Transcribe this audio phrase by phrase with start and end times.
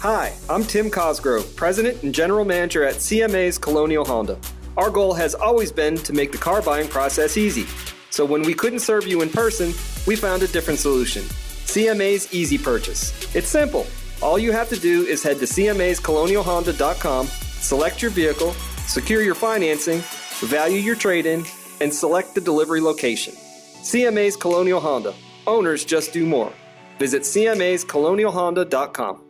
[0.00, 4.38] Hi, I'm Tim Cosgrove, President and General Manager at CMA's Colonial Honda.
[4.76, 7.66] Our goal has always been to make the car buying process easy.
[8.10, 9.74] So when we couldn't serve you in person,
[10.06, 11.24] we found a different solution.
[11.24, 13.12] CMA's Easy Purchase.
[13.34, 13.88] It's simple.
[14.22, 18.52] All you have to do is head to CMA'sColonialHonda.com, select your vehicle,
[18.86, 20.00] secure your financing,
[20.46, 21.44] value your trade in,
[21.80, 23.34] and select the delivery location.
[23.82, 25.12] CMA's Colonial Honda.
[25.48, 26.52] Owners just do more.
[27.00, 29.22] Visit CMA'sColonialHonda.com.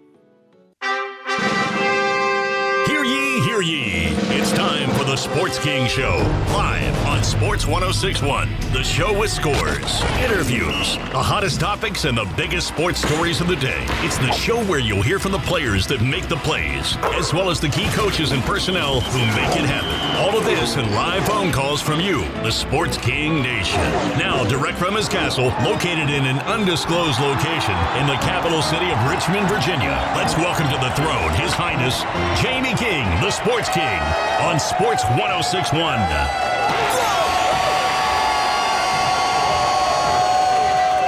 [3.44, 4.07] Hear ye.
[4.48, 6.16] It's time for the Sports King Show,
[6.56, 8.48] live on Sports 1061.
[8.72, 13.56] The show with scores, interviews, the hottest topics, and the biggest sports stories of the
[13.56, 13.84] day.
[14.00, 17.50] It's the show where you'll hear from the players that make the plays, as well
[17.50, 19.92] as the key coaches and personnel who make it happen.
[20.16, 23.84] All of this and live phone calls from you, the Sports King Nation.
[24.16, 28.98] Now, direct from his castle, located in an undisclosed location in the capital city of
[29.04, 29.92] Richmond, Virginia.
[30.16, 32.00] Let's welcome to the throne His Highness
[32.40, 34.00] Jamie King, the Sports King,
[34.40, 35.98] on Sports 1061.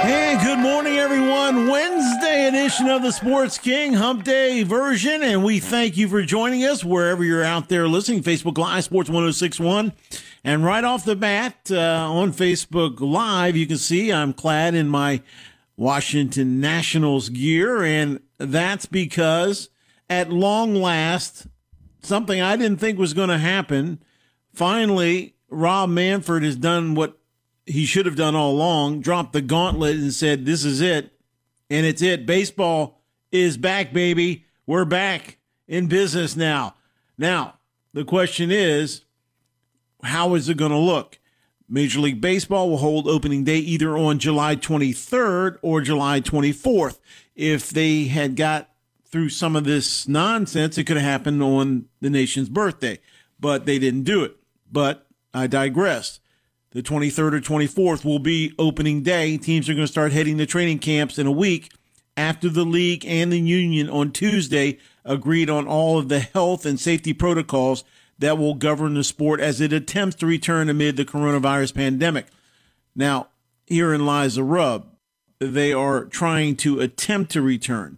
[0.01, 1.69] Hey, good morning, everyone.
[1.69, 6.65] Wednesday edition of the Sports King Hump Day version, and we thank you for joining
[6.65, 8.21] us wherever you're out there listening.
[8.21, 9.93] Facebook Live, Sports 1061.
[10.43, 14.89] And right off the bat uh, on Facebook Live, you can see I'm clad in
[14.89, 15.21] my
[15.77, 19.69] Washington Nationals gear, and that's because
[20.09, 21.47] at long last,
[22.01, 24.01] something I didn't think was going to happen.
[24.53, 27.17] Finally, Rob Manfred has done what
[27.65, 31.13] he should have done all along, dropped the gauntlet and said, This is it.
[31.69, 32.25] And it's it.
[32.25, 34.45] Baseball is back, baby.
[34.65, 36.75] We're back in business now.
[37.17, 37.59] Now,
[37.93, 39.03] the question is,
[40.03, 41.19] how is it going to look?
[41.69, 46.99] Major League Baseball will hold opening day either on July 23rd or July 24th.
[47.35, 48.70] If they had got
[49.11, 52.99] through some of this nonsense, it could have happened on the nation's birthday,
[53.39, 54.35] but they didn't do it.
[54.71, 56.19] But I digress.
[56.71, 59.37] The 23rd or 24th will be opening day.
[59.37, 61.71] Teams are going to start heading to training camps in a week
[62.15, 66.79] after the league and the union on Tuesday agreed on all of the health and
[66.79, 67.83] safety protocols
[68.19, 72.27] that will govern the sport as it attempts to return amid the coronavirus pandemic.
[72.95, 73.27] Now,
[73.67, 74.87] herein lies the rub.
[75.39, 77.97] They are trying to attempt to return.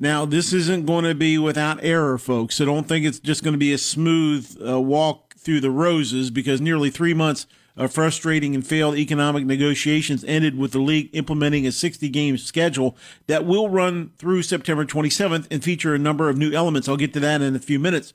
[0.00, 2.54] Now, this isn't going to be without error, folks.
[2.54, 6.30] So don't think it's just going to be a smooth uh, walk through the roses
[6.30, 11.66] because nearly three months of frustrating and failed economic negotiations ended with the league implementing
[11.66, 16.36] a 60 game schedule that will run through September 27th and feature a number of
[16.36, 16.88] new elements.
[16.88, 18.12] I'll get to that in a few minutes.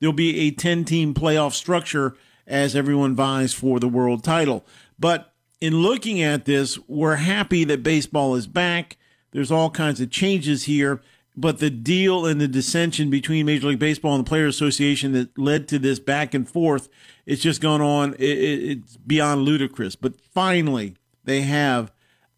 [0.00, 2.16] There'll be a 10 team playoff structure
[2.46, 4.64] as everyone vies for the world title.
[4.98, 8.96] But in looking at this, we're happy that baseball is back.
[9.32, 11.02] There's all kinds of changes here
[11.36, 15.36] but the deal and the dissension between Major League Baseball and the Players Association that
[15.36, 16.88] led to this back and forth,
[17.26, 18.14] it's just gone on.
[18.14, 19.96] It, it's beyond ludicrous.
[19.96, 21.92] But finally, they have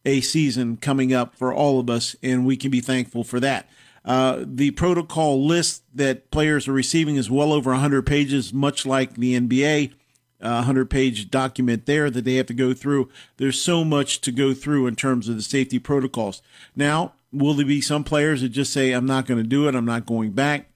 [0.04, 3.68] a season coming up for all of us, and we can be thankful for that.
[4.04, 9.14] Uh, the protocol list that players are receiving is well over 100 pages, much like
[9.14, 9.92] the NBA.
[10.40, 13.08] Uh, 100 page document there that they have to go through.
[13.38, 16.42] There's so much to go through in terms of the safety protocols.
[16.76, 19.74] Now, Will there be some players that just say, I'm not going to do it,
[19.74, 20.70] I'm not going back?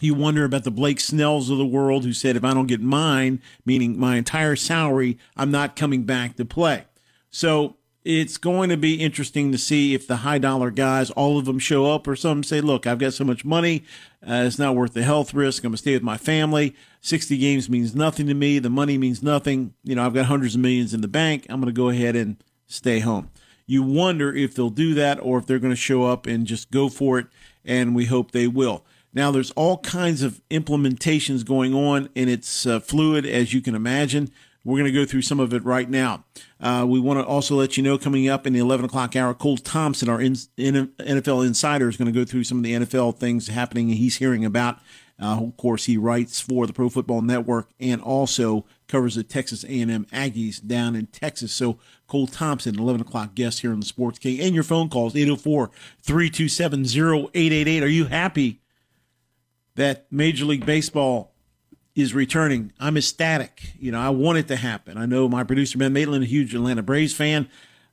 [0.00, 2.80] You wonder about the Blake Snells of the world who said, if I don't get
[2.80, 6.84] mine, meaning my entire salary, I'm not coming back to play.
[7.30, 11.44] So it's going to be interesting to see if the high dollar guys, all of
[11.44, 13.84] them show up, or some say, look, I've got so much money,
[14.22, 15.62] uh, it's not worth the health risk.
[15.64, 16.74] I'm going to stay with my family.
[17.00, 18.58] 60 games means nothing to me.
[18.58, 19.74] The money means nothing.
[19.82, 21.46] You know, I've got hundreds of millions in the bank.
[21.48, 23.30] I'm going to go ahead and stay home
[23.66, 26.70] you wonder if they'll do that or if they're going to show up and just
[26.70, 27.26] go for it.
[27.64, 28.84] And we hope they will.
[29.12, 33.74] Now, there's all kinds of implementations going on, and it's uh, fluid as you can
[33.74, 34.30] imagine.
[34.62, 36.24] We're going to go through some of it right now.
[36.60, 39.32] Uh, we want to also let you know coming up in the 11 o'clock hour,
[39.32, 42.72] Cole Thompson, our in, in, NFL insider, is going to go through some of the
[42.72, 44.80] NFL things happening he's hearing about.
[45.20, 49.64] Uh, of course, he writes for the Pro Football Network and also covers the Texas
[49.64, 51.52] A&M Aggies down in Texas.
[51.52, 55.14] So Cole Thompson, 11 o'clock guest here on the Sports King, and your phone calls
[55.14, 57.82] 804-327-0888.
[57.82, 58.60] Are you happy
[59.74, 61.32] that Major League Baseball
[61.94, 62.72] is returning?
[62.78, 63.72] I'm ecstatic.
[63.78, 64.98] You know, I want it to happen.
[64.98, 67.48] I know my producer Ben Maitland, a huge Atlanta Braves fan,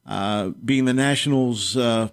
[0.06, 1.76] uh, being the Nationals.
[1.76, 2.10] Uh,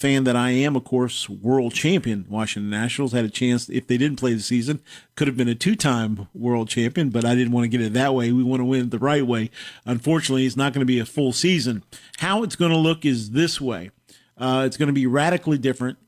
[0.00, 3.98] fan that I am, of course, world champion Washington Nationals had a chance if they
[3.98, 4.80] didn't play the season,
[5.14, 8.14] could have been a two-time world champion, but I didn't want to get it that
[8.14, 8.32] way.
[8.32, 9.50] We want to win it the right way.
[9.84, 11.84] Unfortunately, it's not going to be a full season.
[12.18, 13.90] How it's going to look is this way.
[14.38, 15.98] Uh, it's going to be radically different.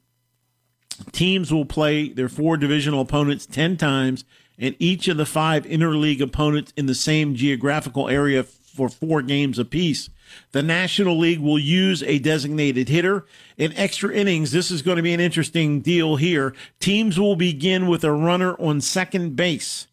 [1.12, 4.24] Teams will play their four divisional opponents 10 times,
[4.58, 9.58] and each of the five interleague opponents in the same geographical area for four games
[9.58, 10.08] apiece.
[10.52, 13.26] The National League will use a designated hitter.
[13.56, 16.54] In extra innings, this is going to be an interesting deal here.
[16.80, 19.86] Teams will begin with a runner on second base.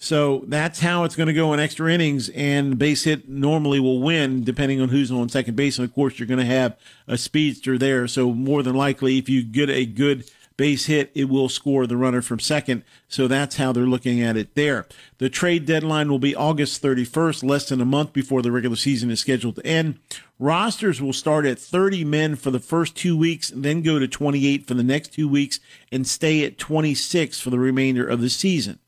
[0.00, 4.00] So that's how it's going to go in extra innings, and base hit normally will
[4.00, 5.76] win depending on who's on second base.
[5.76, 8.06] And of course, you're going to have a speedster there.
[8.06, 11.96] So more than likely, if you get a good base hit, it will score the
[11.96, 12.84] runner from second.
[13.08, 14.86] So that's how they're looking at it there.
[15.16, 19.10] The trade deadline will be August 31st, less than a month before the regular season
[19.10, 19.98] is scheduled to end.
[20.38, 24.66] Rosters will start at 30 men for the first two weeks, then go to 28
[24.66, 25.60] for the next two weeks,
[25.90, 28.78] and stay at 26 for the remainder of the season.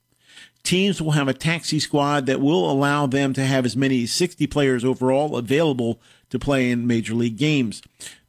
[0.63, 4.13] Teams will have a taxi squad that will allow them to have as many as
[4.13, 7.83] 60 players overall available to play in major league games.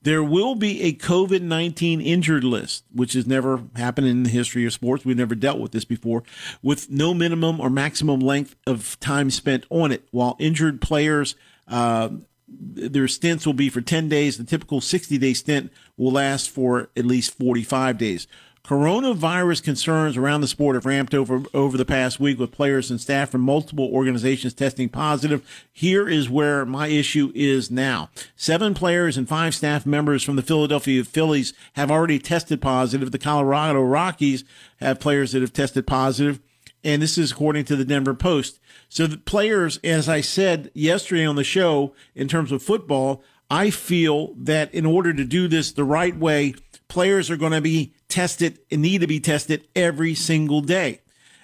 [0.04, 4.66] There will be a COVID 19 injured list, which has never happened in the history
[4.66, 5.06] of sports.
[5.06, 6.24] We've never dealt with this before,
[6.64, 10.08] with no minimum or maximum length of time spent on it.
[10.12, 11.36] While injured players,
[11.68, 12.10] uh,
[12.48, 14.38] their stints will be for 10 days.
[14.38, 18.28] The typical 60 day stint will last for at least 45 days.
[18.64, 23.02] Coronavirus concerns around the sport have ramped over over the past week with players and
[23.02, 25.66] staff from multiple organizations testing positive.
[25.74, 28.10] Here is where my issue is now.
[28.36, 33.12] Seven players and five staff members from the Philadelphia Phillies have already tested positive.
[33.12, 34.44] The Colorado Rockies
[34.80, 36.40] have players that have tested positive,
[36.84, 38.60] and this is according to the Denver Post.
[38.90, 43.72] So the players, as I said yesterday on the show, in terms of football, I
[43.72, 46.54] feel that in order to do this the right way,
[46.92, 51.00] players are going to be tested and need to be tested every single day.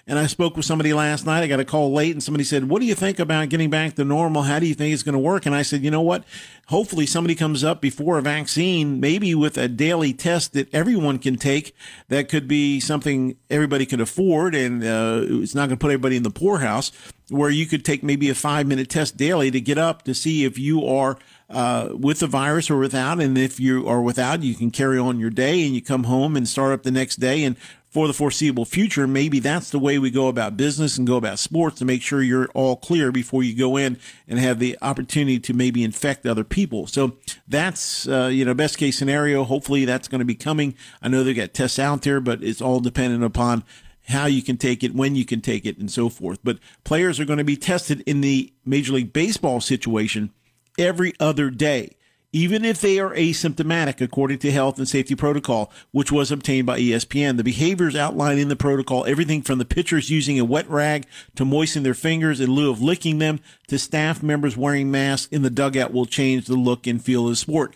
[0.06, 1.42] And I spoke with somebody last night.
[1.42, 3.94] I got a call late and somebody said, What do you think about getting back
[3.94, 4.42] to normal?
[4.42, 5.46] How do you think it's going to work?
[5.46, 6.24] And I said, You know what?
[6.68, 11.36] Hopefully somebody comes up before a vaccine, maybe with a daily test that everyone can
[11.36, 11.74] take.
[12.08, 16.16] That could be something everybody could afford and uh, it's not going to put everybody
[16.16, 16.90] in the poorhouse
[17.30, 20.44] where you could take maybe a five minute test daily to get up to see
[20.44, 21.18] if you are
[21.50, 23.20] uh, with the virus or without.
[23.20, 26.36] And if you are without, you can carry on your day and you come home
[26.36, 27.44] and start up the next day.
[27.44, 27.56] And
[27.88, 31.38] for the foreseeable future, maybe that's the way we go about business and go about
[31.38, 35.40] sports to make sure you're all clear before you go in and have the opportunity
[35.40, 36.86] to maybe infect other people.
[36.86, 37.16] So
[37.48, 39.44] that's, uh, you know, best case scenario.
[39.44, 40.74] Hopefully that's going to be coming.
[41.00, 43.64] I know they got tests out there, but it's all dependent upon
[44.08, 46.38] how you can take it, when you can take it, and so forth.
[46.42, 50.32] But players are going to be tested in the Major League Baseball situation
[50.78, 51.96] every other day,
[52.32, 56.78] even if they are asymptomatic, according to health and safety protocol, which was obtained by
[56.78, 57.36] ESPN.
[57.36, 61.44] The behaviors outlined in the protocol, everything from the pitchers using a wet rag to
[61.44, 65.50] moisten their fingers in lieu of licking them to staff members wearing masks in the
[65.50, 67.74] dugout will change the look and feel of the sport.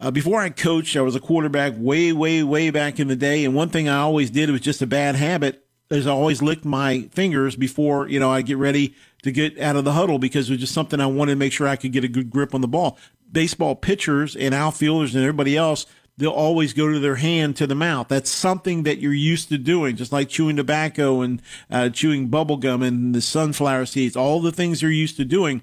[0.00, 3.44] Uh, before I coached, I was a quarterback way, way, way back in the day.
[3.44, 6.64] And one thing I always did was just a bad habit is I always licked
[6.64, 10.48] my fingers before, you know, I get ready to get out of the huddle because
[10.48, 12.54] it was just something I wanted to make sure I could get a good grip
[12.54, 12.98] on the ball.
[13.30, 15.86] Baseball pitchers and outfielders and everybody else,
[16.16, 18.08] they'll always go to their hand to the mouth.
[18.08, 21.40] That's something that you're used to doing, just like chewing tobacco and
[21.70, 25.62] uh, chewing bubble gum and the sunflower seeds, all the things you're used to doing.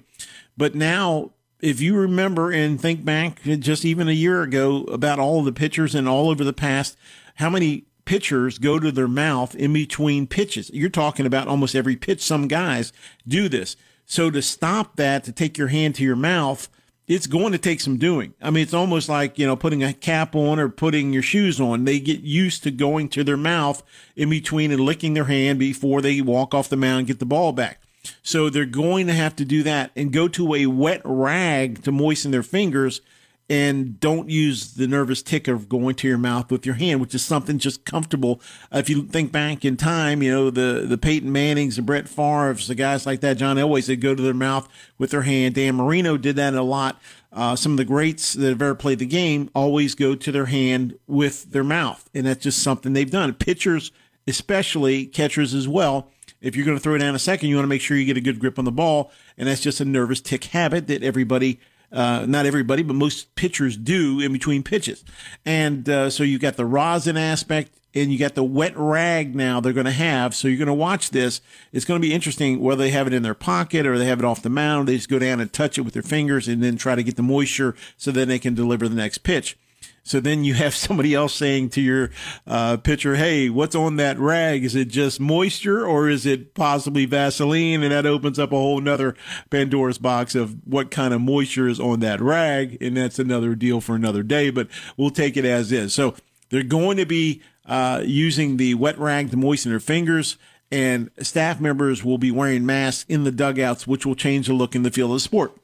[0.56, 5.42] But now, if you remember and think back just even a year ago about all
[5.42, 6.96] the pitchers and all over the past,
[7.36, 10.68] how many pitchers go to their mouth in between pitches.
[10.74, 12.20] You're talking about almost every pitch.
[12.20, 12.92] Some guys
[13.28, 13.76] do this.
[14.04, 16.68] So to stop that, to take your hand to your mouth,
[17.06, 18.34] it's going to take some doing.
[18.42, 21.60] I mean, it's almost like, you know, putting a cap on or putting your shoes
[21.60, 21.84] on.
[21.84, 23.80] They get used to going to their mouth
[24.16, 27.26] in between and licking their hand before they walk off the mound and get the
[27.26, 27.80] ball back.
[28.24, 31.92] So they're going to have to do that and go to a wet rag to
[31.92, 33.02] moisten their fingers
[33.50, 37.16] and don't use the nervous tic of going to your mouth with your hand, which
[37.16, 38.40] is something just comfortable.
[38.70, 42.68] If you think back in time, you know, the, the Peyton Mannings, the Brett Favre's,
[42.68, 45.56] the guys like that, John Elway, they go to their mouth with their hand.
[45.56, 47.00] Dan Marino did that a lot.
[47.32, 50.46] Uh, some of the greats that have ever played the game always go to their
[50.46, 52.08] hand with their mouth.
[52.14, 53.34] And that's just something they've done.
[53.34, 53.90] Pitchers,
[54.28, 56.08] especially catchers as well.
[56.40, 58.16] If you're going to throw down a second, you want to make sure you get
[58.16, 59.10] a good grip on the ball.
[59.36, 61.58] And that's just a nervous tic habit that everybody
[61.92, 65.04] uh, not everybody, but most pitchers do in between pitches.
[65.44, 69.60] And uh, so you got the rosin aspect and you got the wet rag now
[69.60, 70.34] they're going to have.
[70.34, 71.40] So you're going to watch this.
[71.72, 74.20] It's going to be interesting whether they have it in their pocket or they have
[74.20, 74.88] it off the mound.
[74.88, 77.16] They just go down and touch it with their fingers and then try to get
[77.16, 79.58] the moisture so then they can deliver the next pitch.
[80.02, 82.10] So then you have somebody else saying to your
[82.46, 84.64] uh, pitcher, "Hey, what's on that rag?
[84.64, 88.80] Is it just moisture, or is it possibly Vaseline?" And that opens up a whole
[88.80, 89.14] nother
[89.50, 93.80] Pandora's box of what kind of moisture is on that rag, and that's another deal
[93.80, 94.50] for another day.
[94.50, 95.92] But we'll take it as is.
[95.92, 96.14] So
[96.50, 100.36] they're going to be uh, using the wet rag to moisten their fingers.
[100.72, 104.74] And staff members will be wearing masks in the dugouts, which will change the look
[104.74, 105.56] and the feel of the sport.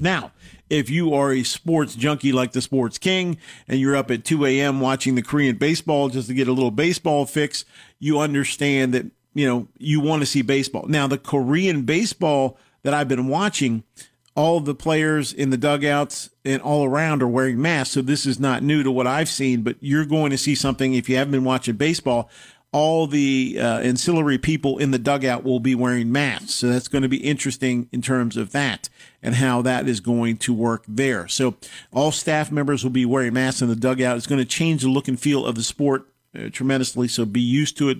[0.00, 0.32] Now,
[0.70, 4.44] if you are a sports junkie like the Sports King and you're up at 2
[4.46, 4.80] a.m.
[4.80, 7.64] watching the Korean baseball just to get a little baseball fix,
[7.98, 10.86] you understand that, you know, you want to see baseball.
[10.86, 13.84] Now, the Korean baseball that I've been watching,
[14.34, 17.94] all the players in the dugouts and all around are wearing masks.
[17.94, 20.94] So this is not new to what I've seen, but you're going to see something
[20.94, 22.30] if you haven't been watching baseball
[22.70, 26.54] all the uh, ancillary people in the dugout will be wearing masks.
[26.54, 28.88] So that's going to be interesting in terms of that
[29.22, 31.26] and how that is going to work there.
[31.28, 31.56] So
[31.92, 34.16] all staff members will be wearing masks in the dugout.
[34.16, 36.06] It's going to change the look and feel of the sport
[36.38, 37.08] uh, tremendously.
[37.08, 37.98] So be used to it.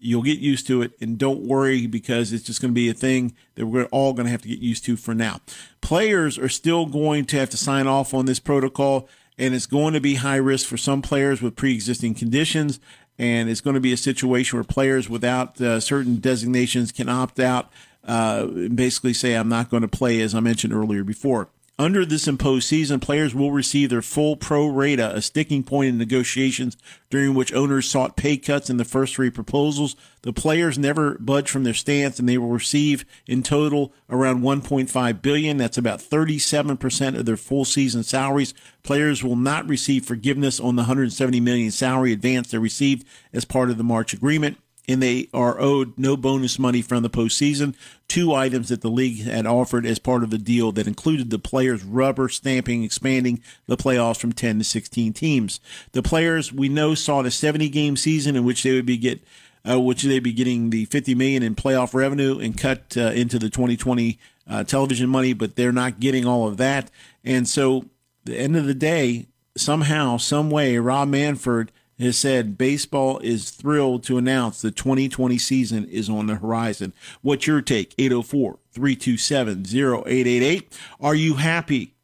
[0.00, 2.94] You'll get used to it and don't worry because it's just going to be a
[2.94, 5.40] thing that we're all going to have to get used to for now.
[5.80, 9.94] Players are still going to have to sign off on this protocol and it's going
[9.94, 12.78] to be high risk for some players with pre-existing conditions
[13.18, 17.40] and it's going to be a situation where players without uh, certain designations can opt
[17.40, 17.70] out
[18.08, 21.50] uh, basically say, I'm not going to play, as I mentioned earlier before.
[21.80, 25.96] Under this imposed season, players will receive their full pro rata, a sticking point in
[25.96, 26.76] negotiations
[27.08, 29.94] during which owners sought pay cuts in the first three proposals.
[30.22, 35.22] The players never budge from their stance and they will receive in total around 1.5
[35.22, 35.56] billion.
[35.56, 38.54] That's about 37% of their full season salaries.
[38.82, 43.70] Players will not receive forgiveness on the 170 million salary advance they received as part
[43.70, 47.74] of the March agreement and they are owed no bonus money from the postseason.
[48.08, 51.38] Two items that the league had offered as part of the deal that included the
[51.38, 55.60] players rubber stamping, expanding the playoffs from 10 to 16 teams.
[55.92, 59.20] The players we know sought a 70 game season in which they would be get.
[59.68, 63.38] Uh, which they'd be getting the 50 million in playoff revenue and cut uh, into
[63.38, 64.18] the 2020
[64.48, 66.90] uh, television money, but they're not getting all of that.
[67.24, 67.84] And so,
[68.24, 69.26] the end of the day,
[69.56, 75.84] somehow, some way, Rob Manfred has said baseball is thrilled to announce the 2020 season
[75.86, 76.92] is on the horizon.
[77.22, 77.94] What's your take?
[77.98, 79.64] 804 327
[80.06, 80.78] 0888.
[81.00, 81.94] Are you happy?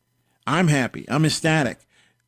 [0.46, 1.04] I'm happy.
[1.08, 1.78] I'm ecstatic.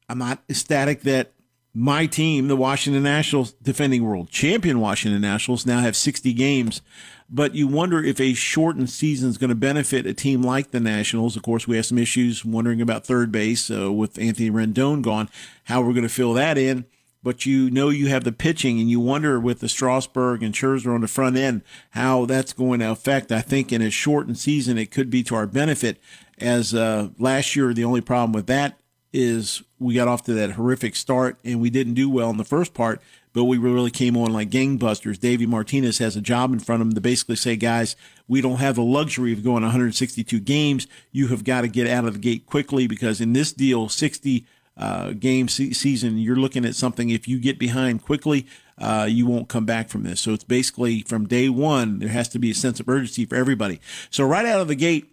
[0.08, 1.32] I'm not ecstatic that
[1.74, 6.80] my team, the Washington Nationals, defending world champion Washington Nationals, now have 60 games.
[7.28, 10.78] But you wonder if a shortened season is going to benefit a team like the
[10.78, 11.36] Nationals.
[11.36, 15.28] Of course, we have some issues wondering about third base uh, with Anthony Rendon gone,
[15.64, 16.86] how we're going to fill that in
[17.26, 20.94] but you know you have the pitching and you wonder with the Strasburg and Scherzer
[20.94, 23.32] on the front end how that's going to affect.
[23.32, 25.98] I think in a shortened season, it could be to our benefit.
[26.38, 28.78] As uh, last year, the only problem with that
[29.12, 32.44] is we got off to that horrific start and we didn't do well in the
[32.44, 33.02] first part,
[33.32, 35.18] but we really came on like gangbusters.
[35.18, 37.96] Davey Martinez has a job in front of him to basically say, guys,
[38.28, 40.86] we don't have the luxury of going 162 games.
[41.10, 44.46] You have got to get out of the gate quickly because in this deal, 60
[44.76, 47.10] uh, game se- season, you're looking at something.
[47.10, 48.46] If you get behind quickly,
[48.78, 50.20] uh, you won't come back from this.
[50.20, 53.36] So it's basically from day one, there has to be a sense of urgency for
[53.36, 53.80] everybody.
[54.10, 55.12] So right out of the gate,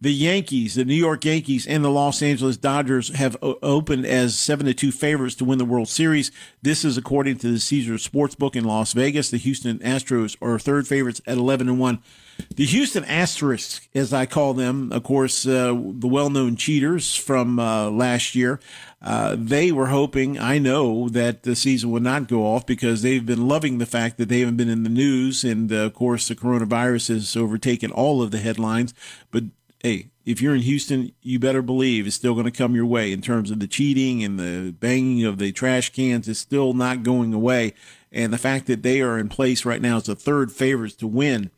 [0.00, 4.38] the Yankees, the New York Yankees, and the Los Angeles Dodgers have o- opened as
[4.38, 6.30] seven to two favorites to win the World Series.
[6.62, 9.30] This is according to the Caesar Sportsbook in Las Vegas.
[9.30, 12.00] The Houston Astros are third favorites at eleven and one.
[12.54, 17.90] The Houston Asterisks, as I call them, of course, uh, the well-known cheaters from uh,
[17.90, 18.60] last year.
[19.00, 23.24] Uh, they were hoping, I know, that the season would not go off because they've
[23.24, 26.26] been loving the fact that they haven't been in the news, and uh, of course,
[26.26, 28.92] the coronavirus has overtaken all of the headlines.
[29.30, 29.44] But
[29.82, 33.12] hey, if you're in Houston, you better believe it's still going to come your way
[33.12, 36.28] in terms of the cheating and the banging of the trash cans.
[36.28, 37.74] It's still not going away.
[38.10, 41.06] And the fact that they are in place right now as the third favorites to
[41.06, 41.50] win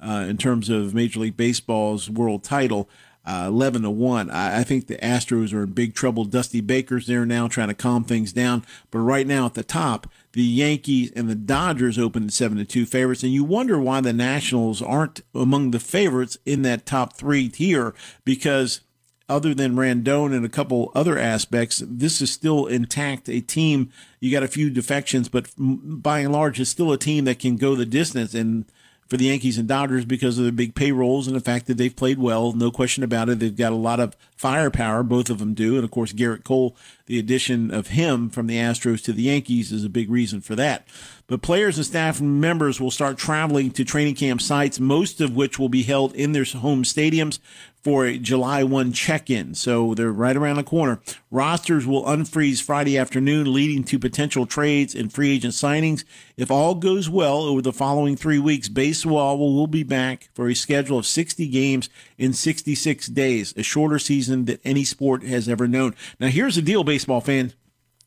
[0.00, 2.88] uh, in terms of Major League Baseball's world title,
[3.24, 4.30] uh, 11 to 1.
[4.30, 6.24] I, I, think the Astros are in big trouble.
[6.24, 8.64] Dusty Baker's there now trying to calm things down.
[8.90, 12.64] But right now at the top, the Yankees and the Dodgers open at 7 to
[12.64, 13.22] 2 favorites.
[13.22, 17.94] And you wonder why the Nationals aren't among the favorites in that top three tier
[18.24, 18.80] because
[19.28, 23.28] other than Rendon and a couple other aspects, this is still intact.
[23.28, 27.26] A team, you got a few defections, but by and large, it's still a team
[27.26, 28.34] that can go the distance.
[28.34, 28.64] And
[29.10, 31.94] for the Yankees and Dodgers because of the big payrolls and the fact that they've
[31.94, 32.52] played well.
[32.52, 33.40] No question about it.
[33.40, 35.02] They've got a lot of firepower.
[35.02, 35.74] Both of them do.
[35.74, 36.76] And of course, Gerrit Cole,
[37.06, 40.54] the addition of him from the Astros to the Yankees is a big reason for
[40.54, 40.86] that.
[41.30, 45.60] But players and staff members will start traveling to training camp sites, most of which
[45.60, 47.38] will be held in their home stadiums
[47.84, 49.54] for a July 1 check-in.
[49.54, 51.00] So they're right around the corner.
[51.30, 56.02] Rosters will unfreeze Friday afternoon, leading to potential trades and free agent signings.
[56.36, 60.54] If all goes well over the following three weeks, baseball will be back for a
[60.54, 65.68] schedule of 60 games in 66 days, a shorter season than any sport has ever
[65.68, 65.94] known.
[66.18, 67.52] Now, here's the deal, baseball fan.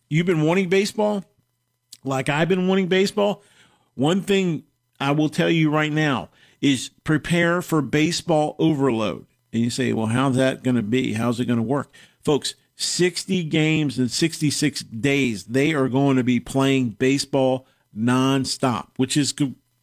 [0.10, 1.24] You've been wanting baseball?
[2.04, 3.44] Like I've been wanting baseball,
[3.96, 4.64] one thing
[5.00, 6.30] I will tell you right now
[6.62, 9.26] is prepare for baseball overload.
[9.52, 11.14] And you say, well, how's that going to be?
[11.14, 11.94] How's it going to work?
[12.24, 19.16] Folks, 60 games in 66 days, they are going to be playing baseball nonstop, which
[19.16, 19.34] is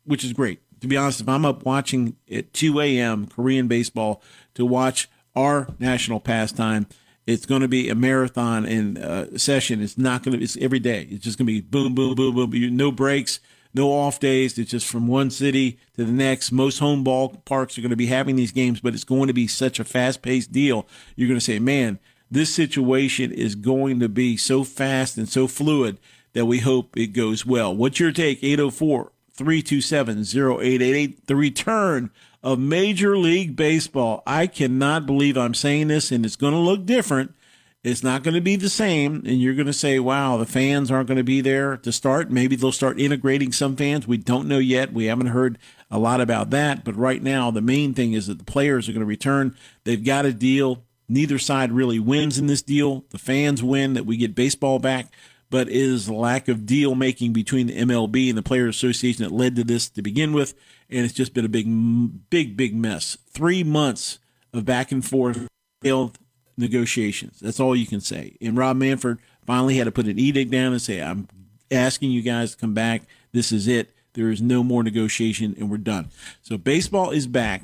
[0.05, 0.61] which is great.
[0.81, 3.27] To be honest, if I'm up watching at 2 a.m.
[3.27, 4.23] Korean baseball
[4.55, 6.87] to watch our national pastime,
[7.27, 9.83] it's going to be a marathon and uh, session.
[9.83, 10.43] It's not going to.
[10.43, 11.07] It's every day.
[11.11, 12.77] It's just going to be boom, boom, boom, boom.
[12.77, 13.41] No breaks,
[13.75, 14.59] no off days.
[14.59, 16.53] It's just from one city to the next.
[16.53, 19.33] Most home ball parks are going to be having these games, but it's going to
[19.33, 20.87] be such a fast-paced deal.
[21.15, 21.99] You're going to say, man,
[22.31, 25.99] this situation is going to be so fast and so fluid
[26.33, 27.75] that we hope it goes well.
[27.75, 28.43] What's your take?
[28.43, 31.27] 804 327 0888.
[31.27, 32.11] The return
[32.43, 34.23] of Major League Baseball.
[34.27, 37.35] I cannot believe I'm saying this, and it's going to look different.
[37.83, 40.91] It's not going to be the same, and you're going to say, wow, the fans
[40.91, 42.31] aren't going to be there to start.
[42.31, 44.07] Maybe they'll start integrating some fans.
[44.07, 44.93] We don't know yet.
[44.93, 45.59] We haven't heard
[45.91, 46.85] a lot about that.
[46.85, 49.57] But right now, the main thing is that the players are going to return.
[49.85, 50.85] They've got a deal.
[51.09, 53.07] Neither side really wins in this deal.
[53.11, 55.07] The fans win that we get baseball back
[55.51, 59.33] but it is lack of deal making between the MLB and the Players Association that
[59.33, 60.55] led to this to begin with.
[60.89, 63.19] And it's just been a big, big, big mess.
[63.29, 64.21] Three months
[64.53, 65.49] of back and forth
[65.83, 66.19] failed
[66.57, 67.41] negotiations.
[67.41, 68.37] That's all you can say.
[68.41, 71.29] And Rob Manfred finally had to put an edict down and say, I'm
[71.71, 73.03] asking you guys to come back.
[73.33, 73.93] This is it.
[74.15, 76.11] There is no more negotiation, and we're done.
[76.43, 77.63] So baseball is back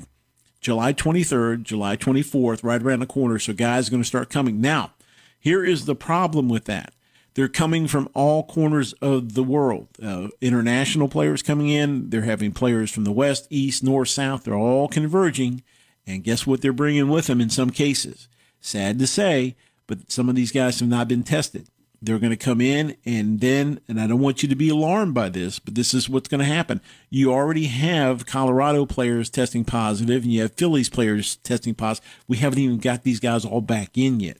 [0.61, 3.37] July 23rd, July 24th, right around the corner.
[3.37, 4.61] So guys are going to start coming.
[4.61, 4.93] Now,
[5.39, 6.93] here is the problem with that
[7.37, 9.89] they're coming from all corners of the world.
[10.01, 12.09] Uh, international players coming in.
[12.09, 14.43] They're having players from the west, east, north, south.
[14.43, 15.61] They're all converging.
[16.07, 18.27] And guess what they're bringing with them in some cases?
[18.59, 21.67] Sad to say, but some of these guys have not been tested.
[22.01, 25.13] They're going to come in and then, and I don't want you to be alarmed
[25.13, 26.81] by this, but this is what's going to happen.
[27.11, 32.09] You already have Colorado players testing positive and you have Phillies players testing positive.
[32.27, 34.37] We haven't even got these guys all back in yet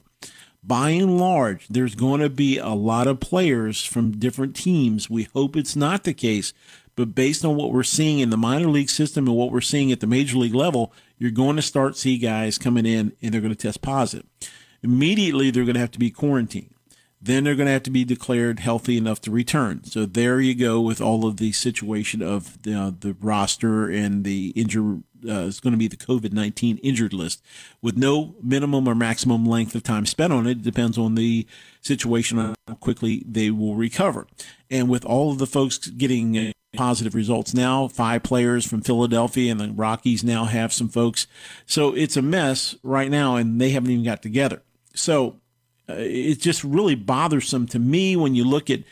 [0.62, 5.08] by and large, there's going to be a lot of players from different teams.
[5.08, 6.52] We hope it's not the case,
[6.96, 9.92] but based on what we're seeing in the minor league system and what we're seeing
[9.92, 13.40] at the major league level, you're going to start see guys coming in and they're
[13.40, 14.26] going to test positive.
[14.82, 16.74] Immediately, they're going to have to be quarantined.
[17.20, 19.84] Then they're going to have to be declared healthy enough to return.
[19.84, 24.24] So there you go with all of the situation of the, uh, the roster and
[24.24, 27.42] the injury uh, is going to be the COVID 19 injured list
[27.82, 30.52] with no minimum or maximum length of time spent on it.
[30.52, 31.46] It depends on the
[31.80, 34.26] situation, how quickly they will recover.
[34.70, 39.50] And with all of the folks getting uh, positive results now, five players from Philadelphia
[39.50, 41.26] and the Rockies now have some folks.
[41.66, 44.62] So it's a mess right now, and they haven't even got together.
[44.94, 45.40] So
[45.88, 48.84] uh, it's just really bothersome to me when you look at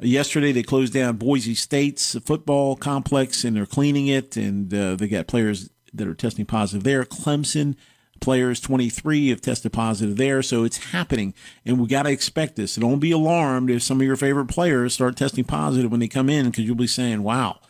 [0.00, 5.06] Yesterday, they closed down Boise State's football complex and they're cleaning it, and uh, they
[5.06, 7.04] got players that are testing positive there.
[7.04, 7.76] Clemson
[8.20, 12.72] players 23 have tested positive there, so it's happening, and we got to expect this.
[12.72, 16.08] So don't be alarmed if some of your favorite players start testing positive when they
[16.08, 17.60] come in, because you'll be saying, "Wow."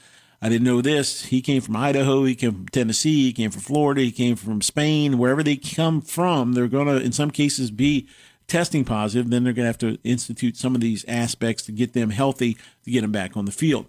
[0.43, 1.25] I didn't know this.
[1.25, 2.25] He came from Idaho.
[2.25, 3.23] He came from Tennessee.
[3.23, 4.03] He came from Florida.
[4.03, 5.17] He came from Spain.
[5.17, 8.07] Wherever they come from, they're going to, in some cases, be
[8.47, 9.31] testing positive.
[9.31, 12.59] Then they're going to have to institute some of these aspects to get them healthy
[12.85, 13.87] to get them back on the field.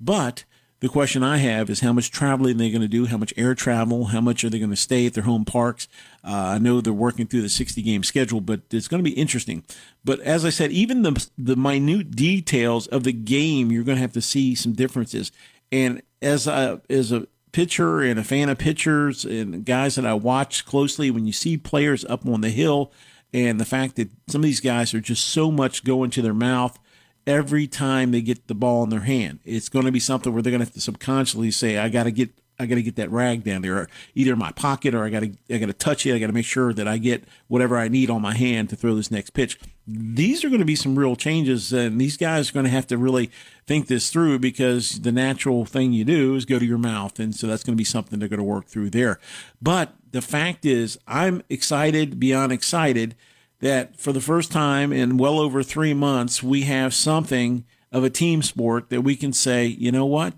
[0.00, 0.44] But
[0.80, 3.54] the question I have is how much traveling they're going to do, how much air
[3.54, 5.88] travel, how much are they going to stay at their home parks.
[6.24, 9.16] Uh, I know they're working through the 60 game schedule, but it's going to be
[9.16, 9.62] interesting.
[10.04, 14.02] But as I said, even the the minute details of the game, you're going to
[14.02, 15.30] have to see some differences.
[15.70, 20.14] And as a as a pitcher and a fan of pitchers and guys that I
[20.14, 22.90] watch closely, when you see players up on the hill,
[23.34, 26.34] and the fact that some of these guys are just so much going to their
[26.34, 26.78] mouth
[27.26, 29.40] every time they get the ball in their hand.
[29.44, 32.04] It's going to be something where they're going to have to subconsciously say, "I got
[32.04, 35.04] to get, I got to get that rag down there, either in my pocket or
[35.04, 36.14] I got to, I got to touch it.
[36.14, 38.76] I got to make sure that I get whatever I need on my hand to
[38.76, 42.50] throw this next pitch." These are going to be some real changes, and these guys
[42.50, 43.30] are going to have to really
[43.66, 47.34] think this through because the natural thing you do is go to your mouth, and
[47.34, 49.18] so that's going to be something they're going to work through there.
[49.60, 53.16] But the fact is, I'm excited beyond excited
[53.60, 58.10] that for the first time in well over three months, we have something of a
[58.10, 60.34] team sport that we can say, you know what?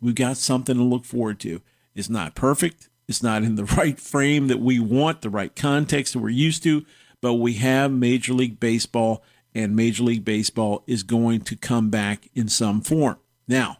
[0.00, 1.60] We've got something to look forward to.
[1.94, 2.88] It's not perfect.
[3.08, 6.62] It's not in the right frame that we want, the right context that we're used
[6.64, 6.84] to,
[7.20, 9.22] but we have Major League Baseball,
[9.54, 13.18] and Major League Baseball is going to come back in some form.
[13.46, 13.78] Now,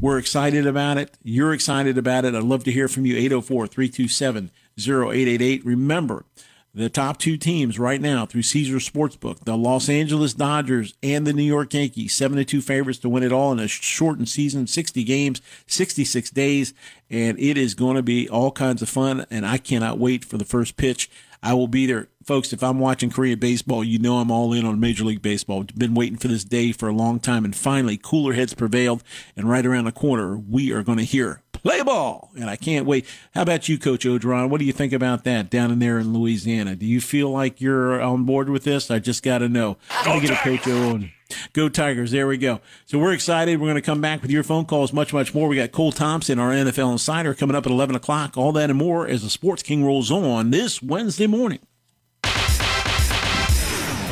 [0.00, 1.16] we're excited about it.
[1.22, 2.34] You're excited about it.
[2.34, 3.16] I'd love to hear from you.
[3.16, 5.64] 804 327 0888.
[5.64, 6.24] Remember,
[6.72, 11.32] the top two teams right now through Caesar Sportsbook, the Los Angeles Dodgers and the
[11.32, 14.66] New York Yankees, seven to two favorites to win it all in a shortened season,
[14.66, 16.72] 60 games, 66 days.
[17.10, 19.26] And it is going to be all kinds of fun.
[19.30, 21.10] And I cannot wait for the first pitch.
[21.42, 22.08] I will be there.
[22.24, 25.64] Folks, if I'm watching Korea baseball, you know I'm all in on Major League Baseball.
[25.74, 27.44] Been waiting for this day for a long time.
[27.44, 29.02] And finally, cooler heads prevailed.
[29.36, 32.30] And right around the corner, we are going to hear play ball.
[32.36, 33.06] And I can't wait.
[33.34, 34.48] How about you, Coach Orgeron?
[34.48, 36.76] What do you think about that down in there in Louisiana?
[36.76, 38.90] Do you feel like you're on board with this?
[38.90, 39.76] I just got to know.
[40.04, 41.00] Gotta get a Coach O.
[41.52, 42.10] Go Tigers.
[42.10, 42.60] There we go.
[42.86, 43.60] So we're excited.
[43.60, 45.48] We're going to come back with your phone calls, much, much more.
[45.48, 48.36] We got Cole Thompson, our NFL insider, coming up at 11 o'clock.
[48.36, 51.60] All that and more as the Sports King rolls on this Wednesday morning.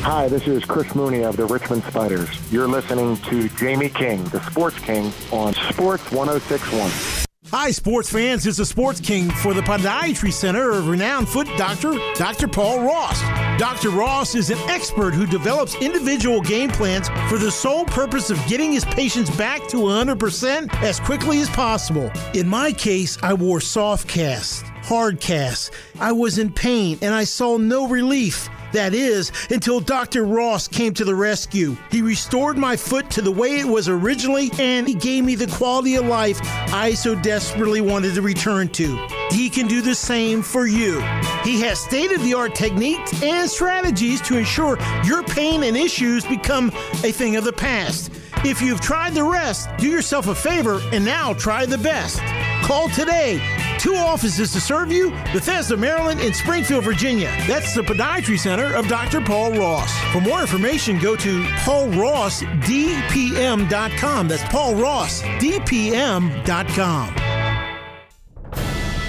[0.03, 2.31] Hi, this is Chris Mooney of the Richmond Spiders.
[2.51, 7.28] You're listening to Jamie King, the Sports King, on Sports 1061.
[7.46, 8.46] Hi, sports fans.
[8.46, 12.46] It's the Sports King for the Podiatry Center of renowned foot doctor, Dr.
[12.46, 13.22] Paul Ross.
[13.59, 13.88] Dr.
[13.90, 18.72] Ross is an expert who develops individual game plans for the sole purpose of getting
[18.72, 22.11] his patients back to 100% as quickly as possible.
[22.35, 25.70] In my case, I wore soft casts, hard casts.
[26.01, 28.51] I was in pain and I saw no relief.
[28.72, 30.24] That is, until Dr.
[30.24, 31.76] Ross came to the rescue.
[31.90, 35.46] He restored my foot to the way it was originally, and he gave me the
[35.46, 36.38] quality of life
[36.72, 38.96] I so desperately wanted to return to.
[39.31, 41.00] He can do the same for you.
[41.44, 46.24] He has state of the art techniques and strategies to ensure your pain and issues
[46.24, 46.68] become
[47.04, 48.11] a thing of the past.
[48.45, 52.21] If you've tried the rest, do yourself a favor and now try the best.
[52.62, 53.41] Call today.
[53.79, 57.29] Two offices to serve you Bethesda, Maryland, and Springfield, Virginia.
[57.47, 59.21] That's the Podiatry Center of Dr.
[59.21, 59.93] Paul Ross.
[60.12, 64.29] For more information, go to paulrossdpm.com.
[64.29, 67.14] That's paulrossdpm.com.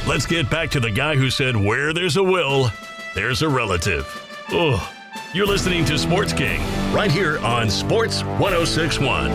[0.08, 2.72] Let's get back to the guy who said, Where there's a will,
[3.14, 4.08] there's a relative.
[4.50, 4.92] Oh,
[5.34, 6.60] you're listening to Sports King
[6.92, 9.30] right here on Sports 1061.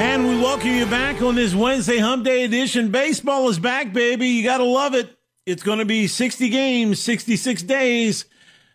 [0.00, 2.90] And we welcome you back on this Wednesday Hump Day edition.
[2.90, 4.26] Baseball is back, baby.
[4.26, 5.16] You got to love it.
[5.46, 8.24] It's going to be 60 games, 66 days.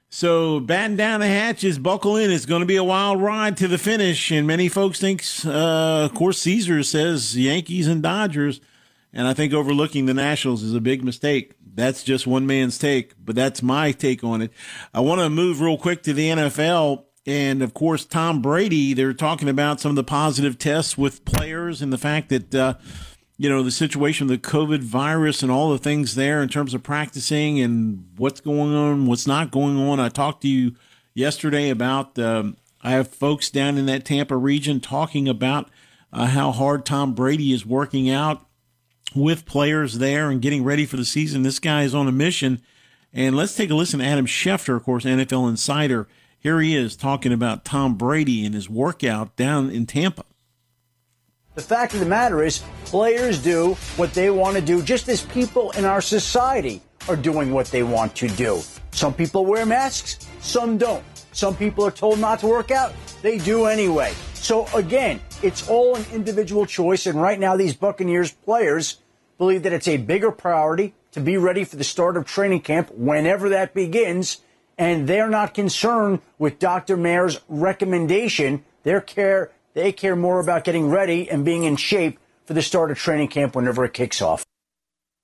[0.10, 2.32] So batten down the hatches, buckle in.
[2.32, 4.32] It's going to be a wild ride to the finish.
[4.32, 8.62] And many folks think, uh, of course, Caesar says Yankees and Dodgers.
[9.12, 11.54] And I think overlooking the Nationals is a big mistake.
[11.74, 14.52] That's just one man's take, but that's my take on it.
[14.94, 17.04] I want to move real quick to the NFL.
[17.26, 21.82] And of course, Tom Brady, they're talking about some of the positive tests with players
[21.82, 22.74] and the fact that, uh,
[23.38, 26.84] you know, the situation the COVID virus and all the things there in terms of
[26.84, 30.00] practicing and what's going on, what's not going on.
[30.00, 30.76] I talked to you
[31.14, 35.70] yesterday about, um, I have folks down in that Tampa region talking about
[36.14, 38.46] uh, how hard Tom Brady is working out
[39.14, 41.44] with players there and getting ready for the season.
[41.44, 42.62] This guy is on a mission.
[43.12, 46.08] And let's take a listen to Adam Schefter, of course, NFL insider.
[46.38, 50.26] Here he is talking about Tom Brady and his workout down in Tampa.
[51.56, 55.24] The fact of the matter is, players do what they want to do, just as
[55.24, 58.62] people in our society are doing what they want to do.
[58.92, 61.04] Some people wear masks, some don't.
[61.32, 64.14] Some people are told not to work out, they do anyway.
[64.34, 69.02] So again, it's all an individual choice, and right now these Buccaneers players
[69.38, 72.92] believe that it's a bigger priority to be ready for the start of training camp
[72.92, 74.42] whenever that begins,
[74.78, 76.98] and they're not concerned with Dr.
[76.98, 78.66] Mayer's recommendation.
[78.84, 82.90] Their care they care more about getting ready and being in shape for the start
[82.90, 84.44] of training camp whenever it kicks off.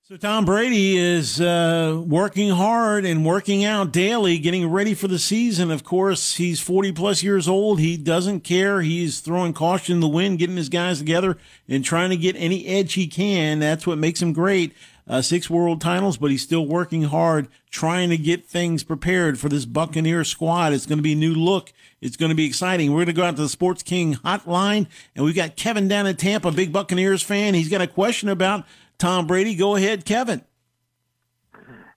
[0.04, 5.18] So Tom Brady is uh, working hard and working out daily, getting ready for the
[5.18, 5.72] season.
[5.72, 7.80] Of course, he's 40 plus years old.
[7.80, 8.82] He doesn't care.
[8.82, 11.38] He's throwing caution in the wind, getting his guys together
[11.70, 13.60] and trying to get any edge he can.
[13.60, 14.74] That's what makes him great.
[15.08, 19.50] Uh, six world titles, but he's still working hard, trying to get things prepared for
[19.50, 20.74] this Buccaneer squad.
[20.74, 21.74] It's going to be a new look.
[22.00, 22.92] It's going to be exciting.
[22.92, 26.08] We're going to go out to the Sports King hotline, and we've got Kevin down
[26.08, 27.54] in Tampa, big Buccaneers fan.
[27.54, 28.66] He's got a question about
[28.98, 29.56] Tom Brady.
[29.56, 30.44] Go ahead, Kevin.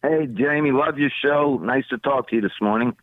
[0.03, 1.59] Hey, Jamie, love your show.
[1.63, 2.95] Nice to talk to you this morning.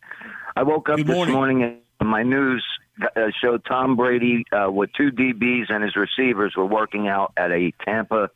[0.56, 1.34] I woke up Good this morning.
[1.34, 2.64] morning and my news
[3.02, 7.52] uh, showed Tom Brady uh, with two DBs and his receivers were working out at
[7.52, 8.30] a Tampa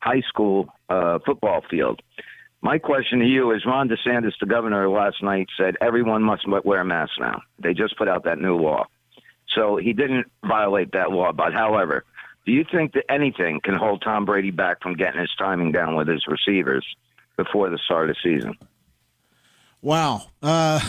[0.00, 2.02] high school uh, football field.
[2.60, 6.80] My question to you is Ron DeSantis, the governor, last night said everyone must wear
[6.80, 7.40] a mask now.
[7.58, 8.86] They just put out that new law.
[9.54, 11.32] So he didn't violate that law.
[11.32, 12.04] But however,
[12.46, 15.94] do you think that anything can hold Tom Brady back from getting his timing down
[15.94, 16.84] with his receivers?
[17.38, 18.58] before the start of the season.
[19.80, 20.24] Wow.
[20.42, 20.80] Uh,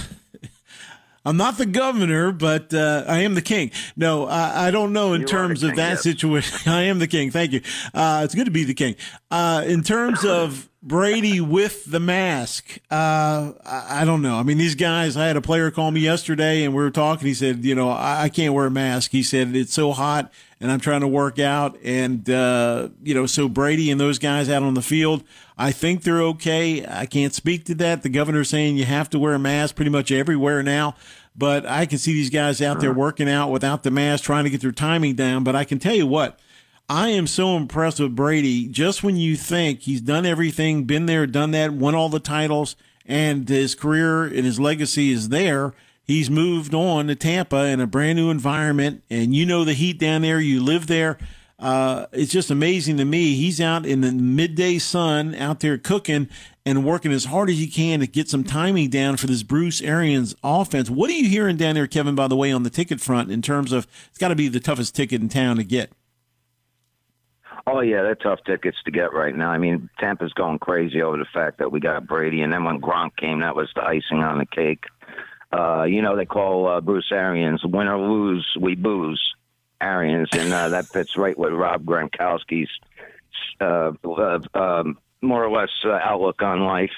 [1.26, 3.72] I'm not the governor, but uh, I am the king.
[3.96, 6.04] No, I, I don't know in You terms of king, that yes.
[6.04, 6.72] situation.
[6.72, 7.32] I am the king.
[7.32, 7.62] Thank you.
[7.94, 8.96] Uh, it's good to be the king.
[9.30, 14.36] Uh, in terms of Brady with the mask, uh, I, I don't know.
[14.36, 17.28] I mean, these guys, I had a player call me yesterday and we were talking.
[17.28, 19.12] He said, you know, I, I can't wear a mask.
[19.12, 21.78] He said, it's so hot and I'm trying to work out.
[21.84, 25.24] And, uh, you know, so Brady and those guys out on the field,
[25.58, 26.86] I think they're okay.
[26.86, 28.04] I can't speak to that.
[28.04, 30.96] The governor's saying you have to wear a mask pretty much everywhere now.
[31.36, 34.50] But I can see these guys out there working out without the mask, trying to
[34.50, 35.46] get their timing down.
[35.46, 36.38] But I can tell you what,
[36.90, 38.68] I am so impressed with Brady.
[38.68, 42.76] Just when you think he's done everything, been there, done that, won all the titles,
[43.06, 45.74] and his career and his legacy is there,
[46.10, 49.04] he's moved on to Tampa in a brand new environment.
[49.12, 51.20] And you know the heat down there, you live there.
[51.60, 53.36] Uh, it's just amazing to me.
[53.36, 56.28] He's out in the midday sun out there cooking
[56.66, 59.82] and working as hard as he can to get some timing down for this Bruce
[59.82, 60.90] Arians offense.
[60.90, 63.44] What are you hearing down there, Kevin, by the way, on the ticket front in
[63.44, 65.92] terms of it's got to be the toughest ticket in town to get?
[67.68, 69.52] Oh yeah, they're tough tickets to get right now.
[69.52, 72.82] I mean, Tampa's going crazy over the fact that we got Brady, and then when
[72.82, 74.86] Gronk came, that was the icing on the cake.
[75.52, 79.22] Uh, you know, they call uh, Bruce Arians "win or lose, we booze."
[79.82, 82.70] Arians, and uh, that fits right with Rob Gronkowski's
[83.62, 86.92] uh, uh, um, more or less uh, outlook on life.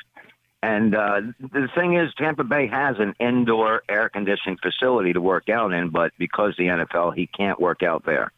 [0.63, 5.49] And uh, the thing is, Tampa Bay has an indoor air conditioning facility to work
[5.49, 8.31] out in, but because the NFL, he can't work out there.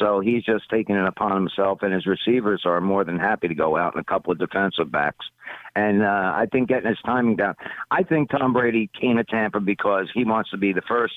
[0.00, 3.54] So he's just taking it upon himself, and his receivers are more than happy to
[3.54, 5.26] go out and a couple of defensive backs.
[5.76, 7.54] And uh, I think getting his timing down.
[7.90, 11.14] I think Tom Brady came to Tampa because he wants to be the first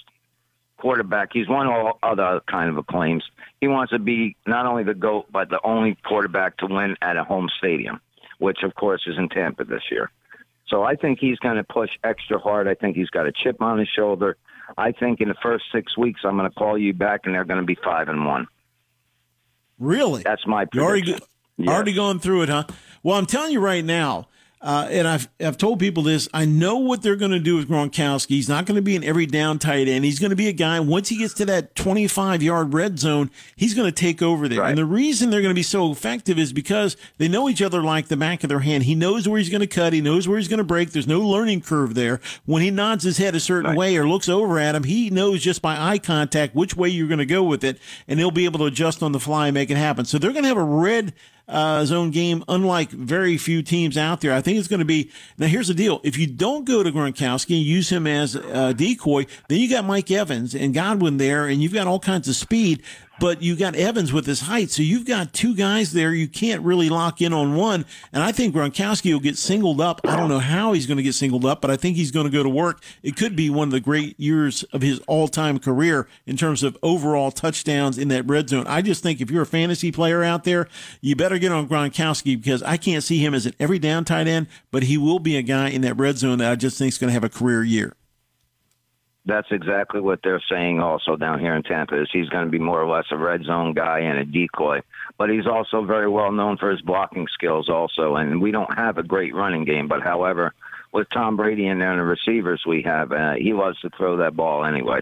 [0.78, 1.30] quarterback.
[1.32, 3.24] He's won all other kind of acclaims.
[3.62, 7.16] He wants to be not only the GOAT, but the only quarterback to win at
[7.16, 8.02] a home stadium,
[8.40, 10.12] which, of course, is in Tampa this year.
[10.68, 12.68] So I think he's going to push extra hard.
[12.68, 14.36] I think he's got a chip on his shoulder.
[14.78, 17.46] I think in the first six weeks, I'm going to call you back, and they're
[17.46, 18.48] going to be five and one.
[19.80, 20.24] Really?
[20.24, 21.28] That's my already, prediction.
[21.58, 21.70] Yes.
[21.70, 22.66] already going through it, huh?
[23.04, 24.28] Well, I'm telling you right now,
[24.64, 26.30] uh, and I've I've told people this.
[26.34, 28.30] I know what they're going to do with Gronkowski.
[28.30, 30.06] He's not going to be an every down tight end.
[30.06, 30.80] He's going to be a guy.
[30.80, 34.62] Once he gets to that 25 yard red zone, he's going to take over there.
[34.62, 34.70] Right.
[34.70, 37.84] And the reason they're going to be so effective is because they know each other
[37.84, 38.84] like the back of their hand.
[38.84, 39.92] He knows where he's going to cut.
[39.92, 40.92] He knows where he's going to break.
[40.92, 42.22] There's no learning curve there.
[42.46, 43.78] When he nods his head a certain Right.
[43.78, 47.08] way or looks over at him, he knows just by eye contact which way you're
[47.10, 49.54] going to go with it, and he'll be able to adjust on the fly and
[49.54, 50.06] make it happen.
[50.06, 51.14] So they're going to have a red
[51.48, 54.34] uh, zone game, unlike very few teams out there.
[54.34, 55.12] I think it's going to be.
[55.38, 58.74] Now, here's the deal: if you don't go to Gronkowski and use him as a
[58.74, 62.36] decoy, then you got Mike Evans and Godwin there, and you've got all kinds of
[62.36, 62.84] speed.
[63.20, 66.14] But you got Evans with his height, so you've got two guys there.
[66.14, 67.86] You can't really lock in on one.
[68.12, 70.02] And I think Gronkowski will get singled up.
[70.04, 72.26] I don't know how he's going to get singled up, but I think he's going
[72.26, 72.84] to go to work.
[73.04, 76.78] It could be one of the great years of his all-time career in terms of
[76.82, 78.66] overall touchdowns in that red zone.
[78.68, 80.68] I just think if you're a fantasy player out there,
[81.00, 84.28] you better get on Gronkowski because I can't see him as an every down tight
[84.28, 86.90] end, but he will be a guy in that red zone that I just think
[86.90, 87.94] is going to have a career year.
[89.26, 92.60] That's exactly what they're saying also down here in Tampa is he's going to be
[92.60, 94.82] more or less a red zone guy and a decoy.
[95.18, 98.16] But he's also very well known for his blocking skills also.
[98.18, 99.88] And we don't have a great running game.
[99.88, 100.54] But however,
[100.92, 104.18] with Tom Brady in there and the receivers we have, uh, he loves to throw
[104.18, 105.00] that ball anyway.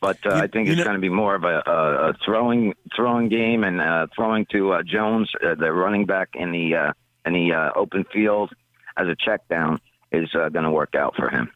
[0.00, 2.14] But uh, You- I think it's know- going to be more of a, a, a
[2.24, 6.74] throwing throwing game and uh, throwing to uh, Jones, uh, the running back in the
[6.74, 6.92] uh,
[7.24, 8.52] in the uh, open field
[8.96, 11.50] as a check down is uh, going to work out for him.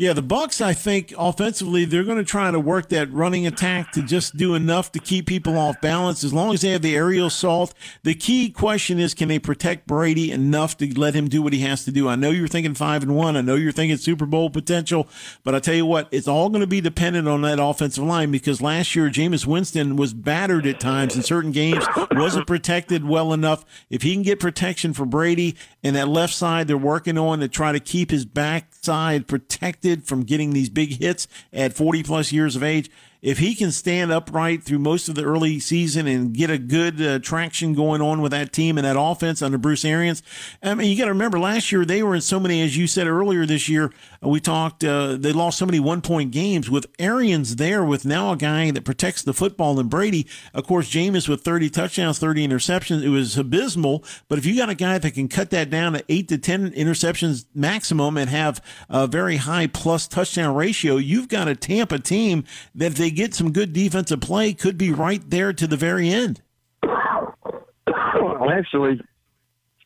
[0.00, 0.62] Yeah, the Bucs.
[0.62, 4.54] I think offensively, they're going to try to work that running attack to just do
[4.54, 6.24] enough to keep people off balance.
[6.24, 9.86] As long as they have the aerial assault, the key question is, can they protect
[9.86, 12.08] Brady enough to let him do what he has to do?
[12.08, 13.36] I know you're thinking five and one.
[13.36, 15.06] I know you're thinking Super Bowl potential,
[15.44, 18.30] but I tell you what, it's all going to be dependent on that offensive line
[18.30, 23.34] because last year Jameis Winston was battered at times in certain games, wasn't protected well
[23.34, 23.66] enough.
[23.90, 27.48] If he can get protection for Brady and that left side, they're working on to
[27.48, 32.56] try to keep his backside protected from getting these big hits at 40 plus years
[32.56, 32.90] of age.
[33.22, 37.00] If he can stand upright through most of the early season and get a good
[37.02, 40.22] uh, traction going on with that team and that offense under Bruce Arians,
[40.62, 42.86] I mean, you got to remember last year they were in so many, as you
[42.86, 43.92] said earlier this year,
[44.28, 48.32] we talked, uh, they lost so many one point games with Arians there with now
[48.32, 50.26] a guy that protects the football and Brady.
[50.52, 53.02] Of course, Jameis with 30 touchdowns, 30 interceptions.
[53.02, 54.04] It was abysmal.
[54.28, 56.72] But if you got a guy that can cut that down to eight to 10
[56.72, 62.44] interceptions maximum and have a very high plus touchdown ratio, you've got a Tampa team
[62.74, 66.10] that if they get some good defensive play could be right there to the very
[66.10, 66.42] end.
[66.82, 69.00] Well, actually,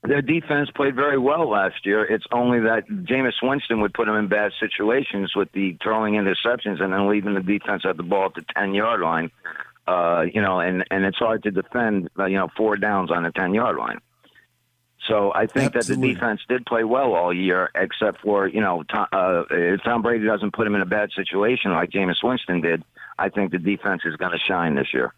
[0.07, 2.05] their defense played very well last year.
[2.05, 6.83] It's only that Jameis Winston would put them in bad situations with the throwing interceptions
[6.83, 9.31] and then leaving the defense at the ball at the ten yard line.
[9.87, 12.11] Uh, you know, and and it's hard to defend.
[12.19, 14.01] Uh, you know, four downs on the ten yard line.
[15.09, 16.09] So I think Absolutely.
[16.09, 19.83] that the defense did play well all year, except for you know Tom, uh, if
[19.85, 22.83] Tom Brady doesn't put him in a bad situation like Jameis Winston did.
[23.19, 25.15] I think the defense is going to shine this year.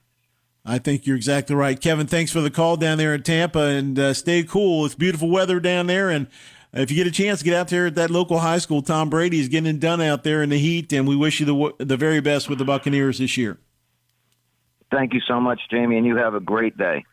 [0.69, 2.09] I think you're exactly right, Kevin.
[2.09, 4.85] Thanks for the call down there in Tampa, and uh, stay cool.
[4.85, 6.27] It's beautiful weather down there, and
[6.73, 8.83] if you get a chance, get out there at that local high school.
[8.83, 11.85] Tom Brady is getting done out there in the heat, and we wish you the
[11.85, 13.59] the very best with the Buccaneers this year.
[14.91, 17.05] Thank you so much, Jamie, and you have a great day.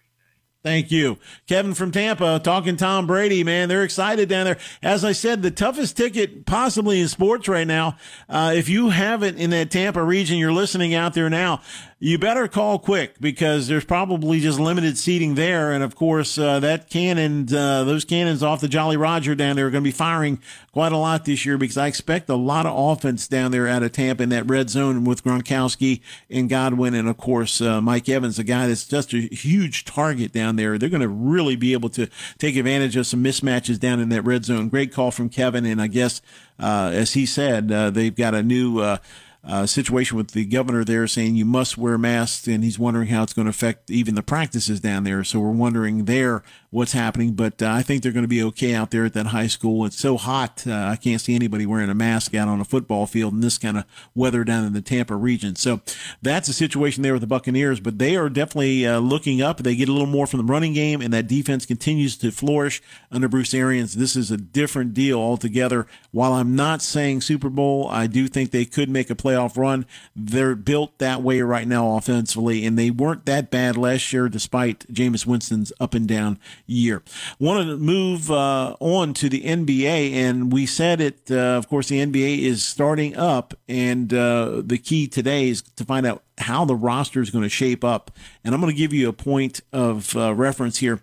[0.64, 1.18] Thank you.
[1.46, 3.68] Kevin from Tampa talking Tom Brady, man.
[3.68, 4.58] They're excited down there.
[4.82, 7.98] As I said, the toughest ticket possibly in sports right now.
[8.30, 11.62] Uh, if you have it in that Tampa region, you're listening out there now
[12.04, 15.72] you better call quick because there's probably just limited seating there.
[15.72, 19.68] And of course, uh, that cannon, uh, those cannons off the Jolly Roger down there
[19.68, 20.42] are going to be firing
[20.74, 23.84] quite a lot this year because I expect a lot of offense down there out
[23.84, 26.94] of Tampa in that red zone with Gronkowski and Godwin.
[26.94, 30.78] And of course, uh, Mike Evans, a guy that's just a huge target down there.
[30.78, 34.24] They're going to really be able to take advantage of some mismatches down in that
[34.24, 34.68] red zone.
[34.68, 35.66] Great call from Kevin.
[35.66, 36.22] And I guess,
[36.60, 38.98] uh, as he said, uh, they've got a new,
[39.46, 43.24] uh, situation with the governor there saying you must wear masks, and he's wondering how
[43.24, 45.24] it's going to affect even the practices down there.
[45.24, 48.74] So we're wondering there what's happening, but uh, I think they're going to be okay
[48.74, 49.86] out there at that high school.
[49.86, 53.06] It's so hot, uh, I can't see anybody wearing a mask out on a football
[53.06, 55.56] field in this kind of weather down in the Tampa region.
[55.56, 55.82] So
[56.22, 59.58] that's the situation there with the Buccaneers, but they are definitely uh, looking up.
[59.58, 62.82] They get a little more from the running game, and that defense continues to flourish
[63.12, 63.94] under Bruce Arians.
[63.94, 65.86] This is a different deal altogether.
[66.12, 69.58] While I'm not saying Super Bowl, I do think they could make a play playoff
[69.58, 69.86] run.
[70.16, 74.92] They're built that way right now offensively, and they weren't that bad last year despite
[74.94, 77.02] Jameis Winston's up and down year.
[77.40, 81.90] Want to move uh, on to the NBA, and we said it, uh, of course,
[81.90, 86.66] the NBA is starting up, and uh, the key today is to find out how
[86.66, 88.12] the roster is going to shape up.
[88.44, 91.00] And I'm going to give you a point of uh, reference here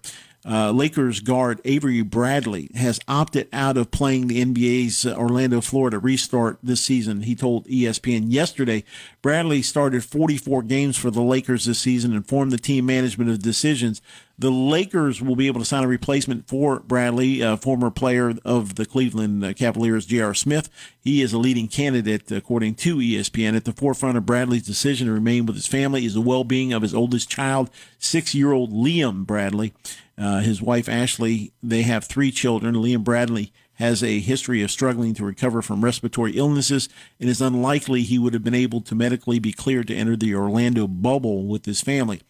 [0.46, 5.98] uh, Lakers guard Avery Bradley has opted out of playing the NBA's uh, Orlando, Florida
[5.98, 7.22] restart this season.
[7.22, 8.84] He told ESPN yesterday
[9.20, 13.42] Bradley started 44 games for the Lakers this season and formed the team management of
[13.42, 14.00] decisions.
[14.38, 18.76] The Lakers will be able to sign a replacement for Bradley, a former player of
[18.76, 20.32] the Cleveland uh, Cavaliers, J.R.
[20.32, 20.70] Smith.
[20.98, 23.54] He is a leading candidate, according to ESPN.
[23.54, 26.72] At the forefront of Bradley's decision to remain with his family is the well being
[26.72, 29.74] of his oldest child, six year old Liam Bradley.
[30.20, 32.74] Uh, his wife, Ashley, they have three children.
[32.74, 38.02] Liam Bradley has a history of struggling to recover from respiratory illnesses and is unlikely
[38.02, 41.64] he would have been able to medically be cleared to enter the Orlando bubble with
[41.64, 42.20] his family.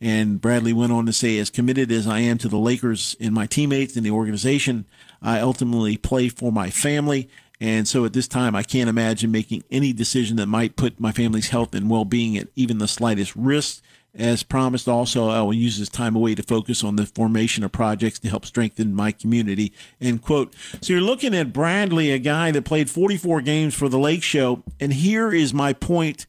[0.00, 3.34] And Bradley went on to say, as committed as I am to the Lakers and
[3.34, 4.86] my teammates and the organization,
[5.20, 7.28] I ultimately play for my family.
[7.60, 11.12] And so at this time, I can't imagine making any decision that might put my
[11.12, 13.82] family's health and well being at even the slightest risk.
[14.16, 17.72] As promised, also, I will use this time away to focus on the formation of
[17.72, 19.72] projects to help strengthen my community.
[20.00, 20.54] End quote.
[20.80, 24.62] So you're looking at Bradley, a guy that played 44 games for the Lake Show.
[24.78, 26.26] And here is my point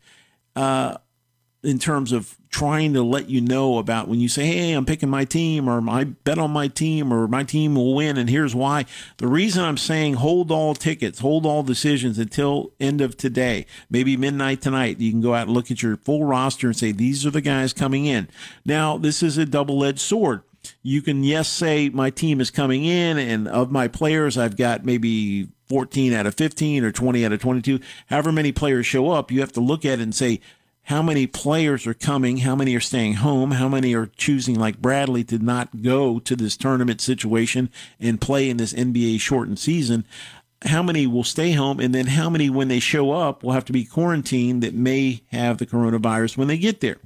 [0.55, 0.97] uh,
[1.63, 5.09] in terms of trying to let you know about when you say, Hey, I'm picking
[5.09, 8.17] my team or I bet on my team or my team will win.
[8.17, 8.85] And here's why.
[9.17, 14.15] The reason I'm saying hold all tickets, hold all decisions until end of today, maybe
[14.15, 15.01] midnight tonight.
[15.01, 17.41] You can go out and look at your full roster and say, these are the
[17.41, 18.29] guys coming in.
[18.63, 20.41] Now, this is a double edged sword.
[20.81, 24.85] You can, yes, say my team is coming in and of my players, I've got
[24.85, 27.81] maybe 14 out of 15 or 20 out of 22.
[28.05, 30.39] However many players show up, you have to look at it and say,
[30.85, 34.81] how many players are coming, how many are staying home, how many are choosing, like
[34.81, 40.05] Bradley, to not go to this tournament situation and play in this NBA shortened season.
[40.63, 43.65] How many will stay home, and then how many, when they show up, will have
[43.65, 46.97] to be quarantined that may have the coronavirus when they get there?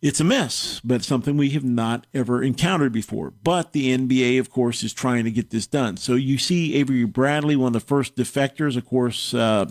[0.00, 3.32] It's a mess, but something we have not ever encountered before.
[3.42, 5.96] But the NBA, of course, is trying to get this done.
[5.98, 9.34] So you see Avery Bradley, one of the first defectors, of course.
[9.34, 9.66] Uh,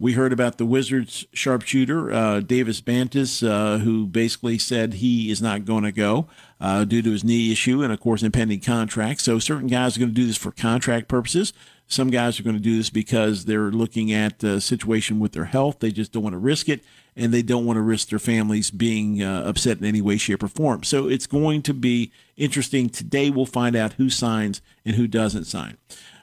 [0.00, 5.42] we heard about the Wizards sharpshooter, uh, Davis Bertans, uh, who basically said he is
[5.42, 6.28] not going to go
[6.60, 9.20] uh, due to his knee issue and, of course, impending contract.
[9.20, 11.52] So certain guys are going to do this for contract purposes.
[11.88, 15.46] Some guys are going to do this because they're looking at the situation with their
[15.46, 15.80] health.
[15.80, 16.84] They just don't want to risk it,
[17.16, 20.42] and they don't want to risk their families being uh, upset in any way, shape,
[20.42, 20.84] or form.
[20.84, 22.90] So it's going to be interesting.
[22.90, 25.78] Today, we'll find out who signs and who doesn't sign.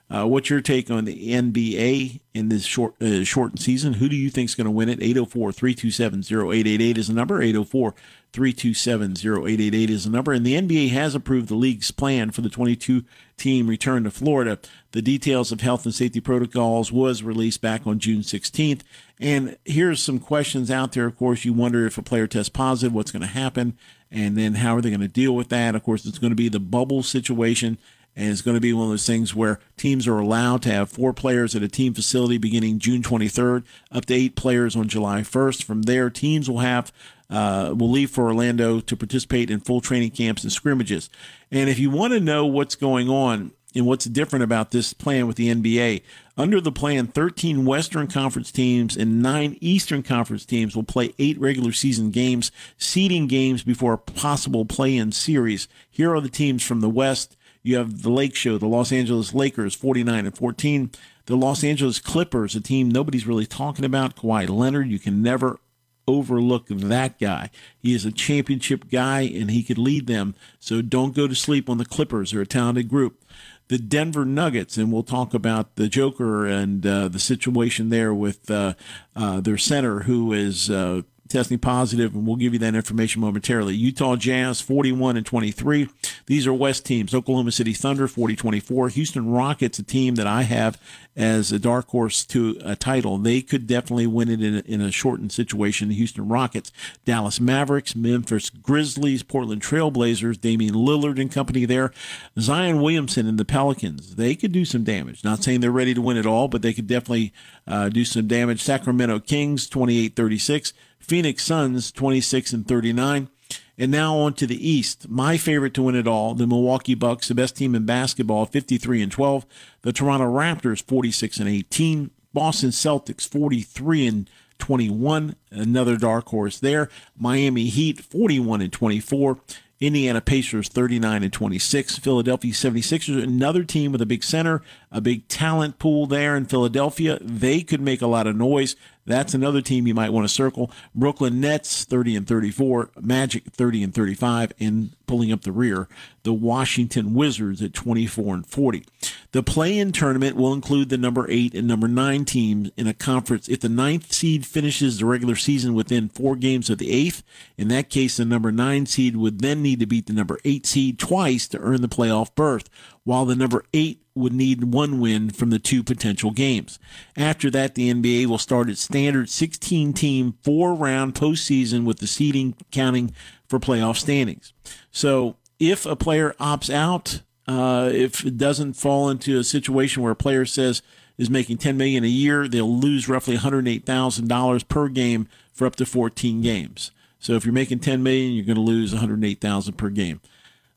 [0.07, 3.93] Uh, what's your take on the NBA in this short uh, shortened season?
[3.93, 5.01] Who do you think is going to win it?
[5.01, 7.41] 804 327 0888 is the number.
[7.41, 7.95] 804
[8.31, 10.31] 327 0888 is the number.
[10.31, 13.03] And the NBA has approved the league's plan for the 22
[13.37, 14.59] team return to Florida.
[14.91, 18.81] The details of health and safety protocols was released back on June 16th.
[19.19, 21.07] And here's some questions out there.
[21.07, 23.75] Of course, you wonder if a player tests positive, what's going to happen?
[24.11, 25.73] And then how are they going to deal with that?
[25.73, 27.79] Of course, it's going to be the bubble situation
[28.15, 30.89] and it's going to be one of those things where teams are allowed to have
[30.89, 35.21] four players at a team facility beginning June 23rd, up to eight players on July
[35.21, 35.63] 1st.
[35.63, 36.91] From there, teams will have
[37.29, 41.09] uh, will leave for Orlando to participate in full training camps and scrimmages.
[41.51, 45.25] And if you want to know what's going on and what's different about this plan
[45.25, 46.03] with the NBA,
[46.37, 51.39] under the plan, 13 Western Conference teams and nine Eastern Conference teams will play eight
[51.39, 55.67] regular season games, seeding games before a possible play in series.
[55.89, 57.34] Here are the teams from the West.
[57.65, 60.91] You have the Lake Show, the Los Angeles Lakers, 49 and 14.
[61.25, 64.15] The Los Angeles Clippers, a team nobody's really talking about.
[64.15, 65.59] Kawhi Leonard, you can never
[66.07, 67.49] overlook that guy.
[67.79, 70.35] He is a championship guy and he could lead them.
[70.59, 72.31] So don't go to sleep on the Clippers.
[72.31, 73.23] They're a talented group.
[73.67, 78.51] The Denver Nuggets, and we'll talk about the Joker and uh, the situation there with
[78.51, 78.75] uh,
[79.15, 81.01] uh, their center, who is uh,
[81.35, 83.75] testing positive, and we'll give you that information momentarily.
[83.75, 85.89] Utah Jazz 41 and 23.
[86.27, 87.13] These are West teams.
[87.13, 88.89] Oklahoma City Thunder 40 24.
[88.89, 90.79] Houston Rockets, a team that I have
[91.13, 93.17] as a dark horse to a title.
[93.17, 95.89] They could definitely win it in a, in a shortened situation.
[95.89, 96.71] The Houston Rockets,
[97.03, 101.91] Dallas Mavericks, Memphis Grizzlies, Portland Trailblazers, Damian Lillard and company there,
[102.39, 104.15] Zion Williamson and the Pelicans.
[104.15, 105.23] They could do some damage.
[105.23, 107.33] Not saying they're ready to win it all, but they could definitely
[107.67, 108.63] uh, do some damage.
[108.63, 110.73] Sacramento Kings 28 36.
[111.05, 113.29] Phoenix Suns 26 and 39.
[113.77, 115.09] And now on to the East.
[115.09, 119.01] My favorite to win it all, the Milwaukee Bucks, the best team in basketball, 53
[119.01, 119.45] and 12.
[119.81, 122.11] The Toronto Raptors, 46 and 18.
[122.33, 124.29] Boston Celtics, 43 and
[124.59, 125.35] 21.
[125.51, 126.89] Another dark horse there.
[127.17, 129.39] Miami Heat, 41 and 24.
[129.81, 131.99] Indiana Pacers 39 and 26.
[131.99, 134.61] Philadelphia 76ers, another team with a big center,
[134.95, 137.19] a big talent pool there in Philadelphia.
[137.19, 138.77] They could make a lot of noise.
[139.05, 140.71] That's another team you might want to circle.
[140.95, 145.89] Brooklyn Nets 30 and 34, Magic 30 and 35, and pulling up the rear,
[146.23, 148.85] the Washington Wizards at 24 and 40.
[149.33, 153.49] The play-in tournament will include the number eight and number nine teams in a conference.
[153.49, 157.21] If the ninth seed finishes the regular season within four games of the eighth,
[157.57, 160.65] in that case, the number nine seed would then need to beat the number eight
[160.65, 162.69] seed twice to earn the playoff berth
[163.03, 166.79] while the number eight would need one win from the two potential games.
[167.17, 172.07] After that, the NBA will start its standard 16 team four round postseason with the
[172.07, 173.13] seeding counting
[173.47, 174.53] for playoff standings.
[174.91, 180.13] So if a player opts out, uh, if it doesn't fall into a situation where
[180.13, 180.81] a player says
[181.17, 185.85] is making 10 million a year, they'll lose roughly $108,000 per game for up to
[185.85, 186.91] 14 games.
[187.19, 190.21] So if you're making 10 million, you're going to lose 108,000 per game.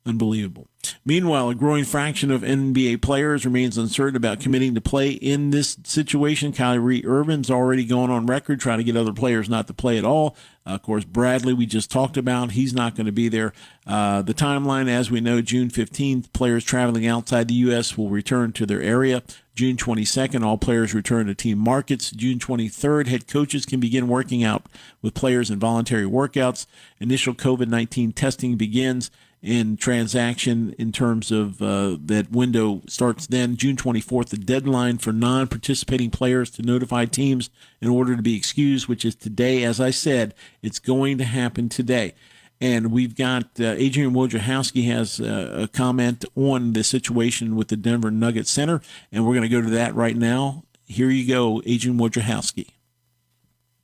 [0.08, 0.68] Unbelievable.
[1.04, 5.76] Meanwhile, a growing fraction of NBA players remains uncertain about committing to play in this
[5.84, 6.50] situation.
[6.50, 10.06] Kyrie Irving's already going on record trying to get other players not to play at
[10.06, 10.34] all.
[10.66, 13.52] Uh, of course, Bradley, we just talked about, he's not going to be there.
[13.86, 17.98] Uh, the timeline, as we know, June 15th, players traveling outside the U.S.
[17.98, 19.22] will return to their area.
[19.54, 22.12] June 22nd, all players return to team markets.
[22.12, 24.66] June 23rd, head coaches can begin working out
[25.02, 26.66] with players in voluntary workouts.
[26.98, 29.10] Initial COVID 19 testing begins
[29.42, 35.12] in transaction in terms of uh, that window starts then June 24th, the deadline for
[35.12, 39.62] non participating players to notify teams in order to be excused, which is today.
[39.62, 42.14] As I said, it's going to happen today.
[42.60, 47.76] And we've got uh, Adrian Wojnarowski has uh, a comment on the situation with the
[47.76, 48.80] Denver Nuggets Center,
[49.12, 50.64] and we're going to go to that right now.
[50.84, 52.70] Here you go, Adrian Wojnarowski.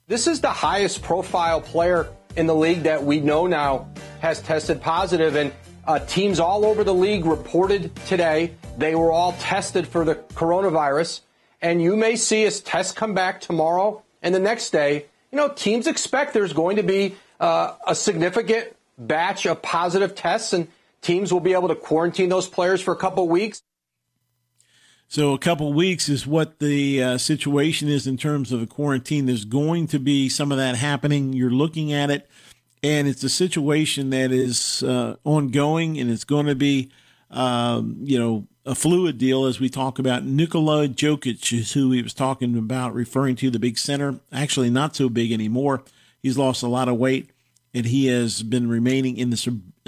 [0.08, 3.88] This is the highest profile player in the league that we know now
[4.20, 5.52] has tested positive, and
[5.86, 11.20] uh, teams all over the league reported today they were all tested for the coronavirus.
[11.62, 15.06] And you may see as tests come back tomorrow and the next day.
[15.30, 20.52] You know, teams expect there's going to be uh, a significant batch of positive tests,
[20.52, 20.68] and
[21.02, 23.62] teams will be able to quarantine those players for a couple weeks.
[25.14, 29.26] So a couple weeks is what the uh, situation is in terms of the quarantine.
[29.26, 31.32] There's going to be some of that happening.
[31.32, 32.28] You're looking at it,
[32.82, 36.90] and it's a situation that is uh, ongoing, and it's going to be,
[37.30, 40.24] um, you know, a fluid deal as we talk about.
[40.24, 44.18] Nikola Jokic is who he was talking about, referring to the big center.
[44.32, 45.84] Actually, not so big anymore.
[46.24, 47.30] He's lost a lot of weight,
[47.72, 49.36] and he has been remaining in the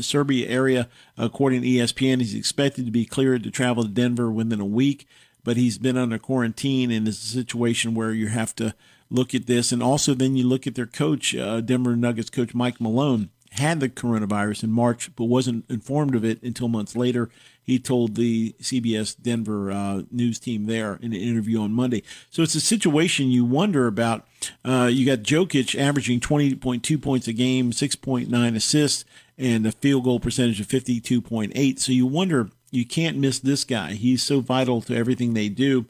[0.02, 2.18] Serbia area, according to ESPN.
[2.18, 5.06] He's expected to be cleared to travel to Denver within a week.
[5.44, 8.74] but he's been under quarantine and is a situation where you have to
[9.10, 9.70] look at this.
[9.70, 13.80] And also, then you look at their coach, uh, Denver Nuggets coach Mike Malone, had
[13.80, 17.30] the coronavirus in March, but wasn't informed of it until months later.
[17.62, 22.02] He told the CBS Denver uh, news team there in an interview on Monday.
[22.30, 24.26] So it's a situation you wonder about.
[24.64, 29.04] Uh, you got Jokic averaging 20.2 points a game, 6.9 assists,
[29.38, 31.78] and a field goal percentage of 52.8.
[31.78, 33.92] So you wonder, you can't miss this guy.
[33.92, 35.86] He's so vital to everything they do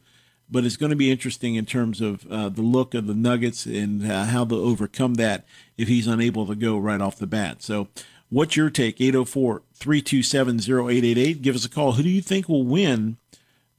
[0.51, 3.67] but it's going to be interesting in terms of uh, the look of the Nuggets
[3.67, 5.45] and uh, how they'll overcome that
[5.77, 7.63] if he's unable to go right off the bat.
[7.63, 7.89] So,
[8.31, 9.01] what's your take?
[9.01, 11.43] 804 327 0888.
[11.43, 11.93] Give us a call.
[11.93, 13.17] Who do you think will win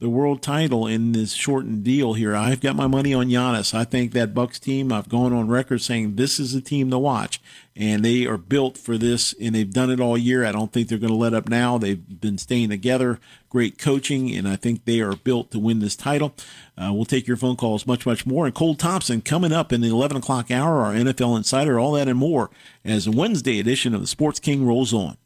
[0.00, 2.36] the world title in this shortened deal here.
[2.36, 3.74] I've got my money on Giannis.
[3.74, 6.98] I think that Bucks team, I've gone on record saying this is a team to
[6.98, 7.40] watch,
[7.74, 10.44] and they are built for this, and they've done it all year.
[10.44, 11.78] I don't think they're going to let up now.
[11.78, 13.18] They've been staying together,
[13.48, 16.32] great coaching, and I think they are built to win this title.
[16.76, 18.46] Uh, we'll take your phone calls much, much more.
[18.46, 22.06] And Cole Thompson coming up in the 11 o'clock hour, our NFL Insider, all that
[22.06, 22.50] and more
[22.84, 25.16] as the Wednesday edition of the Sports King rolls on.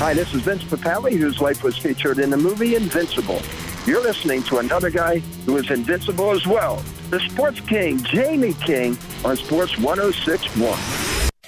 [0.00, 3.42] Hi, this is Vince Papale, whose life was featured in the movie Invincible.
[3.84, 8.96] You're listening to another guy who is invincible as well, the Sports King, Jamie King,
[9.26, 10.72] on Sports 1061.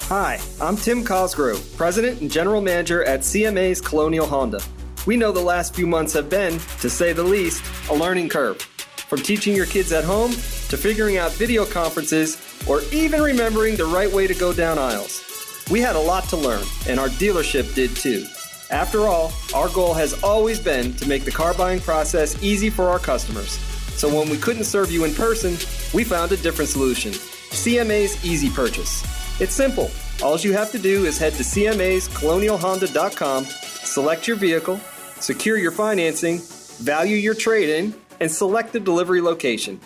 [0.01, 4.61] Hi, I'm Tim Cosgrove, President and General Manager at CMA's Colonial Honda.
[5.07, 8.61] We know the last few months have been, to say the least, a learning curve.
[8.61, 12.37] From teaching your kids at home to figuring out video conferences
[12.69, 15.25] or even remembering the right way to go down aisles.
[15.71, 18.27] We had a lot to learn, and our dealership did too.
[18.73, 22.89] After all, our goal has always been to make the car buying process easy for
[22.89, 23.59] our customers.
[23.99, 25.59] So when we couldn't serve you in person,
[25.93, 29.05] we found a different solution CMA's Easy Purchase.
[29.43, 29.91] It's simple.
[30.23, 34.81] All you have to do is head to CMA'sColonialHonda.com, select your vehicle,
[35.21, 36.41] secure your financing,
[36.79, 39.79] value your trade in, and select the delivery location.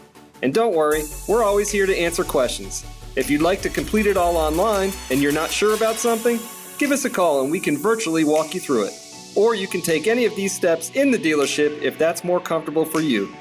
[0.43, 2.87] And don't worry, we're always here to answer questions.
[3.17, 6.39] If you'd like to complete it all online and you're not sure about something,
[6.79, 8.93] give us a call and we can virtually walk you through it.
[9.35, 12.85] Or you can take any of these steps in the dealership if that's more comfortable
[12.85, 13.35] for you.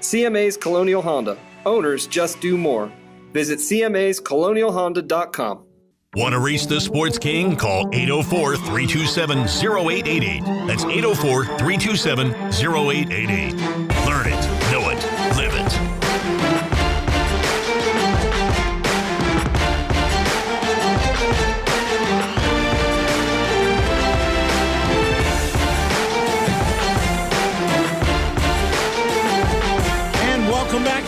[0.00, 1.36] CMA's Colonial Honda.
[1.66, 2.90] Owners just do more.
[3.32, 5.64] Visit CMA's CMA'sColonialHonda.com.
[6.16, 7.54] Want to reach the Sports King?
[7.54, 10.42] Call 804 327 0888.
[10.66, 13.54] That's 804 327 0888.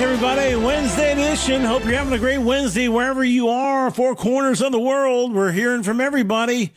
[0.00, 0.56] Everybody.
[0.56, 1.62] Wednesday edition.
[1.62, 5.34] Hope you're having a great Wednesday wherever you are, four corners of the world.
[5.34, 6.72] We're hearing from everybody.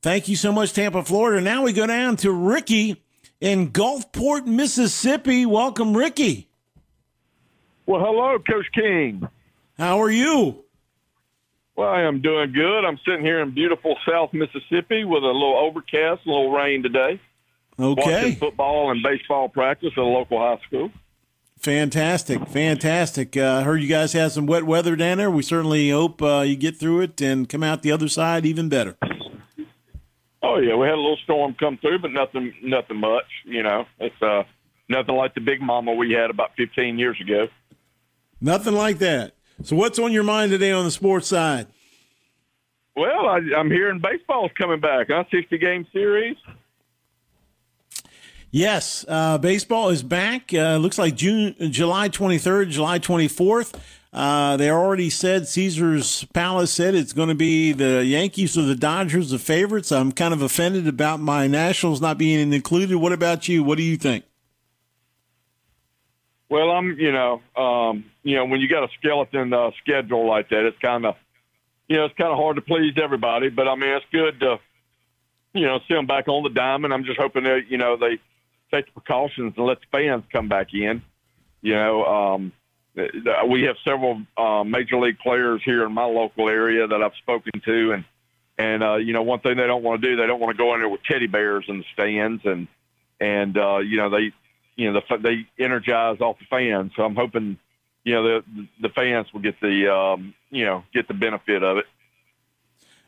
[0.00, 1.40] Thank you so much, Tampa, Florida.
[1.40, 3.02] Now we go down to Ricky
[3.40, 5.44] in Gulfport, Mississippi.
[5.44, 6.48] Welcome, Ricky.
[7.86, 9.28] Well, hello, Coach King.
[9.76, 10.64] How are you?
[11.74, 12.84] Well, I am doing good.
[12.84, 17.20] I'm sitting here in beautiful South Mississippi with a little overcast, a little rain today.
[17.78, 18.02] Okay.
[18.02, 20.90] Watching football and baseball practice at a local high school.
[21.62, 23.36] Fantastic, fantastic.
[23.36, 25.30] Uh, heard you guys had some wet weather down there.
[25.30, 28.68] We certainly hope uh, you get through it and come out the other side even
[28.68, 28.96] better.
[30.42, 33.26] Oh yeah, we had a little storm come through, but nothing, nothing much.
[33.44, 34.42] You know, it's uh,
[34.88, 37.46] nothing like the big mama we had about 15 years ago.
[38.40, 39.36] Nothing like that.
[39.62, 41.68] So, what's on your mind today on the sports side?
[42.96, 45.06] Well, I, I'm hearing baseball's coming back.
[45.10, 45.22] Huh?
[45.30, 46.36] 60 game series.
[48.54, 50.52] Yes, uh, baseball is back.
[50.52, 53.80] Uh, looks like June, July 23rd, July 24th.
[54.12, 58.74] Uh, they already said Caesar's Palace said it's going to be the Yankees or the
[58.74, 59.90] Dodgers, the favorites.
[59.90, 62.94] I'm kind of offended about my Nationals not being included.
[62.96, 63.64] What about you?
[63.64, 64.26] What do you think?
[66.50, 70.50] Well, I'm, you know, um, you know, when you got a skeleton uh, schedule like
[70.50, 71.14] that, it's kind of,
[71.88, 73.48] you know, it's kind of hard to please everybody.
[73.48, 74.60] But I mean, it's good to,
[75.54, 76.92] you know, see them back on the diamond.
[76.92, 78.18] I'm just hoping that, you know, they
[78.72, 81.02] take precautions and let the fans come back in.
[81.60, 82.52] You know, um,
[83.48, 87.60] we have several uh, major league players here in my local area that I've spoken
[87.64, 88.04] to, and
[88.58, 90.62] and uh, you know, one thing they don't want to do, they don't want to
[90.62, 92.68] go in there with teddy bears in the stands, and
[93.20, 94.32] and uh, you know, they
[94.76, 96.92] you know, the, they energize off the fans.
[96.96, 97.58] So I'm hoping,
[98.04, 101.78] you know, the the fans will get the um, you know get the benefit of
[101.78, 101.86] it.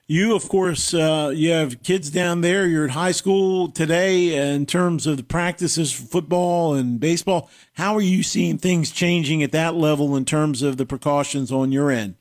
[0.07, 2.66] You, of course, uh, you have kids down there.
[2.66, 7.48] You're at high school today in terms of the practices for football and baseball.
[7.72, 11.72] How are you seeing things changing at that level in terms of the precautions on
[11.72, 12.16] your end?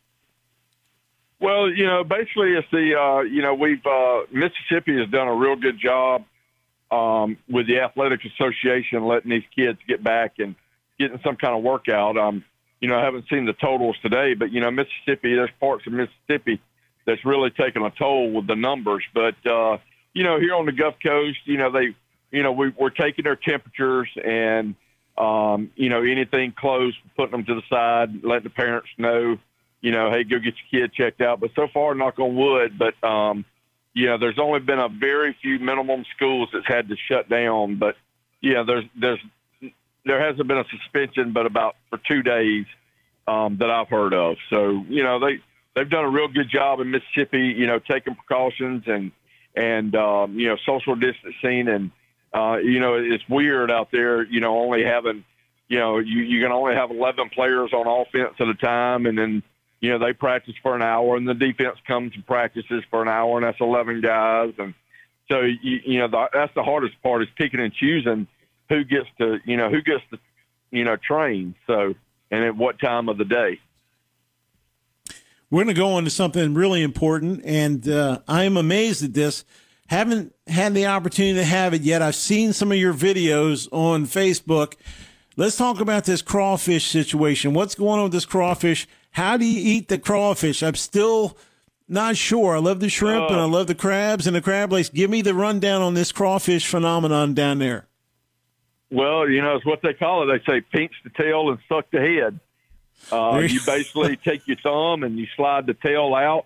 [1.42, 5.36] Well, you know, basically, it's the uh, you know we've uh, Mississippi has done a
[5.36, 6.24] real good job
[6.90, 10.56] um, with the athletic association letting these kids get back and
[10.98, 12.16] getting some kind of workout.
[12.16, 12.46] Um,
[12.80, 15.92] you know, I haven't seen the totals today, but you know, Mississippi, there's parts of
[15.92, 16.62] Mississippi
[17.06, 19.04] that's really taking a toll with the numbers.
[19.14, 19.78] But uh,
[20.14, 21.96] you know, here on the Gulf Coast, you know, they,
[22.32, 24.76] you know, we, we're taking their temperatures and
[25.18, 29.38] um, you know, anything close, putting them to the side, letting the parents know,
[29.82, 31.40] you know, hey, go get your kid checked out.
[31.40, 33.46] But so far, knock on wood, but um,
[33.94, 37.78] you know, there's only been a very few minimum schools that's had to shut down.
[37.78, 37.96] But
[38.42, 39.20] yeah, there's there's
[40.06, 42.66] there hasn't been a suspension, but about for two days
[43.28, 44.38] um, that I've heard of.
[44.50, 45.40] So you know, they
[45.76, 47.54] they've done a real good job in Mississippi.
[47.58, 49.12] You know, taking precautions and
[49.56, 51.92] and um, you know, social distancing and
[52.34, 54.24] uh, you know, it's weird out there.
[54.24, 55.24] You know, only having
[55.68, 59.18] you know, you you can only have 11 players on offense at a time, and
[59.18, 59.44] then
[59.84, 63.10] you know, they practice for an hour and the defense comes and practices for an
[63.10, 64.54] hour and that's 11 guys.
[64.58, 64.74] And
[65.30, 68.28] so, you, you know, the, that's the hardest part is picking and choosing
[68.70, 70.20] who gets to, you know, who gets to,
[70.72, 71.54] you know, train.
[71.68, 71.96] So,
[72.32, 73.60] and at what time of the day.
[75.54, 77.46] We're going to go on to something really important.
[77.46, 79.46] And uh, I am amazed at this.
[79.86, 82.02] Haven't had the opportunity to have it yet.
[82.02, 84.74] I've seen some of your videos on Facebook.
[85.38, 87.54] Let's talk about this crawfish situation.
[87.54, 88.88] What's going on with this crawfish?
[89.12, 90.64] How do you eat the crawfish?
[90.64, 91.38] I'm still
[91.88, 92.56] not sure.
[92.56, 94.90] I love the shrimp uh, and I love the crabs and the crab legs.
[94.90, 97.86] Give me the rundown on this crawfish phenomenon down there.
[98.90, 100.36] Well, you know, it's what they call it.
[100.36, 102.40] They say pinch the tail and suck the head.
[103.12, 106.46] Uh, you basically take your thumb and you slide the tail out.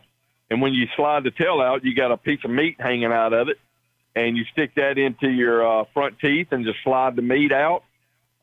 [0.50, 3.34] And when you slide the tail out, you got a piece of meat hanging out
[3.34, 3.58] of it.
[4.16, 7.84] And you stick that into your uh, front teeth and just slide the meat out,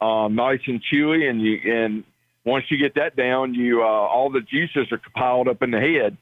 [0.00, 1.28] um, nice and chewy.
[1.28, 2.04] And you and
[2.44, 5.80] once you get that down, you uh, all the juices are piled up in the
[5.80, 6.16] head.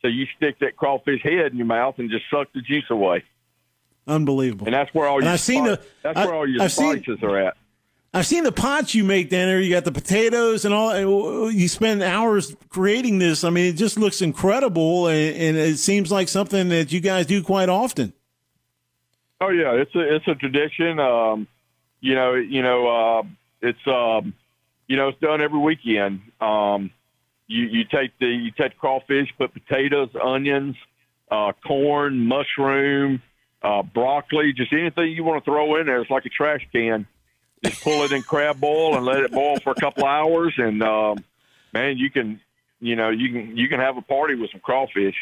[0.00, 3.24] So you stick that crawfish head in your mouth and just suck the juice away.
[4.06, 4.66] Unbelievable.
[4.66, 7.20] And that's where all your I've seen the, that's I, where all your I've spices
[7.20, 7.56] seen, are at.
[8.14, 9.60] I've seen the pots you make there.
[9.60, 11.50] You got the potatoes and all.
[11.50, 13.42] You spend hours creating this.
[13.42, 17.26] I mean, it just looks incredible, and, and it seems like something that you guys
[17.26, 18.12] do quite often.
[19.40, 21.00] Oh yeah, it's a it's a tradition.
[21.00, 21.48] Um,
[22.00, 23.22] you know, you know, uh,
[23.60, 24.32] it's um,
[24.86, 26.20] you know, it's done every weekend.
[26.40, 26.92] Um,
[27.48, 30.76] you, you take the you take crawfish, put potatoes, onions,
[31.32, 33.20] uh, corn, mushroom,
[33.62, 36.00] uh, broccoli, just anything you want to throw in there.
[36.00, 37.08] It's like a trash can.
[37.64, 40.82] Just pull it in crab boil and let it boil for a couple hours, and
[40.82, 41.24] um,
[41.72, 42.40] man, you can
[42.80, 45.16] you know you can you can have a party with some crawfish.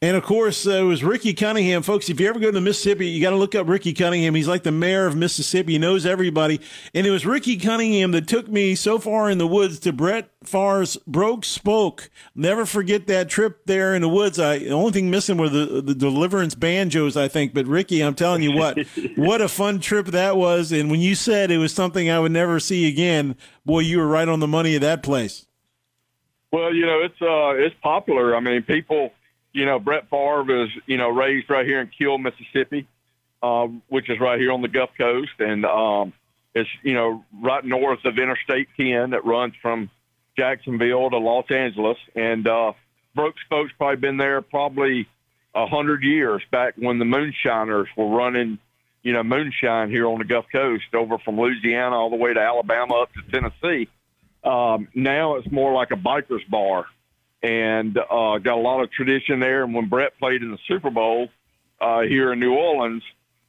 [0.00, 2.08] And of course, uh, it was Ricky Cunningham, folks.
[2.08, 4.36] If you ever go to Mississippi, you got to look up Ricky Cunningham.
[4.36, 5.72] He's like the mayor of Mississippi.
[5.72, 6.60] He knows everybody.
[6.94, 10.30] And it was Ricky Cunningham that took me so far in the woods to Brett
[10.44, 12.10] Favre's Broke Spoke.
[12.36, 14.38] Never forget that trip there in the woods.
[14.38, 17.52] I the only thing missing were the the Deliverance banjos, I think.
[17.52, 18.78] But Ricky, I'm telling you what,
[19.16, 20.70] what a fun trip that was.
[20.70, 23.34] And when you said it was something I would never see again,
[23.66, 25.46] boy, you were right on the money of that place.
[26.52, 28.36] Well, you know, it's uh, it's popular.
[28.36, 29.10] I mean, people
[29.52, 32.86] you know, Brett Favre was, you know, raised right here in Kiln, Mississippi,
[33.42, 35.32] um, which is right here on the Gulf Coast.
[35.38, 36.12] And um,
[36.54, 39.90] it's, you know, right north of Interstate 10 that runs from
[40.36, 41.98] Jacksonville to Los Angeles.
[42.14, 42.72] And uh,
[43.14, 45.08] Broke Spoke's probably been there probably
[45.54, 48.58] a hundred years back when the moonshiners were running,
[49.02, 52.40] you know, moonshine here on the Gulf Coast over from Louisiana all the way to
[52.40, 53.88] Alabama up to Tennessee.
[54.44, 56.86] Um, now it's more like a biker's bar
[57.42, 59.64] and uh, got a lot of tradition there.
[59.64, 61.28] And when Brett played in the Super Bowl
[61.80, 63.02] uh, here in New Orleans,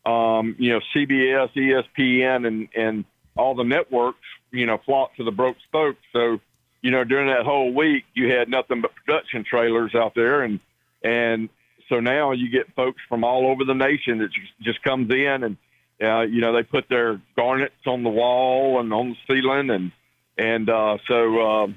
[0.06, 5.32] um, you know, CBS, ESPN, and and all the networks, you know, flocked to the
[5.32, 5.98] Broke Spoke.
[6.14, 6.40] So,
[6.82, 10.60] you know, during that whole week, you had nothing but production trailers out there, and
[11.04, 11.50] and
[11.90, 14.30] so now you get folks from all over the nation that
[14.62, 15.58] just comes in and.
[16.02, 19.92] Uh, you know, they put their garnets on the wall and on the ceiling, and
[20.38, 21.68] and uh, so uh,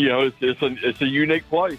[0.00, 1.78] you know, it's, it's, a, it's a unique place.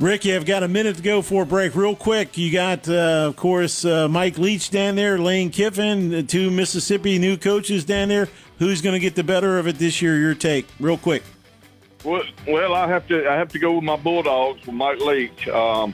[0.00, 1.76] Ricky, I've got a minute to go for a break.
[1.76, 6.22] Real quick, you got, uh, of course, uh, Mike Leach down there, Lane Kiffin, the
[6.22, 8.26] two Mississippi new coaches down there.
[8.58, 10.18] Who's going to get the better of it this year?
[10.18, 11.22] Your take, real quick.
[12.02, 15.46] Well, well, I have to I have to go with my Bulldogs with Mike Leach.
[15.48, 15.92] Um,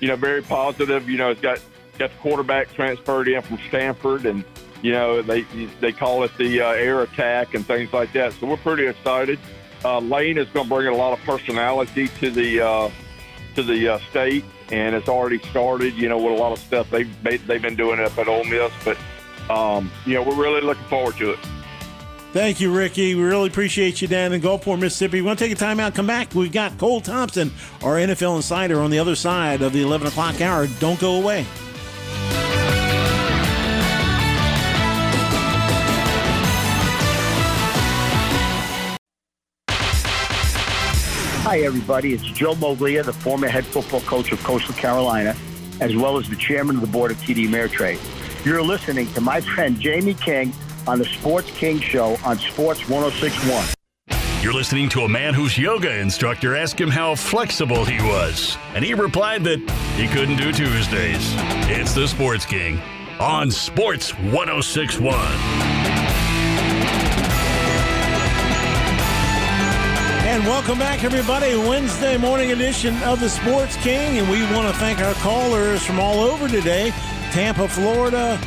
[0.00, 1.08] you know, very positive.
[1.08, 1.58] You know, it's got
[1.98, 4.44] got the quarterback transferred in from Stanford, and
[4.82, 5.42] you know they
[5.80, 8.34] they call it the uh, air attack and things like that.
[8.34, 9.38] So we're pretty excited.
[9.86, 12.90] Uh, Lane is going to bring a lot of personality to the uh,
[13.54, 15.94] to the uh, state, and it's already started.
[15.94, 18.72] You know, with a lot of stuff they've they've been doing up at Ole Miss,
[18.84, 18.98] but
[19.48, 21.38] um, you know, we're really looking forward to it.
[22.32, 23.14] Thank you, Ricky.
[23.14, 25.20] We really appreciate you down in Gulfport, Mississippi.
[25.20, 26.34] We want to take a time out, come back.
[26.34, 30.40] We've got Cole Thompson, our NFL insider, on the other side of the 11 o'clock
[30.40, 30.66] hour.
[30.80, 31.46] Don't go away.
[41.46, 42.12] Hi, everybody.
[42.12, 45.36] It's Joe Moglia, the former head football coach of Coastal Carolina,
[45.80, 48.00] as well as the chairman of the board of TD Ameritrade.
[48.44, 50.52] You're listening to my friend Jamie King
[50.88, 53.64] on the Sports King Show on Sports 1061.
[54.42, 58.84] You're listening to a man whose yoga instructor asked him how flexible he was, and
[58.84, 59.60] he replied that
[59.94, 61.32] he couldn't do Tuesdays.
[61.70, 62.80] It's the Sports King
[63.20, 65.75] on Sports 1061.
[70.36, 71.56] And welcome back, everybody.
[71.56, 74.18] Wednesday morning edition of the Sports King.
[74.18, 76.90] And we want to thank our callers from all over today
[77.30, 78.38] Tampa, Florida,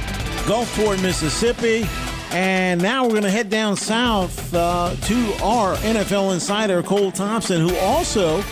[0.46, 1.90] Gulfport, Mississippi.
[2.30, 7.68] And now we're going to head down south uh, to our NFL insider, Cole Thompson,
[7.68, 8.44] who also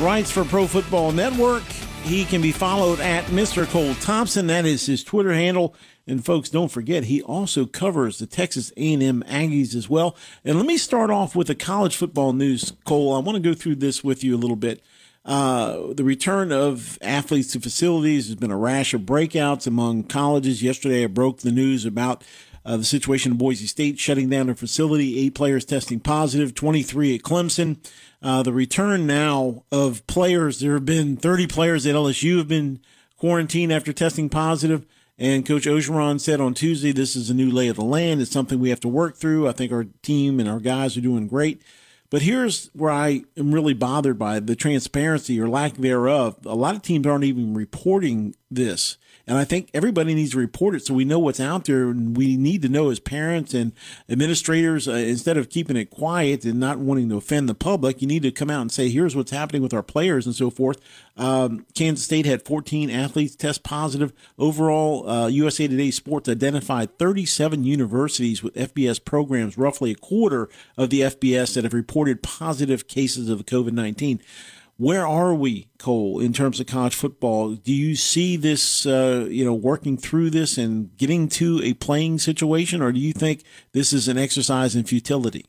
[0.00, 1.64] writes for Pro Football Network.
[2.04, 3.66] He can be followed at Mr.
[3.66, 4.46] Cole Thompson.
[4.46, 5.74] That is his Twitter handle.
[6.08, 10.16] And folks, don't forget, he also covers the Texas A&M Aggies as well.
[10.42, 13.14] And let me start off with the college football news, Cole.
[13.14, 14.82] I want to go through this with you a little bit.
[15.26, 20.62] Uh, the return of athletes to facilities has been a rash of breakouts among colleges.
[20.62, 22.24] Yesterday, I broke the news about
[22.64, 27.16] uh, the situation in Boise State shutting down their facility, eight players testing positive, 23
[27.16, 27.76] at Clemson.
[28.22, 32.80] Uh, the return now of players, there have been 30 players at LSU have been
[33.18, 34.86] quarantined after testing positive.
[35.18, 38.20] And Coach Orgeron said on Tuesday, this is a new lay of the land.
[38.20, 39.48] It's something we have to work through.
[39.48, 41.60] I think our team and our guys are doing great.
[42.08, 46.36] But here's where I am really bothered by the transparency or lack thereof.
[46.46, 48.96] A lot of teams aren't even reporting this.
[49.28, 51.90] And I think everybody needs to report it so we know what's out there.
[51.90, 53.72] And we need to know as parents and
[54.08, 58.08] administrators, uh, instead of keeping it quiet and not wanting to offend the public, you
[58.08, 60.80] need to come out and say, here's what's happening with our players and so forth.
[61.18, 64.14] Um, Kansas State had 14 athletes test positive.
[64.38, 70.48] Overall, uh, USA Today Sports identified 37 universities with FBS programs, roughly a quarter
[70.78, 74.22] of the FBS that have reported positive cases of COVID 19
[74.78, 77.56] where are we, Cole, in terms of college football?
[77.56, 82.20] Do you see this, uh, you know, working through this and getting to a playing
[82.20, 85.46] situation, or do you think this is an exercise in futility?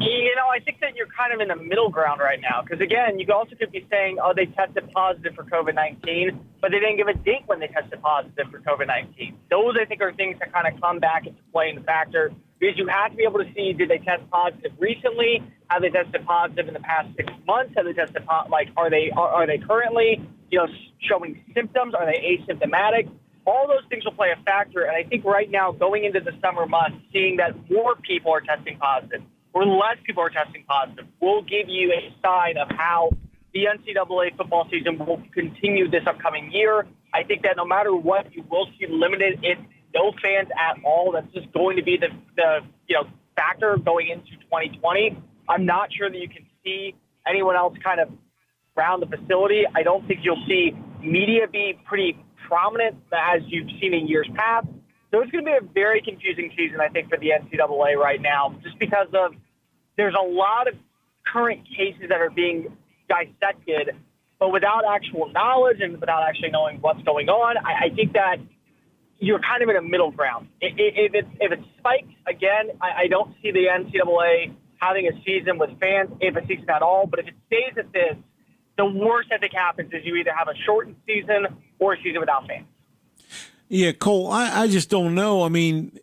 [0.00, 2.80] You know, I think that you're kind of in the middle ground right now because,
[2.80, 6.80] again, you also could be saying, oh, they tested positive for COVID 19, but they
[6.80, 9.36] didn't give a date when they tested positive for COVID 19.
[9.48, 12.32] Those, I think, are things that kind of come back into play in the factor
[12.60, 15.42] because you have to be able to see did they test positive recently?
[15.68, 17.72] Have they tested positive in the past six months?
[17.76, 20.66] Have they tested po- like are they are, are they currently you know
[21.00, 21.94] showing symptoms?
[21.94, 23.10] Are they asymptomatic?
[23.46, 26.32] All those things will play a factor, and I think right now going into the
[26.42, 31.06] summer months, seeing that more people are testing positive or less people are testing positive
[31.20, 33.10] will give you a sign of how
[33.52, 36.86] the NCAA football season will continue this upcoming year.
[37.12, 41.12] I think that no matter what, you will see limited in no fans at all.
[41.12, 45.16] That's just going to be the, the you know factor going into 2020.
[45.48, 46.94] I'm not sure that you can see
[47.26, 48.08] anyone else kind of
[48.76, 49.62] around the facility.
[49.74, 50.72] I don't think you'll see
[51.02, 52.16] media be pretty
[52.46, 54.66] prominent as you've seen in years past.
[55.10, 58.22] So it's going to be a very confusing season, I think, for the NCAA right
[58.22, 59.34] now, just because of
[59.96, 60.74] there's a lot of
[61.26, 62.76] current cases that are being
[63.08, 63.90] dissected,
[64.38, 67.56] but without actual knowledge and without actually knowing what's going on.
[67.58, 68.36] I, I think that
[69.20, 70.48] you're kind of in a middle ground.
[70.60, 75.58] If it, if it spikes again, I, I don't see the NCAA having a season
[75.58, 77.06] with fans, if a season at all.
[77.06, 78.16] But if it stays at this,
[78.78, 81.46] the worst I think happens is you either have a shortened season
[81.78, 82.66] or a season without fans.
[83.68, 85.44] Yeah, Cole, I, I just don't know.
[85.44, 85.98] I mean,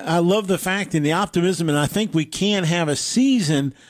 [0.00, 3.74] I love the fact and the optimism, and I think we can have a season–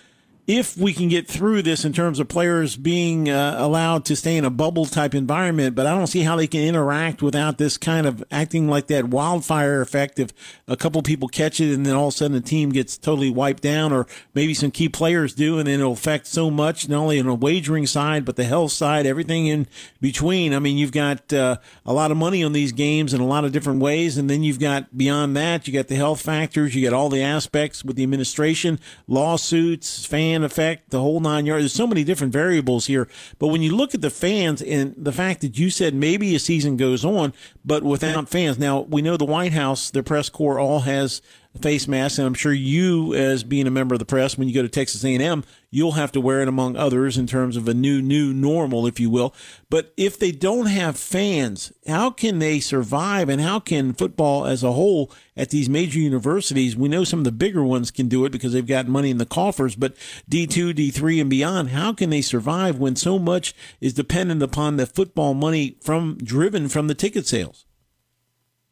[0.48, 4.34] if we can get through this in terms of players being uh, allowed to stay
[4.34, 7.76] in a bubble type environment, but I don't see how they can interact without this
[7.76, 10.18] kind of acting like that wildfire effect.
[10.18, 10.32] If
[10.66, 13.28] a couple people catch it and then all of a sudden the team gets totally
[13.28, 16.98] wiped down, or maybe some key players do, and then it'll affect so much, not
[16.98, 19.66] only on the wagering side, but the health side, everything in
[20.00, 20.54] between.
[20.54, 23.44] I mean, you've got uh, a lot of money on these games in a lot
[23.44, 24.16] of different ways.
[24.16, 27.22] And then you've got beyond that, you got the health factors, you got all the
[27.22, 31.62] aspects with the administration, lawsuits, fans effect, the whole nine yards.
[31.62, 33.08] There's so many different variables here.
[33.38, 36.38] But when you look at the fans and the fact that you said maybe a
[36.38, 37.32] season goes on,
[37.64, 38.58] but without fans.
[38.58, 41.22] Now, we know the White House, the press corps all has
[41.58, 44.54] face masks, and I'm sure you, as being a member of the press, when you
[44.54, 47.74] go to Texas A&M, you'll have to wear it among others in terms of a
[47.74, 49.34] new new normal, if you will.
[49.68, 54.62] But if they don't have fans, how can they survive, and how can football as
[54.62, 56.76] a whole at these major universities?
[56.76, 59.18] We know some of the bigger ones can do it because they've got money in
[59.18, 59.96] the coffers, but
[60.30, 64.86] D2, D3, and beyond, how can they survive when so much is dependent upon the
[64.86, 67.66] football money from driven from the ticket sales?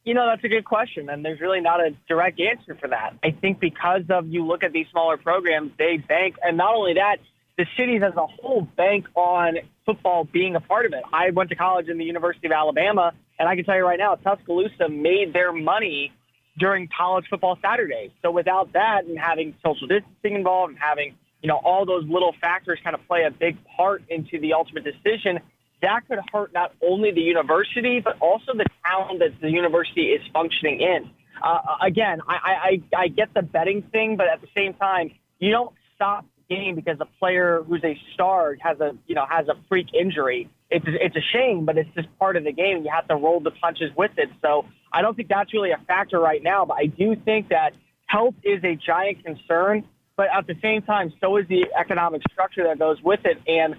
[0.07, 3.15] You know, that's a good question, and there's really not a direct answer for that.
[3.25, 6.95] I think because of you look at these smaller programs, they bank, and not only
[6.95, 7.17] that,
[7.59, 11.03] the cities as a whole bank on football being a part of it.
[11.13, 13.99] I went to college in the University of Alabama, and I can tell you right
[13.99, 16.13] now, Tuscaloosa made their money
[16.57, 18.13] during college football Saturday.
[18.23, 22.33] So without that and having social distancing involved and having, you know, all those little
[22.41, 25.41] factors kind of play a big part into the ultimate decision,
[25.83, 30.22] that could hurt not only the university, but also the town that the university is
[30.33, 31.11] functioning in.
[31.43, 35.51] Uh, again, I, I, I get the betting thing, but at the same time, you
[35.51, 39.49] don't stop the game because a player who's a star has a, you know, has
[39.49, 40.49] a freak injury.
[40.70, 42.85] It's, it's a shame, but it's just part of the game.
[42.85, 44.31] You have to roll the punches with it.
[44.41, 47.74] So I don't think that's really a factor right now, but I do think that
[48.07, 49.85] health is a giant concern.
[50.16, 53.39] But at the same time, so is the economic structure that goes with it.
[53.47, 53.77] And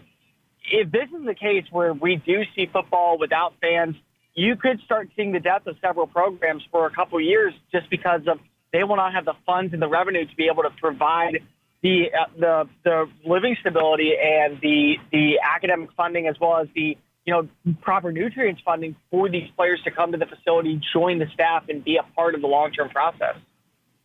[0.70, 3.96] if this is the case where we do see football without fans,
[4.34, 8.22] you could start seeing the death of several programs for a couple years just because
[8.28, 8.40] of
[8.74, 11.40] they will not have the funds and the revenue to be able to provide
[11.82, 16.98] the uh, the the living stability and the the academic funding as well as the
[17.26, 17.48] you know
[17.82, 21.84] proper nutrients funding for these players to come to the facility, join the staff, and
[21.84, 23.36] be a part of the long term process.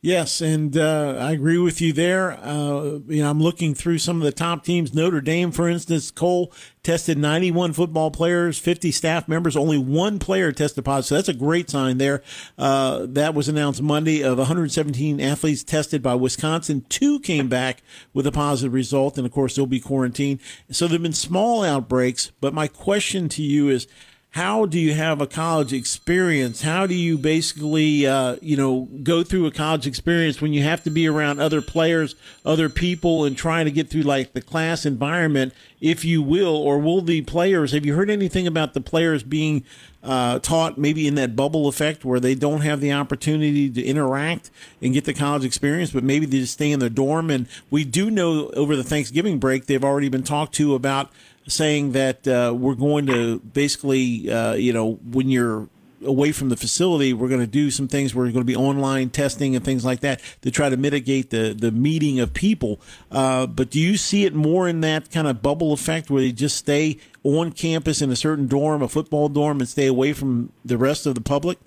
[0.04, 2.32] Yes, and uh, I agree with you there.
[2.32, 4.92] Uh, you know, I'm looking through some of the top teams.
[4.92, 9.56] Notre Dame, for instance, Cole tested 91 football players, 50 staff members.
[9.56, 11.06] Only one player tested positive.
[11.06, 12.20] So that's a great sign there.
[12.58, 14.24] Uh, that was announced Monday.
[14.24, 19.32] Of 117 athletes tested by Wisconsin, two came back with a positive result, and of
[19.32, 20.40] course they'll be quarantined.
[20.72, 22.32] So there've been small outbreaks.
[22.40, 23.86] But my question to you is
[24.32, 26.62] how do you have a college experience?
[26.62, 30.82] How do you basically, uh, you know, go through a college experience when you have
[30.84, 34.86] to be around other players, other people, and trying to get through like the class
[34.86, 35.52] environment,
[35.82, 37.72] if you will, or will the players?
[37.72, 39.64] Have you heard anything about the players being
[40.02, 44.50] uh, taught maybe in that bubble effect where they don't have the opportunity to interact
[44.80, 47.28] and get the college experience, but maybe they just stay in their dorm?
[47.28, 51.10] And we do know over the Thanksgiving break they've already been talked to about
[51.46, 55.68] saying that uh, we're going to basically, uh, you know, when you're
[56.04, 58.14] away from the facility, we're going to do some things.
[58.14, 61.54] We're going to be online testing and things like that to try to mitigate the
[61.56, 62.80] the meeting of people.
[63.10, 66.32] Uh, but do you see it more in that kind of bubble effect where they
[66.32, 70.52] just stay on campus in a certain dorm, a football dorm, and stay away from
[70.64, 71.58] the rest of the public?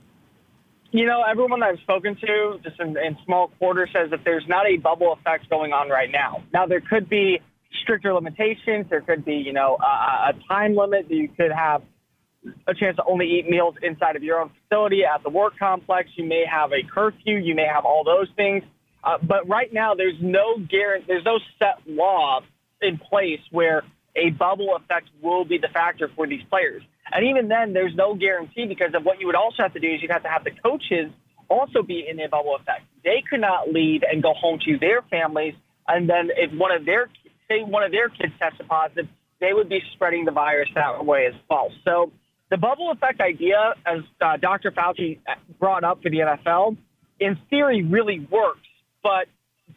[0.92, 4.66] You know, everyone I've spoken to, just in, in small quarters, says that there's not
[4.66, 6.44] a bubble effect going on right now.
[6.54, 7.42] Now, there could be
[7.82, 8.88] stricter limitations.
[8.90, 11.10] There could be, you know, a, a time limit.
[11.10, 11.82] You could have
[12.68, 16.10] a chance to only eat meals inside of your own facility at the work complex.
[16.16, 17.38] You may have a curfew.
[17.38, 18.64] You may have all those things.
[19.04, 21.06] Uh, but right now, there's no guarantee.
[21.08, 22.42] There's no set law
[22.82, 23.84] in place where
[24.16, 26.82] a bubble effect will be the factor for these players.
[27.12, 29.88] And even then, there's no guarantee because of what you would also have to do
[29.88, 31.12] is you'd have to have the coaches
[31.50, 32.82] also be in a bubble effect.
[33.04, 35.54] They could not leave and go home to their families.
[35.88, 37.10] And then if one of their
[37.50, 39.08] say one of their kids tested positive,
[39.40, 41.72] they would be spreading the virus that way as well.
[41.84, 42.12] So
[42.50, 44.72] the bubble effect idea, as uh, Dr.
[44.72, 45.20] Fauci
[45.60, 46.78] brought up for the NFL,
[47.20, 48.68] in theory really works,
[49.04, 49.28] but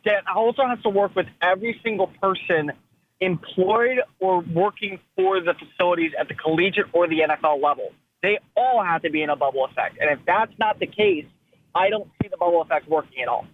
[0.04, 2.72] that also has to work with every single person
[3.20, 7.90] employed or working for the facilities at the collegiate or the NFL level.
[8.22, 9.98] They all have to be in a bubble effect.
[10.00, 11.26] And if that's not the case,
[11.74, 13.46] I don't see the bubble effect working at all.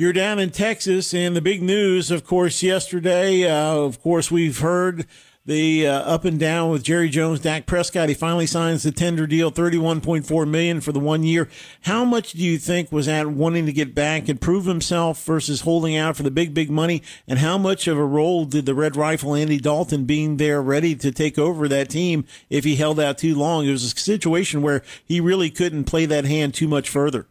[0.00, 4.60] You're down in Texas, and the big news, of course, yesterday, uh, of course, we've
[4.60, 5.04] heard
[5.44, 8.08] the uh, up and down with Jerry Jones, Dak Prescott.
[8.08, 11.50] He finally signs the tender deal, thirty-one point four million for the one year.
[11.82, 15.60] How much do you think was at wanting to get back and prove himself versus
[15.60, 17.02] holding out for the big, big money?
[17.28, 20.94] And how much of a role did the Red Rifle Andy Dalton being there, ready
[20.94, 23.66] to take over that team if he held out too long?
[23.66, 27.26] It was a situation where he really couldn't play that hand too much further.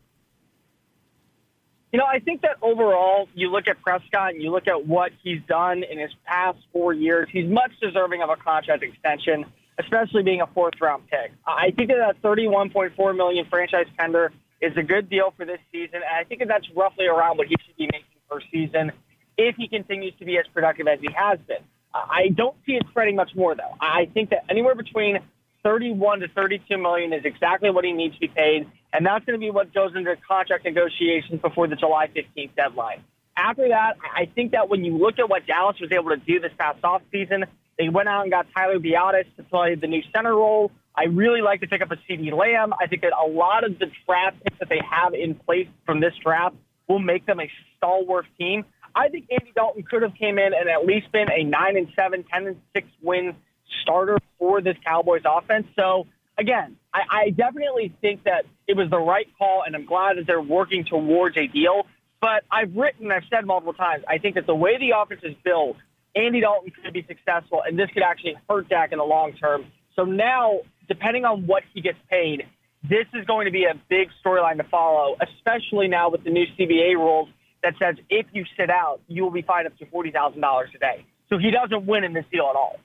[1.92, 5.12] You know, I think that overall, you look at Prescott and you look at what
[5.24, 9.46] he's done in his past four years, he's much deserving of a contract extension,
[9.80, 11.32] especially being a fourth round pick.
[11.48, 14.32] I think that that 31.4 million franchise tender
[14.62, 17.48] is a good deal for this season, and I think that that's roughly around what
[17.48, 18.92] he should be making per season
[19.38, 21.64] if he continues to be as productive as he has been.
[21.94, 23.74] I don't see it spreading much more, though.
[23.80, 25.20] I think that anywhere between
[25.64, 29.40] 31 to 32 million is exactly what he needs to be paid, and that's going
[29.40, 33.04] to be what goes into contract negotiations before the July 15th deadline.
[33.38, 36.40] After that, I think that when you look at what Dallas was able to do
[36.40, 37.46] this past offseason,
[37.78, 40.72] they went out and got Tyler Biadasz to play the new center role.
[40.94, 42.74] I really like to pick up a CeeDee Lamb.
[42.80, 46.02] I think that a lot of the draft picks that they have in place from
[46.02, 46.56] this draft
[46.90, 48.66] will make them a stalwart team.
[48.94, 51.88] I think Andy Dalton could have came in and at least been a 9 and
[51.98, 53.36] 7, 10 and 6 win
[53.82, 55.68] starter for this Cowboys offense.
[55.80, 56.08] So
[56.40, 60.26] again, I, I definitely think that it was the right call, and I'm glad that
[60.26, 61.86] they're working towards a deal.
[62.22, 65.36] But I've written, I've said multiple times, I think that the way the offense is
[65.44, 65.78] built,
[66.16, 69.66] Andy Dalton could be successful, and this could actually hurt Dak in the long term.
[69.96, 72.46] So now, depending on what he gets paid,
[72.84, 76.46] this is going to be a big storyline to follow, especially now with the new
[76.58, 77.30] CBA rules
[77.62, 81.06] that says if you sit out, you will be fined up to $40,000 a day.
[81.30, 82.80] So he doesn't win in this deal at all.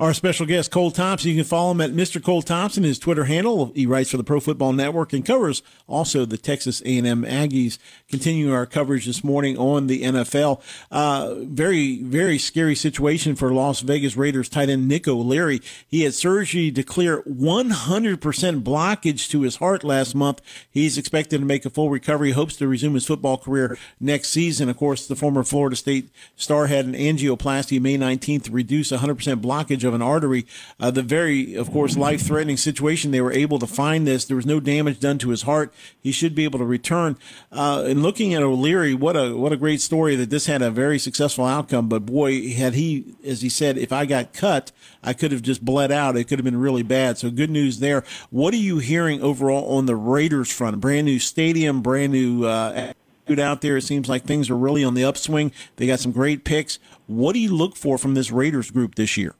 [0.00, 1.28] Our special guest, Cole Thompson.
[1.28, 2.24] You can follow him at Mr.
[2.24, 3.70] Cole Thompson, his Twitter handle.
[3.74, 7.76] He writes for the Pro Football Network and covers also the Texas A&M Aggies.
[8.08, 10.62] Continuing our coverage this morning on the NFL.
[10.90, 15.60] Uh, very, very scary situation for Las Vegas Raiders tight end Nick O'Leary.
[15.86, 20.40] He had surgery to clear 100% blockage to his heart last month.
[20.70, 24.70] He's expected to make a full recovery, hopes to resume his football career next season.
[24.70, 29.42] Of course, the former Florida State star had an angioplasty May 19th to reduce 100%
[29.42, 30.46] blockage of an artery.
[30.78, 33.10] Uh, the very, of course, life threatening situation.
[33.10, 34.24] They were able to find this.
[34.24, 35.74] There was no damage done to his heart.
[36.00, 37.18] He should be able to return.
[37.52, 40.70] Uh, and looking at O'Leary, what a what a great story that this had a
[40.70, 41.88] very successful outcome.
[41.88, 44.72] But boy, had he, as he said, if I got cut,
[45.02, 46.16] I could have just bled out.
[46.16, 47.18] It could have been really bad.
[47.18, 48.04] So good news there.
[48.30, 50.80] What are you hearing overall on the Raiders front?
[50.80, 52.44] Brand new stadium, brand new.
[52.44, 52.92] Uh,
[53.38, 53.76] out there.
[53.76, 55.52] It seems like things are really on the upswing.
[55.76, 56.78] They got some great picks.
[57.06, 59.34] What do you look for from this Raiders group this year?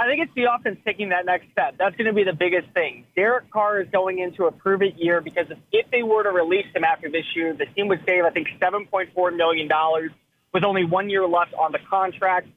[0.00, 1.74] I think it's the offense taking that next step.
[1.78, 3.04] That's going to be the biggest thing.
[3.14, 6.64] Derek Carr is going into a prove it year because if they were to release
[6.74, 9.68] him after this year, the team would save, I think, $7.4 million
[10.54, 12.48] with only one year left on the contract.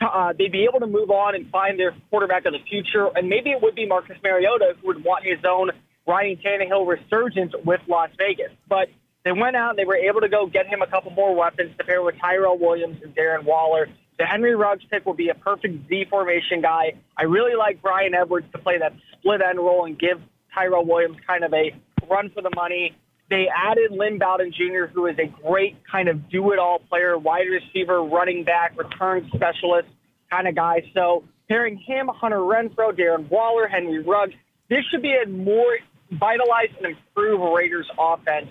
[0.00, 3.08] Uh, they'd be able to move on and find their quarterback of the future.
[3.16, 5.70] And maybe it would be Marcus Mariota who would want his own
[6.06, 8.52] Ryan Tannehill resurgence with Las Vegas.
[8.68, 8.90] But
[9.24, 11.76] they went out and they were able to go get him a couple more weapons
[11.78, 13.88] to pair with Tyrell Williams and Darren Waller.
[14.18, 16.94] The Henry Ruggs pick will be a perfect Z formation guy.
[17.16, 20.20] I really like Bryan Edwards to play that split end role and give
[20.54, 21.74] Tyrell Williams kind of a
[22.08, 22.94] run for the money.
[23.30, 27.16] They added Lynn Bowden Jr., who is a great kind of do it all player,
[27.16, 29.88] wide receiver, running back, return specialist
[30.30, 30.82] kind of guy.
[30.92, 34.34] So pairing him, Hunter Renfrow, Darren Waller, Henry Ruggs,
[34.68, 35.78] this should be a more
[36.10, 38.48] vitalized and improved Raiders offense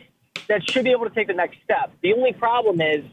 [0.47, 1.91] that should be able to take the next step.
[2.01, 3.05] The only problem is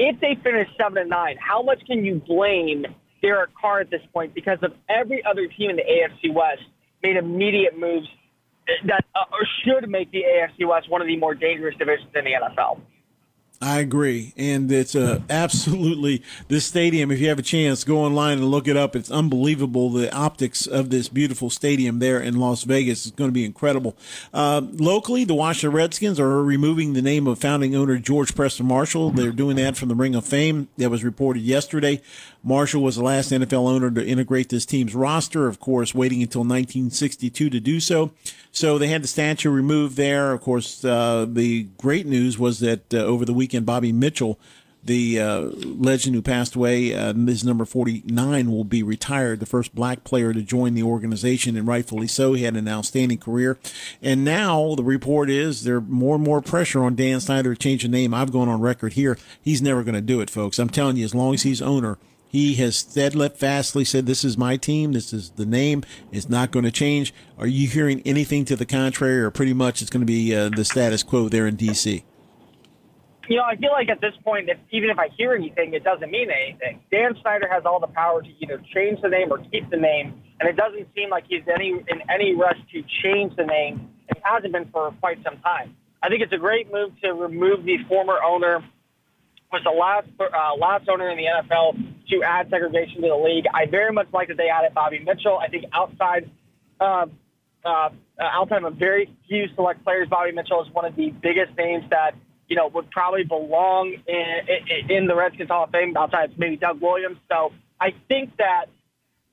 [0.00, 2.86] if they finish seven and nine, how much can you blame
[3.20, 4.34] Derek Carr at this point?
[4.34, 6.62] Because of every other team in the AFC West
[7.02, 8.08] made immediate moves
[8.86, 9.24] that uh,
[9.62, 12.80] should make the AFC West one of the more dangerous divisions in the NFL.
[13.62, 17.10] I agree, and it's uh, absolutely this stadium.
[17.10, 18.96] If you have a chance, go online and look it up.
[18.96, 19.90] It's unbelievable.
[19.90, 23.98] The optics of this beautiful stadium there in Las Vegas is going to be incredible.
[24.32, 29.10] Uh, locally, the Washington Redskins are removing the name of founding owner George Preston Marshall.
[29.10, 30.68] They're doing that from the Ring of Fame.
[30.78, 32.00] That was reported yesterday.
[32.42, 36.40] Marshall was the last NFL owner to integrate this team's roster, of course, waiting until
[36.40, 38.12] 1962 to do so.
[38.50, 40.32] So they had the statue removed there.
[40.32, 44.38] Of course, uh, the great news was that uh, over the weekend, Bobby Mitchell,
[44.82, 50.04] the uh, legend who passed away, uh, number 49, will be retired, the first black
[50.04, 52.32] player to join the organization, and rightfully so.
[52.32, 53.58] He had an outstanding career.
[54.02, 57.82] And now the report is there more and more pressure on Dan Snyder to change
[57.82, 58.14] the name.
[58.14, 59.18] I've gone on record here.
[59.42, 60.58] He's never going to do it, folks.
[60.58, 61.98] I'm telling you, as long as he's owner,
[62.30, 64.92] he has steadfastly said, "This is my team.
[64.92, 65.82] This is the name.
[66.12, 69.82] It's not going to change." Are you hearing anything to the contrary, or pretty much
[69.82, 72.04] it's going to be uh, the status quo there in D.C.?
[73.28, 75.82] You know, I feel like at this point, if, even if I hear anything, it
[75.82, 76.80] doesn't mean anything.
[76.90, 80.22] Dan Snyder has all the power to either change the name or keep the name,
[80.38, 83.90] and it doesn't seem like he's any in any rush to change the name.
[84.08, 85.74] It hasn't been for quite some time.
[86.02, 88.64] I think it's a great move to remove the former owner
[89.52, 93.44] was the last uh, last owner in the NFL to add segregation to the league.
[93.52, 95.38] I very much like that they added Bobby Mitchell.
[95.38, 96.30] I think outside
[96.80, 97.06] uh,
[97.64, 101.84] uh, outside of very few select players, Bobby Mitchell is one of the biggest names
[101.90, 102.12] that
[102.48, 105.96] you know would probably belong in, in, the Redskins Hall of Fame.
[105.96, 107.18] Outside maybe Doug Williams.
[107.30, 108.66] So I think that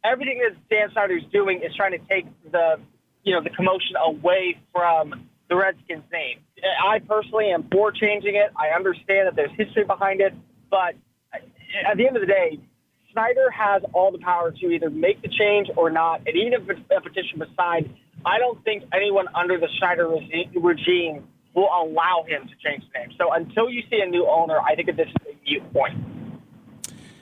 [0.03, 2.80] everything that Dan Snyder is doing is trying to take the
[3.23, 6.39] you know the commotion away from the Redskins name.
[6.84, 8.51] I personally am for changing it.
[8.57, 10.34] I understand that there's history behind it,
[10.69, 10.95] but
[11.89, 12.59] at the end of the day,
[13.11, 16.22] Snyder has all the power to either make the change or not.
[16.28, 17.93] And even if a petition was signed,
[18.26, 20.07] I don't think anyone under the Snyder
[20.55, 23.09] regime will allow him to change the name.
[23.18, 25.97] So until you see a new owner, I think that this is a mute point.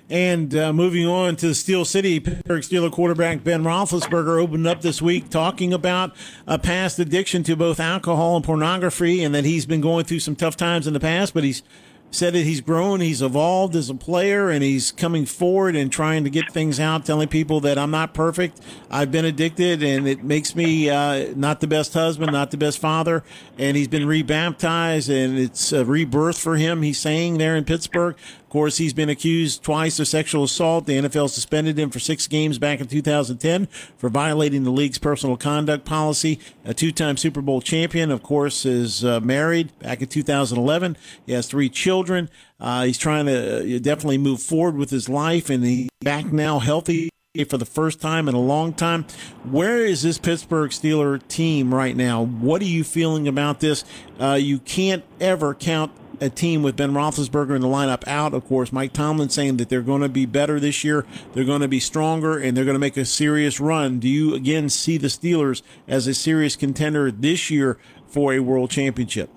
[0.07, 5.01] And uh, moving on to Steel City, Pittsburgh Steeler quarterback Ben Roethlisberger opened up this
[5.01, 6.15] week talking about
[6.45, 10.35] a past addiction to both alcohol and pornography, and that he's been going through some
[10.35, 11.63] tough times in the past, but he's
[12.11, 16.23] said that he's grown, he's evolved as a player, and he's coming forward and trying
[16.23, 18.61] to get things out, telling people that I'm not perfect.
[18.89, 22.79] I've been addicted, and it makes me uh, not the best husband, not the best
[22.79, 23.23] father.
[23.57, 26.81] And he's been rebaptized, and it's a rebirth for him.
[26.81, 28.15] He's saying there in Pittsburgh
[28.55, 30.85] course, he's been accused twice of sexual assault.
[30.85, 33.65] The NFL suspended him for six games back in 2010
[33.97, 36.39] for violating the league's personal conduct policy.
[36.63, 40.95] A two-time Super Bowl champion, of course, is uh, married back in 2011.
[41.25, 42.29] He has three children.
[42.57, 46.59] Uh, he's trying to uh, definitely move forward with his life, and he's back now
[46.59, 47.09] healthy
[47.49, 49.03] for the first time in a long time.
[49.43, 52.23] Where is this Pittsburgh Steeler team right now?
[52.23, 53.83] What are you feeling about this?
[54.17, 55.91] Uh, you can't ever count
[56.21, 58.33] a team with Ben Roethlisberger in the lineup out.
[58.33, 61.61] Of course, Mike Tomlin saying that they're going to be better this year, they're going
[61.61, 63.99] to be stronger, and they're going to make a serious run.
[63.99, 68.71] Do you again see the Steelers as a serious contender this year for a world
[68.71, 69.29] championship?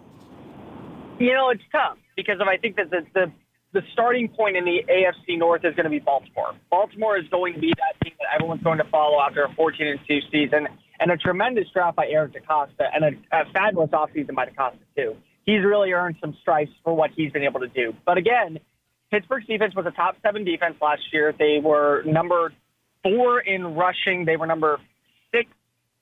[1.19, 3.33] You know, it's tough because I think that the, the
[3.73, 6.55] the starting point in the AFC North is going to be Baltimore.
[6.71, 9.87] Baltimore is going to be that team that everyone's going to follow after a 14
[9.87, 10.69] and 2 season
[11.01, 15.17] and a tremendous draft by Eric DeCosta and a, a fabulous offseason by DeCosta, too.
[15.49, 17.95] He's really earned some stripes for what he's been able to do.
[18.05, 18.59] But again,
[19.11, 21.33] Pittsburgh's defense was a top seven defense last year.
[21.39, 22.53] They were number
[23.03, 24.79] four in rushing, they were number
[25.33, 25.51] six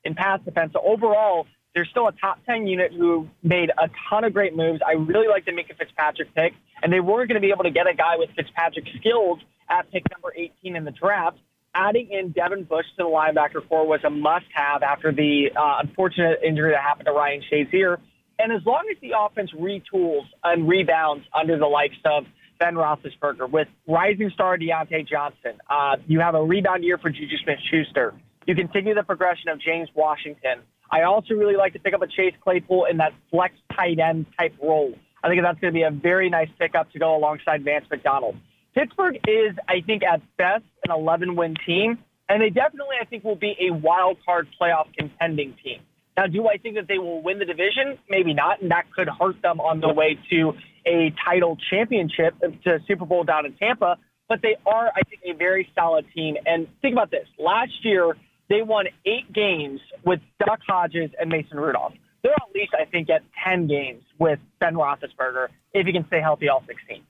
[0.03, 0.73] in pass defense.
[0.73, 4.81] So overall, they're still a top 10 unit who made a ton of great moves.
[4.85, 6.51] I really like the Minkah Fitzpatrick pick,
[6.83, 9.39] and they weren't going to be able to get a guy with Fitzpatrick skills
[9.69, 11.37] at pick number 18 in the draft.
[11.73, 16.39] Adding in Devin Bush to the linebacker core was a must-have after the uh, unfortunate
[16.45, 17.99] injury that happened to Ryan Shazier.
[18.39, 22.25] And as long as the offense retools and rebounds under the likes of
[22.59, 27.37] Ben Roethlisberger with rising star Diontae Johnson, uh, you have a rebound year for Juju
[27.43, 28.13] Smith-Schuster.
[28.45, 30.61] You continue the progression of James Washington.
[30.89, 34.25] I also really like to pick up a Chase Claypool in that flex tight end
[34.39, 34.93] type role.
[35.23, 38.35] I think that's going to be a very nice pickup to go alongside Vance McDonald.
[38.73, 41.97] Pittsburgh is, I think, at best an 11 win team,
[42.29, 45.81] and they definitely, I think, will be a wild card playoff contending team.
[46.17, 47.99] Now, do I think that they will win the division?
[48.09, 50.53] Maybe not, and that could hurt them on the way to
[50.87, 53.97] a title championship uh, to Super Bowl down in Tampa.
[54.27, 56.35] But they are, I think, a very solid team.
[56.45, 58.17] And think about this: last year
[58.49, 61.93] they won eight games with Duck Hodges and Mason Rudolph.
[62.23, 66.19] They're at least, I think, at 10 games with Ben Roethlisberger if he can stay
[66.19, 67.03] healthy all 16.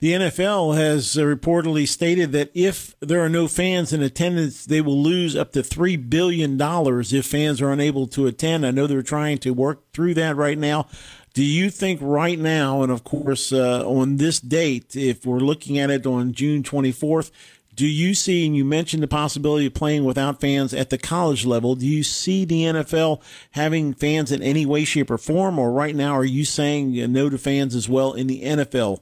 [0.00, 5.02] The NFL has reportedly stated that if there are no fans in attendance, they will
[5.02, 8.64] lose up to $3 billion if fans are unable to attend.
[8.64, 10.86] I know they're trying to work through that right now.
[11.34, 15.78] Do you think right now, and of course uh, on this date, if we're looking
[15.78, 17.32] at it on June 24th,
[17.74, 21.44] do you see, and you mentioned the possibility of playing without fans at the college
[21.44, 23.20] level, do you see the NFL
[23.52, 25.58] having fans in any way, shape, or form?
[25.58, 29.00] Or right now, are you saying no to fans as well in the NFL?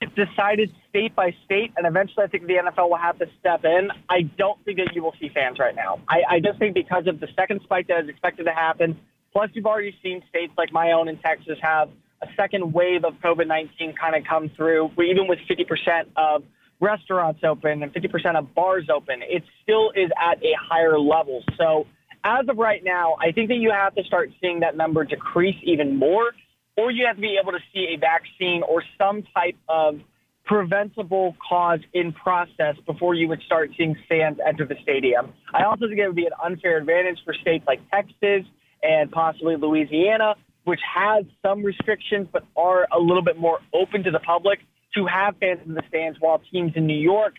[0.00, 3.64] It's decided state by state, and eventually I think the NFL will have to step
[3.64, 3.88] in.
[4.08, 6.00] I don't think that you will see fans right now.
[6.08, 8.98] I, I just think because of the second spike that is expected to happen,
[9.32, 11.90] plus you've already seen states like my own in Texas have–
[12.24, 16.42] a second wave of COVID 19 kind of come through, even with 50% of
[16.80, 21.42] restaurants open and 50% of bars open, it still is at a higher level.
[21.56, 21.86] So,
[22.24, 25.56] as of right now, I think that you have to start seeing that number decrease
[25.62, 26.32] even more,
[26.76, 30.00] or you have to be able to see a vaccine or some type of
[30.44, 35.32] preventable cause in process before you would start seeing fans enter the stadium.
[35.54, 38.44] I also think it would be an unfair advantage for states like Texas
[38.82, 44.10] and possibly Louisiana which has some restrictions but are a little bit more open to
[44.10, 44.60] the public
[44.94, 47.34] to have fans in the stands, while teams in New York,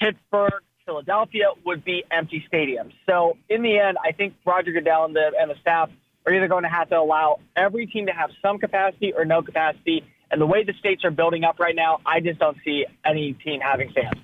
[0.00, 2.92] Pittsburgh, Philadelphia would be empty stadiums.
[3.08, 5.90] So in the end, I think Roger Goodell and the, and the staff
[6.30, 9.42] are either going to have to allow every team to have some capacity or no
[9.42, 10.04] capacity.
[10.30, 13.32] And the way the states are building up right now, I just don't see any
[13.32, 14.14] team having fans.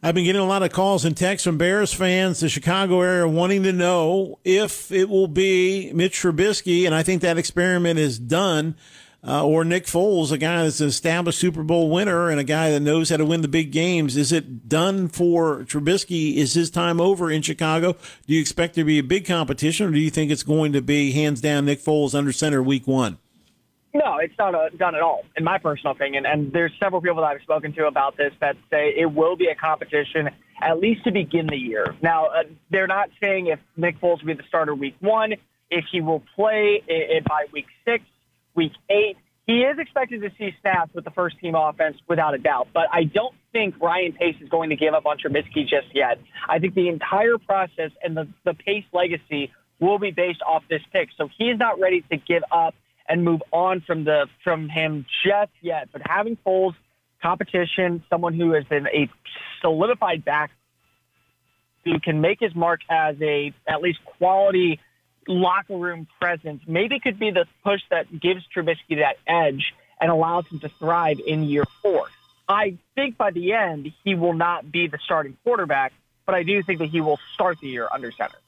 [0.00, 3.26] I've been getting a lot of calls and texts from Bears fans, the Chicago area,
[3.26, 8.16] wanting to know if it will be Mitch Trubisky, and I think that experiment is
[8.16, 8.76] done,
[9.26, 12.70] uh, or Nick Foles, a guy that's an established Super Bowl winner and a guy
[12.70, 14.16] that knows how to win the big games.
[14.16, 16.36] Is it done for Trubisky?
[16.36, 17.96] Is his time over in Chicago?
[18.26, 20.72] Do you expect there to be a big competition, or do you think it's going
[20.72, 23.18] to be hands down Nick Foles under center week one?
[23.94, 26.26] No, it's not a, done at all, in my personal opinion.
[26.26, 29.46] And there's several people that I've spoken to about this that say it will be
[29.46, 30.30] a competition
[30.60, 31.96] at least to begin the year.
[32.02, 35.34] Now, uh, they're not saying if Nick Foles will be the starter week one,
[35.70, 38.04] if he will play it, by week six,
[38.58, 39.16] week eight.
[39.46, 42.86] He is expected to see snaps with the first team offense without a doubt, but
[42.92, 46.18] I don't think Ryan Pace is going to give up on Trubisky just yet.
[46.46, 50.82] I think the entire process and the, the Pace legacy will be based off this
[50.92, 51.08] pick.
[51.16, 52.74] So he is not ready to give up
[53.08, 55.88] and move on from the from him just yet.
[55.92, 56.74] But having Foles
[57.22, 59.08] competition, someone who has been a
[59.62, 60.50] solidified back
[61.84, 64.78] who can make his mark as a at least quality
[65.28, 70.46] locker room presence, maybe could be the push that gives Trubisky that edge and allows
[70.46, 72.08] him to thrive in year four.
[72.48, 75.92] I think by the end, he will not be the starting quarterback,
[76.24, 78.38] but I do think that he will start the year under center.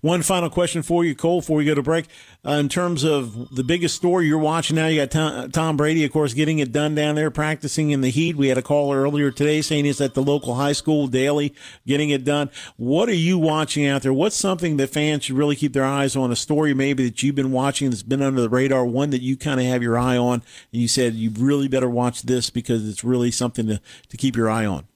[0.00, 2.06] One final question for you, Cole, before we go to break.
[2.46, 6.04] Uh, in terms of the biggest story you're watching now, you got Tom, Tom, Brady,
[6.04, 8.36] of course, getting it done down there, practicing in the heat.
[8.36, 11.54] We had a caller earlier today saying he's at the local high school daily,
[11.86, 12.50] getting it done.
[12.76, 14.12] What are you watching out there?
[14.12, 16.32] What's something that fans should really keep their eyes on?
[16.32, 19.36] A story maybe that you've been watching that's been under the radar, one that you
[19.36, 20.42] kind of have your eye on,
[20.72, 24.36] and you said you really better watch this because it's really something to, to keep
[24.36, 24.86] your eye on.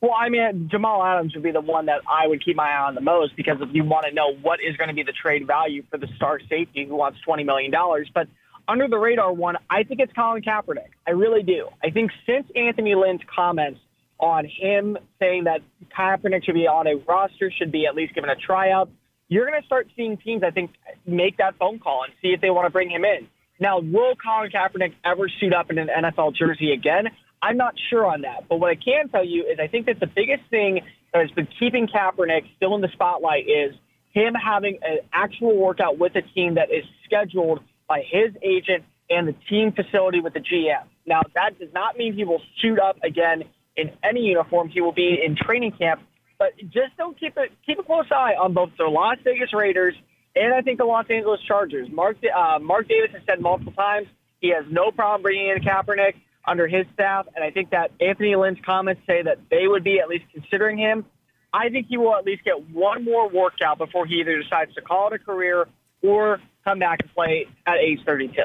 [0.00, 2.86] Well, I mean, Jamal Adams would be the one that I would keep my eye
[2.86, 5.12] on the most because if you want to know what is going to be the
[5.12, 7.72] trade value for the star safety who wants $20 million.
[8.14, 8.28] But
[8.68, 10.90] under the radar one, I think it's Colin Kaepernick.
[11.06, 11.68] I really do.
[11.82, 13.80] I think since Anthony Lynn's comments
[14.20, 15.62] on him saying that
[15.96, 18.88] Kaepernick should be on a roster, should be at least given a tryout,
[19.28, 20.70] you're going to start seeing teams, I think,
[21.06, 23.26] make that phone call and see if they want to bring him in.
[23.60, 27.08] Now, will Colin Kaepernick ever suit up in an NFL jersey again?
[27.42, 28.48] I'm not sure on that.
[28.48, 30.80] But what I can tell you is I think that the biggest thing
[31.12, 33.74] that has been keeping Kaepernick still in the spotlight is
[34.12, 39.28] him having an actual workout with a team that is scheduled by his agent and
[39.28, 40.84] the team facility with the GM.
[41.06, 43.44] Now, that does not mean he will shoot up again
[43.76, 44.68] in any uniform.
[44.68, 46.02] He will be in training camp,
[46.38, 49.94] but just don't keep it keep a close eye on both the Las Vegas Raiders
[50.36, 51.88] and I think the Los Angeles Chargers.
[51.90, 54.08] Mark uh, Mark Davis has said multiple times
[54.40, 56.14] he has no problem bringing in Kaepernick
[56.48, 60.00] under his staff, and I think that Anthony Lynn's comments say that they would be
[60.00, 61.04] at least considering him.
[61.52, 64.82] I think he will at least get one more workout before he either decides to
[64.82, 65.66] call it a career
[66.02, 68.42] or come back and play at age 32.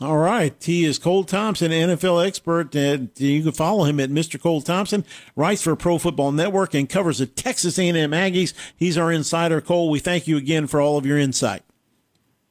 [0.00, 0.54] All right.
[0.60, 2.74] He is Cole Thompson, NFL expert.
[2.74, 4.40] And you can follow him at Mr.
[4.40, 5.04] Cole Thompson,
[5.36, 8.54] writes for Pro Football Network and covers the Texas A&M Aggies.
[8.76, 9.60] He's our insider.
[9.60, 11.62] Cole, we thank you again for all of your insight.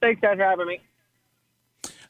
[0.02, 0.80] Thanks, guys, for having me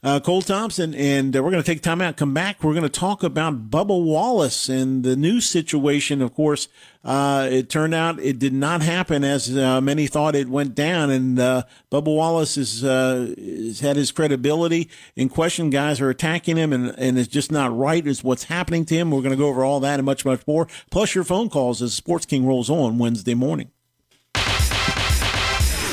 [0.03, 2.17] uh, Cole Thompson, and uh, we're going to take time out.
[2.17, 2.61] Come back.
[2.61, 6.21] We're going to talk about Bubba Wallace and the new situation.
[6.21, 6.67] Of course,
[7.05, 11.09] uh, it turned out it did not happen as uh, many thought it went down,
[11.09, 15.69] and uh, Bubba Wallace is, uh, has had his credibility in question.
[15.69, 18.05] Guys are attacking him, and, and it's just not right.
[18.05, 19.09] Is what's happening to him.
[19.09, 20.67] We're going to go over all that and much, much more.
[20.91, 23.71] Plus your phone calls as Sports King rolls on Wednesday morning.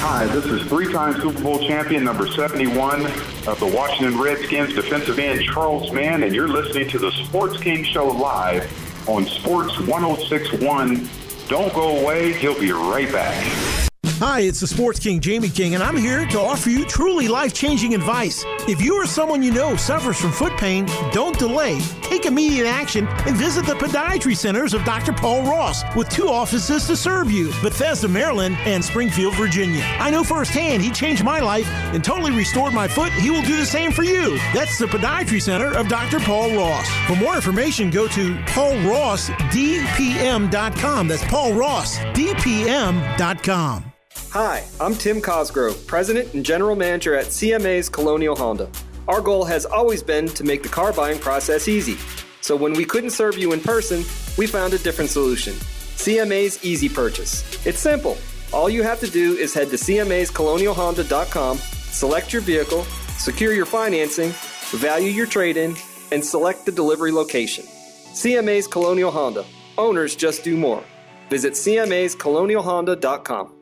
[0.02, 3.04] Hi, this is three-time Super Bowl champion number 71
[3.46, 7.84] of the Washington Redskins defensive end Charles Mann, and you're listening to the Sports King
[7.84, 8.64] Show live
[9.06, 11.06] on Sports 1061.
[11.48, 12.32] Don't go away.
[12.32, 13.89] He'll be right back.
[14.18, 17.54] Hi, it's the Sports King, Jamie King, and I'm here to offer you truly life
[17.54, 18.44] changing advice.
[18.68, 21.80] If you or someone you know suffers from foot pain, don't delay.
[22.02, 25.14] Take immediate action and visit the podiatry centers of Dr.
[25.14, 29.82] Paul Ross with two offices to serve you Bethesda, Maryland, and Springfield, Virginia.
[29.98, 33.12] I know firsthand he changed my life and totally restored my foot.
[33.12, 34.36] He will do the same for you.
[34.52, 36.20] That's the podiatry center of Dr.
[36.20, 36.86] Paul Ross.
[37.06, 41.08] For more information, go to paulrossdpm.com.
[41.08, 43.90] That's paulrossdpm.com.
[44.32, 48.70] Hi, I'm Tim Cosgrove, President and General Manager at CMA's Colonial Honda.
[49.08, 51.96] Our goal has always been to make the car buying process easy.
[52.40, 54.04] So when we couldn't serve you in person,
[54.38, 57.42] we found a different solution CMA's Easy Purchase.
[57.66, 58.16] It's simple.
[58.52, 62.84] All you have to do is head to CMA'sColonialHonda.com, select your vehicle,
[63.18, 64.32] secure your financing,
[64.78, 65.74] value your trade in,
[66.12, 67.64] and select the delivery location.
[67.64, 69.44] CMA's Colonial Honda.
[69.76, 70.84] Owners just do more.
[71.30, 73.54] Visit CMA'sColonialHonda.com.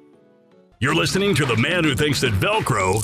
[0.81, 3.03] You're listening to the man who thinks that Velcro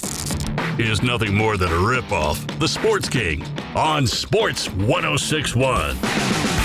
[0.78, 2.60] is nothing more than a ripoff.
[2.60, 3.44] The Sports King
[3.74, 6.63] on Sports 1061.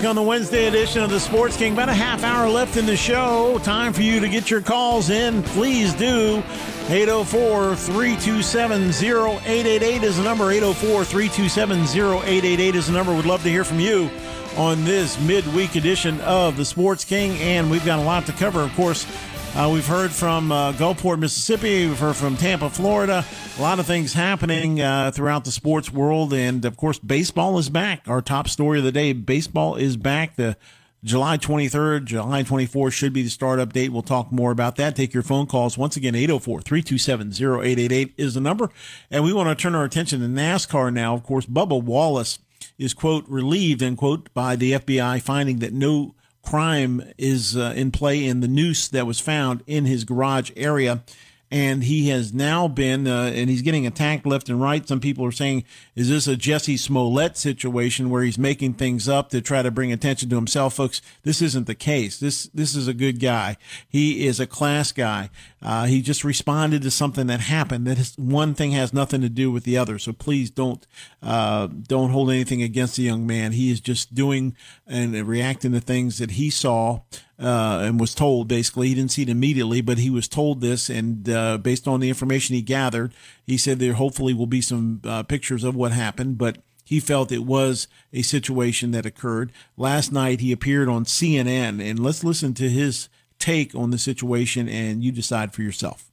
[0.00, 1.74] Back on the Wednesday edition of the Sports King.
[1.74, 3.58] About a half hour left in the show.
[3.62, 5.42] Time for you to get your calls in.
[5.42, 6.42] Please do.
[6.88, 10.50] 804 327 0888 is the number.
[10.50, 13.14] 804 327 0888 is the number.
[13.14, 14.10] We'd love to hear from you
[14.56, 17.32] on this midweek edition of the Sports King.
[17.38, 18.60] And we've got a lot to cover.
[18.60, 19.06] Of course,
[19.54, 21.86] uh, we've heard from uh, Gulfport, Mississippi.
[21.86, 23.24] We've heard from Tampa, Florida.
[23.58, 26.32] A lot of things happening uh, throughout the sports world.
[26.32, 28.02] And of course, baseball is back.
[28.06, 30.36] Our top story of the day baseball is back.
[30.36, 30.56] The
[31.02, 33.90] July 23rd, July 24th should be the startup date.
[33.90, 34.94] We'll talk more about that.
[34.94, 35.78] Take your phone calls.
[35.78, 37.28] Once again, 804 327
[37.62, 38.70] 0888 is the number.
[39.10, 41.14] And we want to turn our attention to NASCAR now.
[41.14, 42.38] Of course, Bubba Wallace
[42.78, 47.90] is, quote, relieved, end quote, by the FBI finding that no crime is uh, in
[47.90, 51.02] play in the noose that was found in his garage area.
[51.50, 54.86] And he has now been, uh, and he's getting attacked left and right.
[54.86, 55.64] Some people are saying,
[55.96, 59.90] is this a Jesse Smollett situation where he's making things up to try to bring
[59.90, 60.74] attention to himself?
[60.74, 62.20] Folks, this isn't the case.
[62.20, 63.56] This, this is a good guy.
[63.88, 65.30] He is a class guy.
[65.60, 67.86] Uh, he just responded to something that happened.
[67.86, 69.98] That is, one thing has nothing to do with the other.
[69.98, 70.86] So please don't,
[71.20, 73.52] uh, don't hold anything against the young man.
[73.52, 74.56] He is just doing
[74.86, 77.00] and reacting to things that he saw
[77.40, 80.90] uh, and was told basically he didn't see it immediately, but he was told this,
[80.90, 83.14] and uh, based on the information he gathered,
[83.46, 87.32] he said there hopefully will be some uh, pictures of what happened, but he felt
[87.32, 89.52] it was a situation that occurred.
[89.76, 93.08] Last night he appeared on CNN, and let's listen to his
[93.38, 96.10] take on the situation, and you decide for yourself.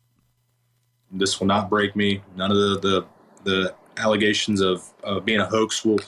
[1.11, 2.21] This will not break me.
[2.35, 3.05] None of the the,
[3.43, 5.99] the allegations of, of being a hoax will,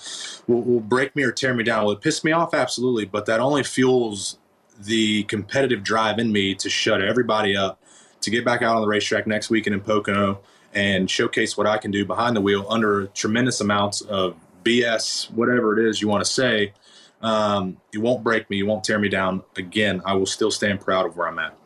[0.47, 1.83] will, will break me or tear me down.
[1.83, 2.53] Will it piss me off?
[2.53, 4.37] Absolutely, but that only fuels
[4.79, 7.81] the competitive drive in me to shut everybody up,
[8.21, 10.39] to get back out on the racetrack next weekend in Pocono
[10.73, 15.77] and showcase what I can do behind the wheel under tremendous amounts of BS, whatever
[15.79, 16.73] it is you want to say.
[17.21, 18.57] Um, you won't break me.
[18.57, 19.43] You won't tear me down.
[19.57, 21.58] Again, I will still stand proud of where I'm at.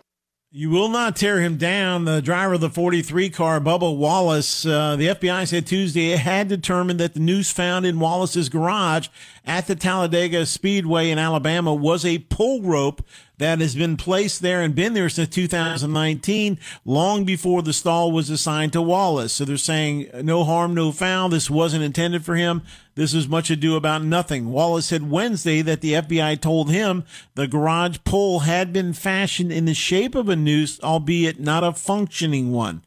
[0.56, 2.06] You will not tear him down.
[2.06, 6.48] The driver of the 43 car, Bubba Wallace, uh, the FBI said Tuesday it had
[6.48, 9.08] determined that the noose found in Wallace's garage
[9.48, 13.04] at the Talladega Speedway in Alabama was a pull rope
[13.44, 18.30] that has been placed there and been there since 2019, long before the stall was
[18.30, 19.34] assigned to Wallace.
[19.34, 21.28] So they're saying no harm, no foul.
[21.28, 22.62] This wasn't intended for him.
[22.96, 24.54] This is much ado about nothing.
[24.54, 27.04] Wallace said Wednesday that the FBI told him
[27.36, 31.74] the garage pole had been fashioned in the shape of a noose, albeit not a
[31.74, 32.82] functioning one.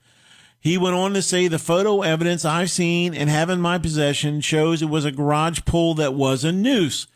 [0.58, 4.40] He went on to say the photo evidence I've seen and have in my possession
[4.40, 7.08] shows it was a garage pull that was a noose.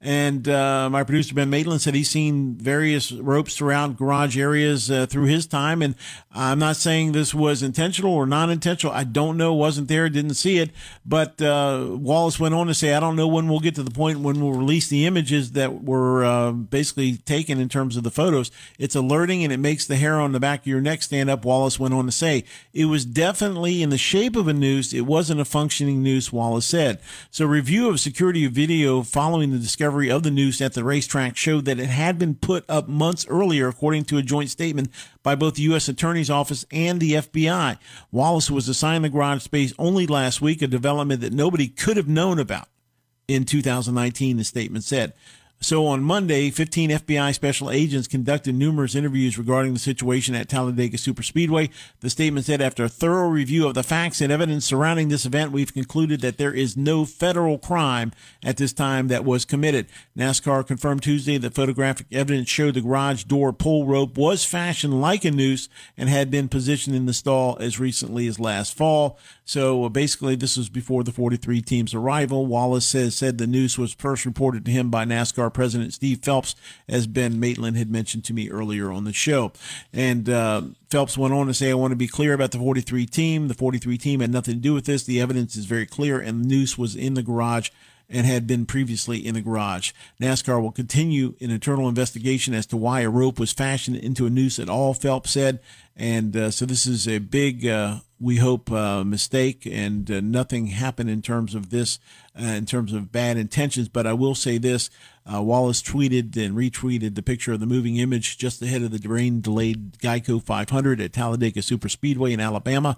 [0.00, 5.06] And uh, my producer Ben Maitland said he's seen various ropes throughout garage areas uh,
[5.06, 5.82] through his time.
[5.82, 5.96] And
[6.32, 8.94] I'm not saying this was intentional or non intentional.
[8.94, 9.52] I don't know.
[9.54, 10.08] Wasn't there.
[10.08, 10.70] Didn't see it.
[11.04, 13.90] But uh, Wallace went on to say, I don't know when we'll get to the
[13.90, 18.10] point when we'll release the images that were uh, basically taken in terms of the
[18.12, 18.52] photos.
[18.78, 21.44] It's alerting and it makes the hair on the back of your neck stand up.
[21.44, 24.94] Wallace went on to say it was definitely in the shape of a noose.
[24.94, 26.32] It wasn't a functioning noose.
[26.32, 27.00] Wallace said.
[27.32, 31.34] So review of security video following the discovery discovery of the noose at the racetrack
[31.34, 34.90] showed that it had been put up months earlier, according to a joint statement
[35.22, 35.88] by both the U.S.
[35.88, 37.78] Attorney's Office and the FBI.
[38.12, 42.06] Wallace was assigned the garage space only last week, a development that nobody could have
[42.06, 42.68] known about
[43.28, 45.14] in 2019, the statement said.
[45.60, 50.96] So on Monday, 15 FBI special agents conducted numerous interviews regarding the situation at Talladega
[50.96, 51.70] Superspeedway.
[51.98, 55.50] The statement said after a thorough review of the facts and evidence surrounding this event,
[55.50, 58.12] we've concluded that there is no federal crime
[58.44, 59.86] at this time that was committed.
[60.16, 65.24] NASCAR confirmed Tuesday that photographic evidence showed the garage door pull rope was fashioned like
[65.24, 69.18] a noose and had been positioned in the stall as recently as last fall.
[69.44, 72.46] So uh, basically, this was before the 43 team's arrival.
[72.46, 76.54] Wallace says said the noose was first reported to him by NASCAR President Steve Phelps,
[76.88, 79.52] as Ben Maitland had mentioned to me earlier on the show.
[79.92, 83.06] And uh, Phelps went on to say, "I want to be clear about the 43
[83.06, 83.48] team.
[83.48, 85.04] The 43 team had nothing to do with this.
[85.04, 87.70] The evidence is very clear, and the noose was in the garage."
[88.10, 89.92] and had been previously in the garage.
[90.20, 94.30] NASCAR will continue an internal investigation as to why a rope was fashioned into a
[94.30, 95.60] noose at all, Phelps said.
[95.94, 100.68] And uh, so this is a big, uh, we hope, uh, mistake, and uh, nothing
[100.68, 101.98] happened in terms of this,
[102.40, 103.88] uh, in terms of bad intentions.
[103.88, 104.90] But I will say this
[105.32, 109.08] uh, Wallace tweeted and retweeted the picture of the moving image just ahead of the
[109.08, 112.96] rain delayed Geico 500 at Talladega Superspeedway in Alabama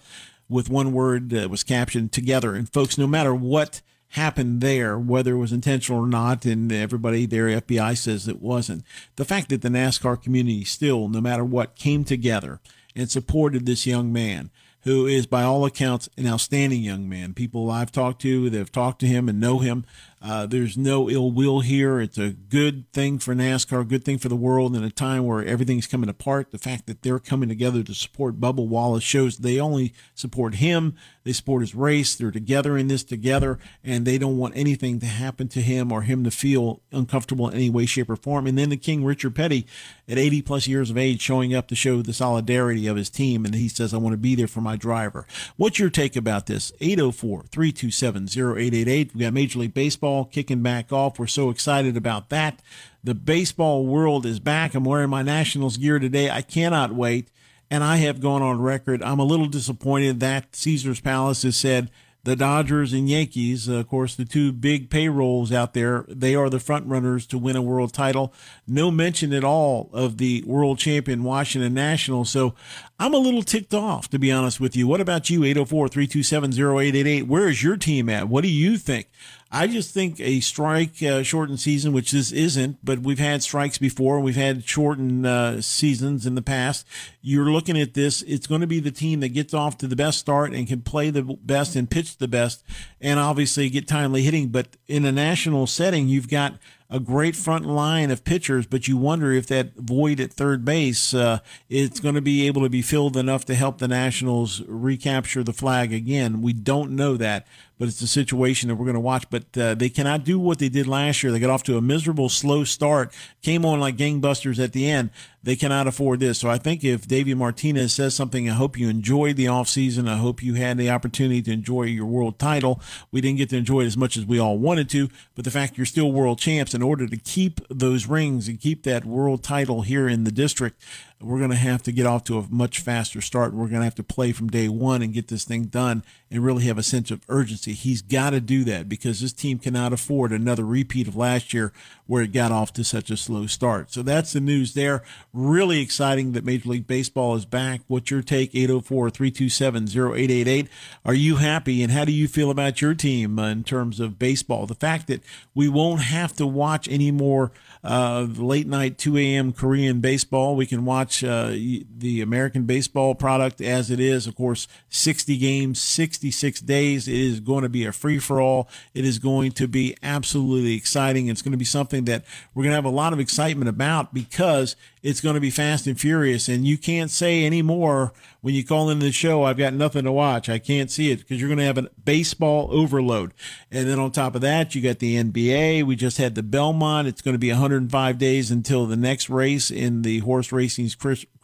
[0.48, 2.54] with one word that was captioned together.
[2.54, 3.80] And folks, no matter what
[4.10, 8.84] happened there, whether it was intentional or not, and everybody there, FBI says it wasn't.
[9.16, 12.60] The fact that the NASCAR community still, no matter what, came together
[12.96, 14.50] and supported this young man
[14.82, 17.34] who is, by all accounts, an outstanding young man.
[17.34, 19.84] People I've talked to that have talked to him and know him
[20.22, 21.98] uh, there's no ill will here.
[21.98, 25.42] It's a good thing for NASCAR, good thing for the world in a time where
[25.42, 26.50] everything's coming apart.
[26.50, 30.94] The fact that they're coming together to support Bubba Wallace shows they only support him.
[31.22, 32.14] They support his race.
[32.14, 36.02] They're together in this together, and they don't want anything to happen to him or
[36.02, 38.46] him to feel uncomfortable in any way, shape, or form.
[38.46, 39.66] And then the King, Richard Petty,
[40.08, 43.44] at 80 plus years of age, showing up to show the solidarity of his team.
[43.44, 45.26] And he says, I want to be there for my driver.
[45.56, 46.72] What's your take about this?
[46.80, 49.14] 804 327 0888.
[49.14, 51.18] We got Major League baseball kicking back off.
[51.18, 52.60] We're so excited about that.
[53.04, 54.74] The baseball world is back.
[54.74, 56.30] I'm wearing my Nationals gear today.
[56.30, 57.28] I cannot wait.
[57.70, 59.02] And I have gone on record.
[59.02, 61.90] I'm a little disappointed that Caesar's Palace has said
[62.22, 66.60] the Dodgers and Yankees, of course, the two big payrolls out there, they are the
[66.60, 68.34] front runners to win a world title.
[68.66, 72.28] No mention at all of the world champion Washington Nationals.
[72.28, 72.54] So
[72.98, 74.86] I'm a little ticked off, to be honest with you.
[74.86, 75.44] What about you?
[75.44, 77.26] 804 327 0888.
[77.26, 78.28] Where is your team at?
[78.28, 79.08] What do you think?
[79.52, 83.78] I just think a strike uh, shortened season, which this isn't, but we've had strikes
[83.78, 84.20] before.
[84.20, 86.86] We've had shortened uh, seasons in the past.
[87.20, 88.22] You're looking at this.
[88.22, 90.82] It's going to be the team that gets off to the best start and can
[90.82, 92.62] play the best and pitch the best
[93.00, 94.48] and obviously get timely hitting.
[94.48, 96.54] But in a national setting, you've got
[96.90, 101.14] a great front line of pitchers, but you wonder if that void at third base
[101.14, 105.44] uh, it's going to be able to be filled enough to help the Nationals recapture
[105.44, 106.42] the flag again.
[106.42, 107.46] We don't know that,
[107.80, 109.24] but it's a situation that we're going to watch.
[109.30, 111.32] But uh, they cannot do what they did last year.
[111.32, 115.08] They got off to a miserable, slow start, came on like gangbusters at the end.
[115.42, 116.38] They cannot afford this.
[116.38, 120.10] So I think if Davey Martinez says something, I hope you enjoyed the offseason.
[120.10, 122.82] I hope you had the opportunity to enjoy your world title.
[123.10, 125.50] We didn't get to enjoy it as much as we all wanted to, but the
[125.50, 129.42] fact you're still world champs, in order to keep those rings and keep that world
[129.42, 130.84] title here in the district,
[131.20, 133.52] we're going to have to get off to a much faster start.
[133.52, 136.42] We're going to have to play from day one and get this thing done and
[136.42, 137.74] really have a sense of urgency.
[137.74, 141.72] He's got to do that because this team cannot afford another repeat of last year
[142.06, 143.92] where it got off to such a slow start.
[143.92, 145.02] So that's the news there.
[145.34, 147.82] Really exciting that Major League Baseball is back.
[147.86, 148.54] What's your take?
[148.54, 150.68] 804 327 0888.
[151.04, 154.66] Are you happy and how do you feel about your team in terms of baseball?
[154.66, 155.22] The fact that
[155.54, 157.52] we won't have to watch any more
[157.84, 159.52] uh, late night 2 a.m.
[159.52, 160.56] Korean baseball.
[160.56, 164.26] We can watch uh, the American baseball product as it is.
[164.26, 167.08] Of course, 60 games, 66 days.
[167.08, 168.68] It is going to be a free for all.
[168.94, 171.28] It is going to be absolutely exciting.
[171.28, 172.24] It's going to be something that
[172.54, 175.86] we're going to have a lot of excitement about because it's going to be fast
[175.86, 176.48] and furious.
[176.48, 178.12] And you can't say anymore
[178.42, 180.48] when you call into the show, I've got nothing to watch.
[180.48, 183.34] I can't see it because you're going to have a baseball overload.
[183.70, 185.84] And then on top of that, you got the NBA.
[185.84, 187.06] We just had the Belmont.
[187.06, 190.96] It's going to be 105 days until the next race in the horse racing's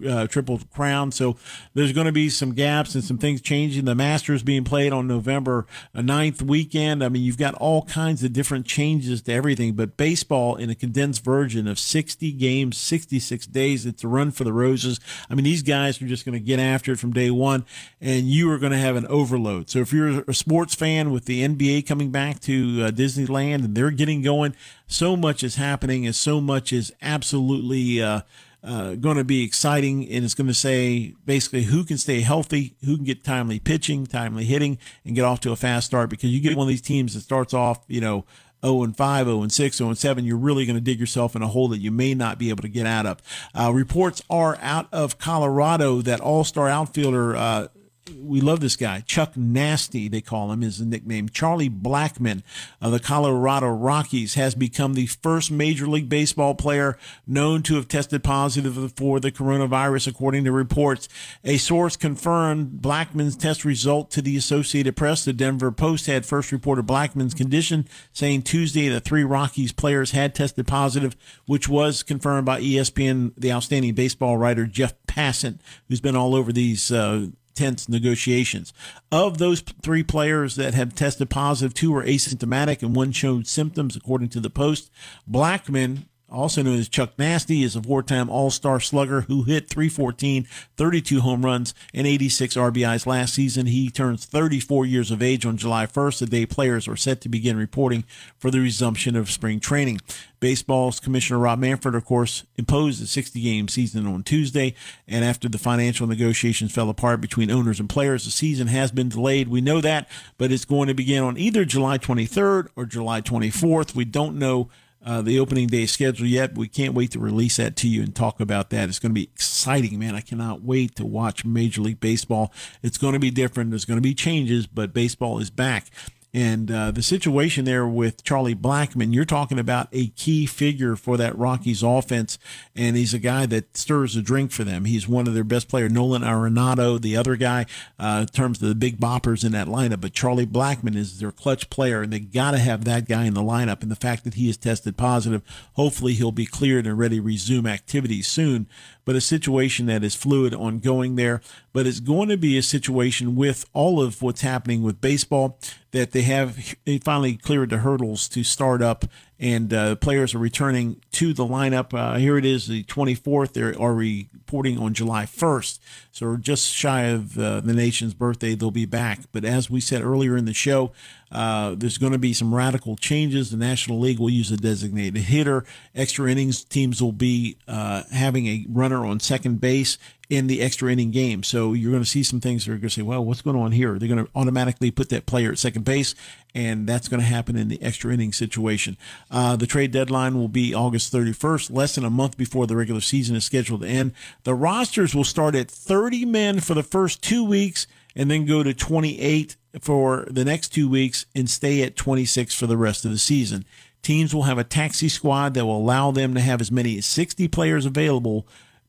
[0.07, 1.13] uh, Triple Crown.
[1.13, 1.37] So
[1.75, 3.85] there's going to be some gaps and some things changing.
[3.85, 7.05] The Masters being played on November 9th weekend.
[7.05, 10.75] I mean, you've got all kinds of different changes to everything, but baseball in a
[10.75, 13.87] condensed version of 60 games, 66 days.
[13.87, 15.01] It's a run for the roses.
[15.31, 17.65] I mean, these guys are just going to get after it from day one,
[18.01, 19.71] and you are going to have an overload.
[19.71, 23.75] So if you're a sports fan with the NBA coming back to uh, Disneyland and
[23.75, 24.55] they're getting going,
[24.87, 28.03] so much is happening, and so much is absolutely.
[28.03, 28.23] Uh,
[28.65, 32.75] uh, going to be exciting, and it's going to say basically who can stay healthy,
[32.85, 36.11] who can get timely pitching, timely hitting, and get off to a fast start.
[36.11, 38.25] Because you get one of these teams that starts off, you know,
[38.65, 41.37] 0 and 5, 0 and 6, 0 and 7, you're really going to dig yourself
[41.37, 43.23] in a hole that you may not be able to get out of.
[43.55, 47.69] Uh, reports are out of Colorado that all star outfielder uh,
[48.15, 49.01] we love this guy.
[49.01, 51.29] Chuck Nasty, they call him, is the nickname.
[51.29, 52.43] Charlie Blackmon
[52.81, 56.97] of the Colorado Rockies has become the first Major League Baseball player
[57.27, 61.09] known to have tested positive for the coronavirus, according to reports.
[61.45, 65.25] A source confirmed Blackmon's test result to the Associated Press.
[65.25, 70.35] The Denver Post had first reported Blackmon's condition, saying Tuesday that three Rockies players had
[70.35, 71.17] tested positive,
[71.47, 75.59] which was confirmed by ESPN, the outstanding baseball writer Jeff Passan,
[75.89, 76.93] who's been all over these.
[76.93, 78.73] Uh, tense negotiations.
[79.11, 83.97] Of those three players that have tested positive, two were asymptomatic and one showed symptoms,
[83.97, 84.91] according to the Post.
[85.29, 90.47] Blackmon also known as Chuck Nasty, is a four-time All-Star slugger who hit 314,
[90.77, 93.67] 32 home runs, and 86 RBIs last season.
[93.67, 97.29] He turns 34 years of age on July 1st, the day players are set to
[97.29, 98.05] begin reporting
[98.39, 100.01] for the resumption of spring training.
[100.41, 104.75] Baseball's Commissioner Rob Manfred, of course, imposed a 60 game season on Tuesday.
[105.09, 109.09] And after the financial negotiations fell apart between owners and players, the season has been
[109.09, 109.49] delayed.
[109.49, 113.95] We know that, but it's going to begin on either July 23rd or July 24th.
[113.95, 114.69] We don't know
[115.05, 116.57] uh, the opening day schedule yet.
[116.57, 118.89] We can't wait to release that to you and talk about that.
[118.89, 120.15] It's going to be exciting, man.
[120.15, 122.53] I cannot wait to watch Major League Baseball.
[122.83, 123.71] It's going to be different.
[123.71, 125.87] There's going to be changes, but baseball is back.
[126.35, 131.17] And uh, the situation there with Charlie Blackmon, you're talking about a key figure for
[131.17, 132.39] that Rockies offense,
[132.75, 134.85] and he's a guy that stirs a drink for them.
[134.85, 137.65] He's one of their best players, Nolan Arenado, the other guy,
[137.99, 140.03] uh, in terms of the big boppers in that lineup.
[140.03, 143.35] But Charlie Blackmon is their clutch player, and they got to have that guy in
[143.35, 143.81] the lineup.
[143.81, 145.43] And the fact that he is tested positive,
[145.73, 148.67] hopefully he'll be cleared and ready to resume activity soon
[149.07, 151.41] but a situation that is fluid, ongoing there.
[151.73, 155.59] But it's going to be a situation with all of what's happening with baseball
[155.93, 159.07] that they have they finally cleared the hurdles to start up
[159.39, 161.93] and uh, players are returning to the lineup.
[161.93, 163.53] Uh, here it is, the 24th.
[163.53, 165.79] They are reporting on July 1st,
[166.11, 168.55] so just shy of uh, the nation's birthday.
[168.55, 169.21] They'll be back.
[169.33, 170.93] But as we said earlier in the show,
[171.31, 173.51] uh, there's going to be some radical changes.
[173.51, 175.65] The National League will use a designated hitter.
[175.95, 180.91] Extra innings teams will be uh, having a runner on second base in the extra
[180.91, 181.43] inning game.
[181.43, 183.57] So you're going to see some things that are going to say, well, what's going
[183.57, 183.99] on here?
[183.99, 186.15] They're going to automatically put that player at second base,
[186.55, 188.97] and that's going to happen in the extra inning situation.
[189.31, 193.01] Uh, the trade deadline will be August 31st, less than a month before the regular
[193.01, 194.13] season is scheduled to end.
[194.43, 197.87] The rosters will start at 30 men for the first two weeks
[198.17, 202.67] and then go to 28 for the next two weeks and stay at 26 for
[202.67, 203.65] the rest of the season.
[204.03, 207.07] Teams will have a taxi squad that will allow them to have as many as
[207.07, 208.47] 60 players available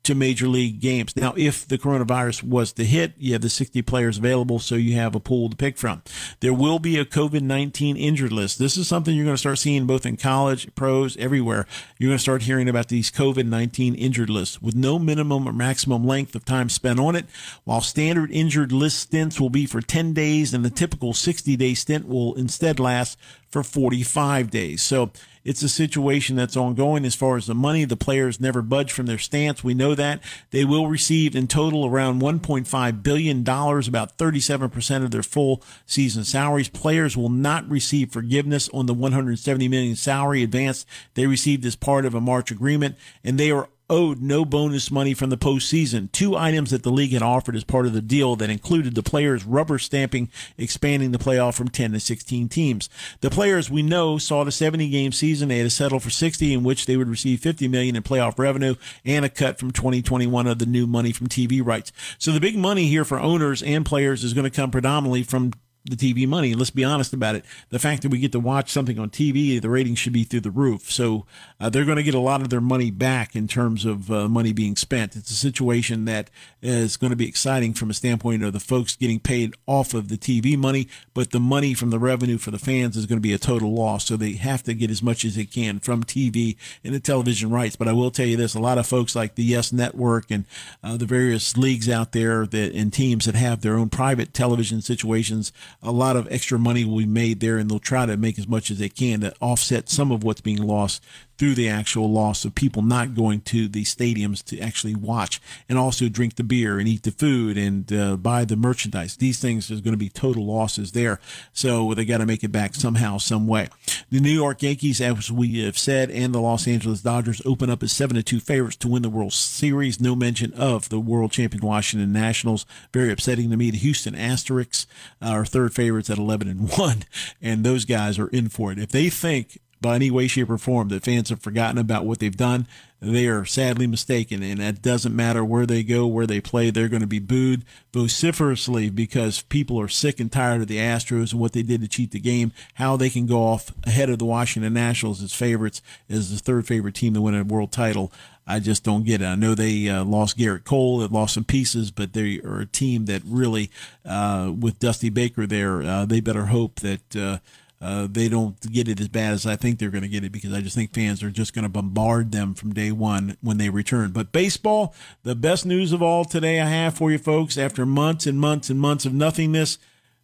[0.08, 1.16] to major league games.
[1.16, 4.96] Now, if the coronavirus was to hit, you have the 60 players available, so you
[4.96, 6.02] have a pool to pick from.
[6.40, 8.58] There will be a COVID 19 injured list.
[8.58, 11.68] This is something you're going to start seeing both in college, pros, everywhere.
[11.98, 15.54] You're going to start hearing about these COVID 19 injured lists with no minimum or
[15.54, 17.26] maximum length of time spent on it.
[17.66, 21.74] While standard injured list stints will be for 10 days, and the typical 60 day
[21.74, 23.20] stint will instead last
[23.50, 24.82] for 45 days.
[24.82, 25.12] So
[25.48, 27.86] it's a situation that's ongoing as far as the money.
[27.86, 29.64] The players never budge from their stance.
[29.64, 30.22] We know that
[30.52, 36.26] they will receive in total around 1.5 billion dollars, about 37% of their full season
[36.26, 36.68] salaries.
[36.68, 42.06] Players will not receive forgiveness on the 170 million salary advance they received as part
[42.06, 46.12] of a March agreement, and they are owed no bonus money from the postseason.
[46.12, 49.04] Two items that the league had offered as part of the deal that included the
[49.04, 52.90] players rubber stamping expanding the playoff from 10 to 16 teams.
[53.22, 55.50] The players we know saw the 70 game season.
[55.50, 58.38] They had to settle for 60 in which they would receive 50 million in playoff
[58.38, 61.92] revenue and a cut from 2021 of the new money from TV rights.
[62.18, 65.54] So the big money here for owners and players is going to come predominantly from
[65.90, 66.52] the TV money.
[66.52, 67.46] And Let's be honest about it.
[67.70, 70.42] The fact that we get to watch something on TV, the ratings should be through
[70.42, 70.92] the roof.
[70.92, 71.26] So
[71.60, 74.28] uh, they're going to get a lot of their money back in terms of uh,
[74.28, 75.16] money being spent.
[75.16, 76.30] It's a situation that
[76.62, 80.10] is going to be exciting from a standpoint of the folks getting paid off of
[80.10, 83.22] the TV money, but the money from the revenue for the fans is going to
[83.22, 84.06] be a total loss.
[84.06, 87.50] So they have to get as much as they can from TV and the television
[87.50, 87.76] rights.
[87.76, 90.46] But I will tell you this: a lot of folks like the Yes Network and
[90.84, 94.82] uh, the various leagues out there that and teams that have their own private television
[94.82, 95.52] situations
[95.82, 98.48] a lot of extra money will be made there, and they'll try to make as
[98.48, 101.04] much as they can to offset some of what's being lost
[101.38, 105.40] through the actual loss of people not going to the stadiums to actually watch
[105.70, 109.18] and also drink the beer and eat the food and uh, buy the merchandise.
[109.18, 111.20] These things is going to be total losses there.
[111.54, 113.70] So they got to make it back somehow, some way.
[114.10, 117.84] The New York Yankees, as we have said, and the Los Angeles Dodgers open up
[117.84, 120.02] as seven to two favorites to win the World Series.
[120.02, 122.66] No mention of the world champion Washington Nationals.
[122.94, 123.72] Very upsetting to me.
[123.72, 124.86] The Houston Asterix
[125.22, 127.04] are third favorites at 11 and one,
[127.42, 128.80] and those guys are in for it.
[128.80, 132.20] If they think by any way, shape, or form that fans have forgotten about what
[132.20, 132.68] they've done,
[133.00, 134.42] they are sadly mistaken.
[134.42, 137.64] And that doesn't matter where they go, where they play, they're going to be booed
[137.94, 141.88] vociferously because people are sick and tired of the Astros and what they did to
[141.88, 145.82] cheat the game, how they can go off ahead of the Washington Nationals as favorites,
[146.10, 148.12] as the third favorite team to win a world title.
[148.50, 149.26] I just don't get it.
[149.26, 152.66] I know they uh, lost Gerrit Cole, they lost some pieces, but they are a
[152.66, 153.70] team that really,
[154.06, 157.42] uh, with Dusty Baker there, uh, they better hope that
[157.80, 160.32] uh, they don't get it as bad as I think they're going to get it
[160.32, 163.58] because I just think fans are just going to bombard them from day one when
[163.58, 164.12] they return.
[164.12, 168.26] But baseball, the best news of all today I have for you folks after months
[168.26, 169.78] and months and months of nothingness,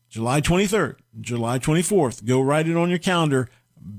[0.10, 3.50] July 23rd, July 24th, go write it on your calendar.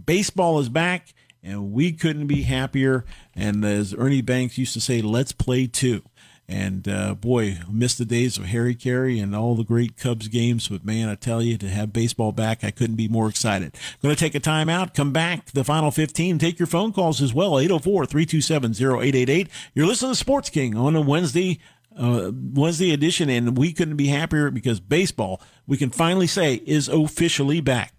[0.06, 1.14] Baseball is back
[1.44, 3.04] and we couldn't be happier.
[3.34, 6.02] And as Ernie Banks used to say, let's play two.
[6.46, 10.68] And uh, boy, missed the days of Harry Caray and all the great Cubs games.
[10.68, 13.74] But man, I tell you, to have baseball back, I couldn't be more excited.
[14.02, 17.22] Going to take a time out, come back, the final 15, take your phone calls
[17.22, 19.48] as well, 804 327 0888.
[19.74, 21.58] You're listening to Sports King on a Wednesday.
[21.96, 26.88] Uh, Wednesday edition, and we couldn't be happier because baseball, we can finally say, is
[26.88, 27.93] officially back.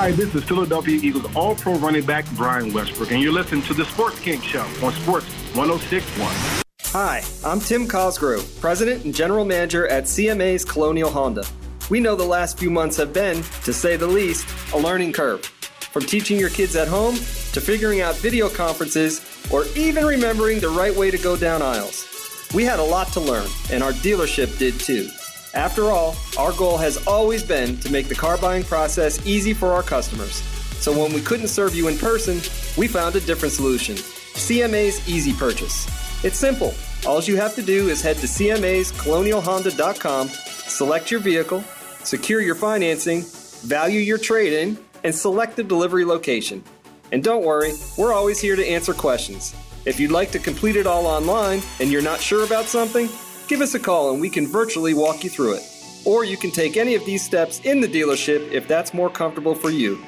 [0.00, 3.74] Hi, this is Philadelphia Eagles All Pro running back Brian Westbrook, and you're listening to
[3.74, 5.26] the Sports King Show on Sports
[5.56, 6.62] 1061.
[6.92, 11.44] Hi, I'm Tim Cosgrove, President and General Manager at CMA's Colonial Honda.
[11.90, 15.44] We know the last few months have been, to say the least, a learning curve.
[15.44, 19.20] From teaching your kids at home to figuring out video conferences
[19.50, 22.06] or even remembering the right way to go down aisles.
[22.54, 25.08] We had a lot to learn, and our dealership did too.
[25.54, 29.72] After all, our goal has always been to make the car buying process easy for
[29.72, 30.42] our customers.
[30.80, 32.40] So when we couldn't serve you in person,
[32.76, 35.86] we found a different solution CMA's Easy Purchase.
[36.24, 36.74] It's simple.
[37.06, 41.64] All you have to do is head to CMA'sColonialHonda.com, select your vehicle,
[42.04, 43.24] secure your financing,
[43.62, 46.62] value your trade in, and select the delivery location.
[47.10, 49.54] And don't worry, we're always here to answer questions.
[49.86, 53.08] If you'd like to complete it all online and you're not sure about something,
[53.48, 55.62] give us a call and we can virtually walk you through it.
[56.04, 59.54] Or you can take any of these steps in the dealership if that's more comfortable
[59.54, 59.98] for you.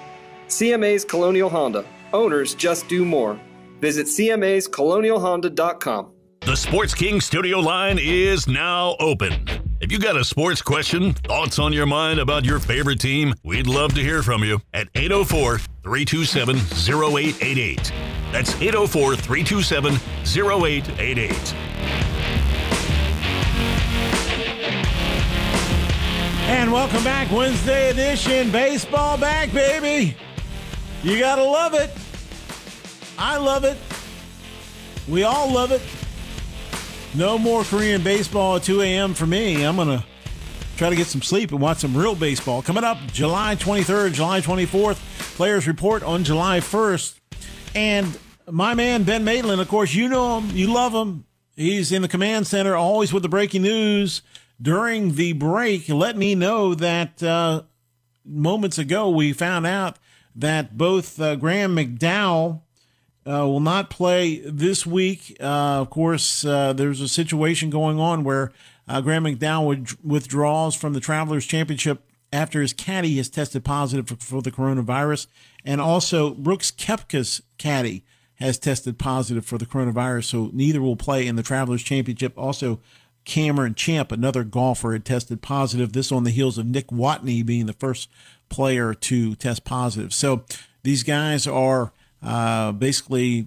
[0.49, 1.85] CMA's Colonial Honda.
[2.13, 3.41] Owners just do more.
[3.81, 6.13] Visit CMA's CMA'sColonialHonda.com.
[6.41, 9.35] The Sports King studio line is now open.
[9.81, 13.67] If you got a sports question, thoughts on your mind about your favorite team, we'd
[13.67, 17.93] love to hear from you at 804 327 0888.
[18.33, 21.70] That's 804 327 0888.
[26.51, 28.51] And welcome back, Wednesday edition.
[28.51, 30.17] Baseball back, baby.
[31.05, 31.93] You got to love it.
[33.17, 33.79] I love it.
[35.09, 35.81] We all love it.
[37.17, 39.15] No more Korean baseball at 2 a.m.
[39.15, 39.65] for me.
[39.65, 40.05] I'm going to
[40.77, 42.63] try to get some sleep and watch some real baseball.
[42.63, 44.97] Coming up July 23rd, July 24th,
[45.37, 47.15] players report on July 1st.
[47.77, 48.19] And
[48.51, 51.27] my man, Ben Maitland, of course, you know him, you love him.
[51.55, 54.23] He's in the command center, always with the breaking news.
[54.61, 57.63] During the break, let me know that uh,
[58.25, 59.99] moments ago we found out
[60.35, 62.61] that both uh, Graham McDowell
[63.27, 65.37] uh, will not play this week.
[65.41, 68.53] Uh, of course, uh, there's a situation going on where
[68.89, 74.17] uh, Graham McDowell withdraws from the Travelers Championship after his caddy has tested positive for,
[74.17, 75.27] for the coronavirus.
[75.65, 78.05] And also, Brooks Koepka's caddy
[78.37, 82.33] has tested positive for the coronavirus, so neither will play in the Travelers Championship.
[82.39, 82.81] Also,
[83.31, 85.93] Cameron Champ, another golfer, had tested positive.
[85.93, 88.11] This on the heels of Nick Watney being the first
[88.49, 90.13] player to test positive.
[90.13, 90.45] So
[90.83, 91.93] these guys are
[92.25, 93.47] uh, basically,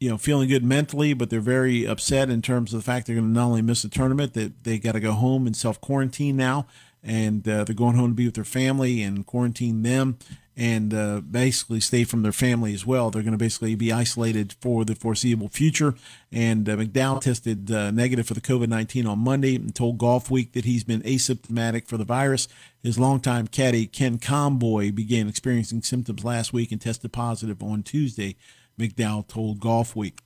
[0.00, 3.14] you know, feeling good mentally, but they're very upset in terms of the fact they're
[3.14, 5.80] going to not only miss the tournament, that they, got to go home and self
[5.80, 6.66] quarantine now,
[7.00, 10.18] and uh, they're going home to be with their family and quarantine them
[10.60, 13.10] and uh, basically stay from their family as well.
[13.10, 15.94] They're going to basically be isolated for the foreseeable future.
[16.30, 20.30] And uh, McDowell tested uh, negative for the COVID 19 on Monday and told Golf
[20.30, 22.46] Week that he's been asymptomatic for the virus.
[22.82, 28.36] His longtime caddy, Ken Comboy, began experiencing symptoms last week and tested positive on Tuesday,
[28.78, 30.18] McDowell told Golf Week.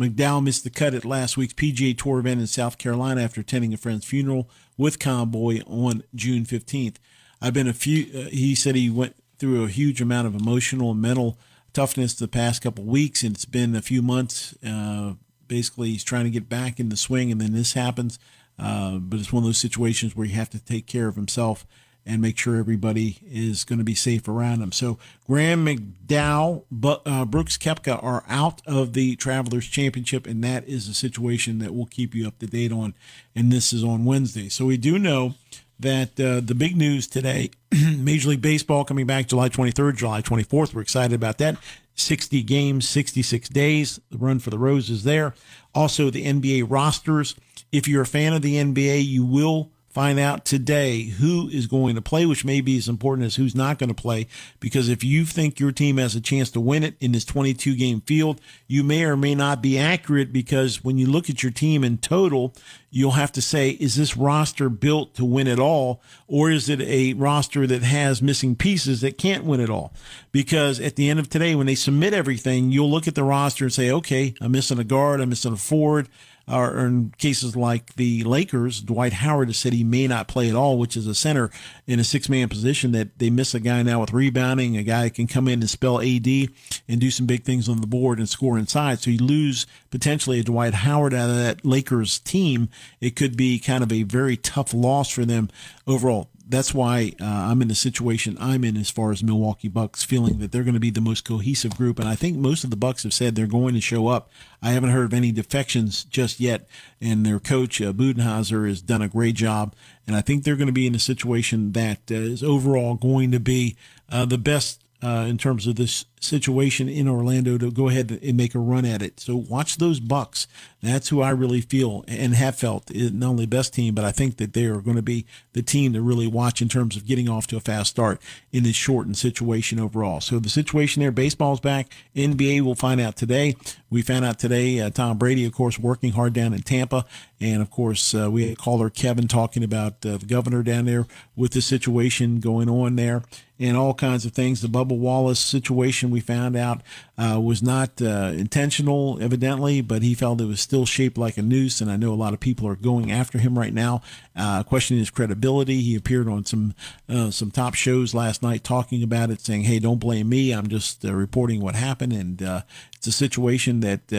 [0.00, 3.74] McDowell missed the cut at last week's PGA Tour event in South Carolina after attending
[3.74, 4.48] a friend's funeral
[4.78, 6.96] with Comboy on June 15th.
[7.42, 10.92] I've been a few, uh, he said he went through a huge amount of emotional
[10.92, 11.36] and mental
[11.72, 14.54] toughness the past couple weeks, and it's been a few months.
[14.64, 15.14] Uh,
[15.48, 18.20] basically, he's trying to get back in the swing, and then this happens.
[18.56, 21.66] Uh, but it's one of those situations where you have to take care of himself
[22.06, 24.70] and make sure everybody is going to be safe around him.
[24.70, 24.96] So
[25.26, 30.88] Graham McDowell, but uh, Brooks Koepka are out of the Travelers Championship, and that is
[30.88, 32.94] a situation that we'll keep you up to date on.
[33.34, 34.48] And this is on Wednesday.
[34.48, 35.34] So we do know
[35.82, 37.50] that uh, the big news today
[37.96, 40.74] Major League Baseball coming back July 23rd, July 24th.
[40.74, 41.56] We're excited about that.
[41.94, 44.00] 60 games, 66 days.
[44.10, 45.34] The run for the Roses there.
[45.74, 47.34] Also, the NBA rosters.
[47.70, 51.94] If you're a fan of the NBA, you will find out today who is going
[51.94, 54.26] to play, which may be as important as who's not going to play.
[54.58, 57.76] Because if you think your team has a chance to win it in this 22
[57.76, 61.52] game field, you may or may not be accurate because when you look at your
[61.52, 62.54] team in total,
[62.90, 66.02] you'll have to say, is this roster built to win it all?
[66.26, 69.92] Or is it a roster that has missing pieces that can't win it all?
[70.30, 73.64] Because at the end of today, when they submit everything, you'll look at the roster
[73.64, 76.08] and say, okay, I'm missing a guard, I'm missing a forward
[76.48, 80.54] or in cases like the Lakers, Dwight Howard has said he may not play at
[80.54, 81.50] all, which is a center
[81.86, 85.04] in a six man position that they miss a guy now with rebounding, a guy
[85.04, 88.18] that can come in and spell AD and do some big things on the board
[88.18, 89.00] and score inside.
[89.00, 92.68] So you lose potentially a Dwight Howard out of that Lakers team.
[93.00, 95.48] It could be kind of a very tough loss for them
[95.86, 100.02] overall that's why uh, I'm in the situation I'm in as far as Milwaukee Bucks,
[100.02, 101.98] feeling that they're going to be the most cohesive group.
[101.98, 104.30] And I think most of the Bucks have said they're going to show up.
[104.60, 106.66] I haven't heard of any defections just yet,
[107.00, 109.74] and their coach uh, Budenholzer has done a great job.
[110.06, 113.30] And I think they're going to be in a situation that uh, is overall going
[113.32, 113.76] to be
[114.10, 118.36] uh, the best uh, in terms of this situation in Orlando to go ahead and
[118.36, 119.20] make a run at it.
[119.20, 120.46] So watch those Bucks.
[120.82, 124.36] That's who I really feel and have felt not only best team, but I think
[124.38, 127.28] that they are going to be the team to really watch in terms of getting
[127.28, 128.20] off to a fast start
[128.52, 130.20] in this shortened situation overall.
[130.20, 131.88] So the situation there, baseball's back.
[132.16, 133.54] NBA will find out today.
[133.90, 137.04] We found out today, uh, Tom Brady, of course, working hard down in Tampa.
[137.40, 141.06] And of course, uh, we had caller Kevin talking about uh, the governor down there
[141.36, 143.22] with the situation going on there
[143.58, 144.60] and all kinds of things.
[144.60, 146.82] The Bubba Wallace situation we found out
[147.18, 151.42] uh, was not uh, intentional, evidently, but he felt it was still shaped like a
[151.42, 151.80] noose.
[151.80, 154.02] And I know a lot of people are going after him right now,
[154.36, 155.80] uh, questioning his credibility.
[155.80, 156.74] He appeared on some
[157.08, 160.52] uh, some top shows last night talking about it, saying, "Hey, don't blame me.
[160.52, 162.62] I'm just uh, reporting what happened." And uh,
[162.94, 164.12] it's a situation that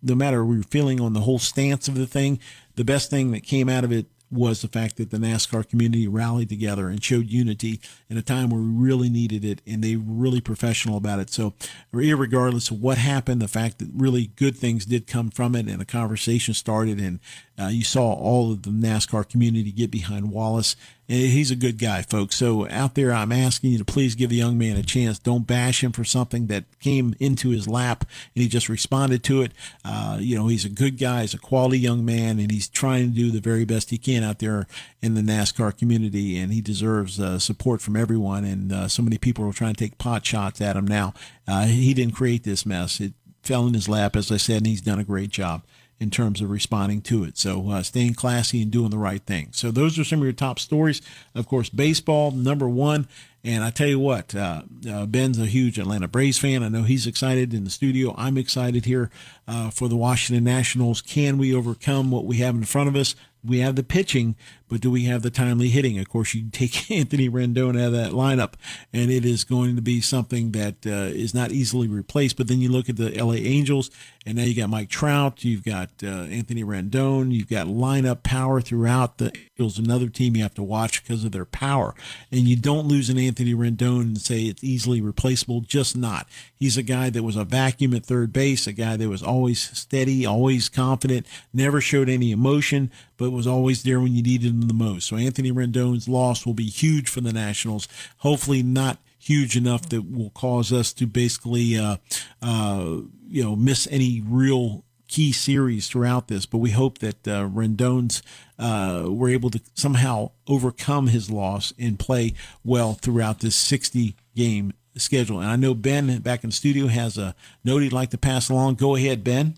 [0.00, 2.38] no matter what you're feeling on the whole stance of the thing,
[2.76, 6.06] the best thing that came out of it was the fact that the NASCAR community
[6.06, 9.96] rallied together and showed unity in a time where we really needed it, and they
[9.96, 11.30] were really professional about it.
[11.30, 11.54] So,
[11.92, 15.80] regardless of what happened, the fact that really good things did come from it, and
[15.80, 17.20] a conversation started, and
[17.58, 20.76] uh, you saw all of the NASCAR community get behind Wallace
[21.08, 22.36] he's a good guy, folks.
[22.36, 25.18] So out there, I'm asking you to please give the young man a chance.
[25.18, 28.04] Don't bash him for something that came into his lap
[28.34, 29.52] and he just responded to it.
[29.84, 31.22] Uh, you know, he's a good guy.
[31.22, 34.22] He's a quality young man, and he's trying to do the very best he can
[34.22, 34.66] out there
[35.00, 38.44] in the NASCAR community, and he deserves uh, support from everyone.
[38.44, 41.14] And uh, so many people are trying to take pot shots at him now.
[41.46, 43.00] Uh, he didn't create this mess.
[43.00, 45.62] It fell in his lap, as I said, and he's done a great job
[46.00, 47.36] in terms of responding to it.
[47.36, 49.48] So uh, staying classy and doing the right thing.
[49.52, 51.02] So those are some of your top stories.
[51.34, 53.08] Of course, baseball number one.
[53.44, 56.62] And I tell you what, uh, uh, Ben's a huge Atlanta Braves fan.
[56.62, 58.14] I know he's excited in the studio.
[58.18, 59.10] I'm excited here
[59.46, 61.00] uh, for the Washington Nationals.
[61.00, 63.14] Can we overcome what we have in front of us?
[63.44, 64.34] We have the pitching,
[64.68, 65.98] but do we have the timely hitting?
[65.98, 68.54] Of course, you take Anthony Rendon out of that lineup,
[68.92, 72.36] and it is going to be something that uh, is not easily replaced.
[72.36, 73.90] But then you look at the LA Angels,
[74.26, 78.60] and now you got Mike Trout, you've got uh, Anthony Rendon, you've got lineup power
[78.60, 79.78] throughout the Angels.
[79.78, 81.94] Another team you have to watch because of their power,
[82.30, 85.62] and you don't lose an Anthony Rendon and say it's easily replaceable.
[85.62, 86.28] Just not.
[86.54, 89.60] He's a guy that was a vacuum at third base, a guy that was always
[89.78, 94.57] steady, always confident, never showed any emotion, but was always there when you needed him
[94.66, 95.06] the most.
[95.06, 97.86] So Anthony Rendon's loss will be huge for the Nationals.
[98.18, 101.96] Hopefully not huge enough that will cause us to basically, uh,
[102.42, 106.46] uh, you know, miss any real key series throughout this.
[106.46, 108.22] But we hope that uh, Rendon's
[108.58, 114.72] uh, were able to somehow overcome his loss and play well throughout this 60 game
[114.96, 115.40] schedule.
[115.40, 118.48] And I know Ben back in the studio has a note he'd like to pass
[118.48, 118.76] along.
[118.76, 119.54] Go ahead, Ben.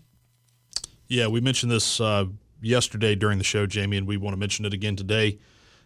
[1.07, 2.25] Yeah, we mentioned this uh,
[2.61, 5.39] yesterday during the show, Jamie, and we want to mention it again today.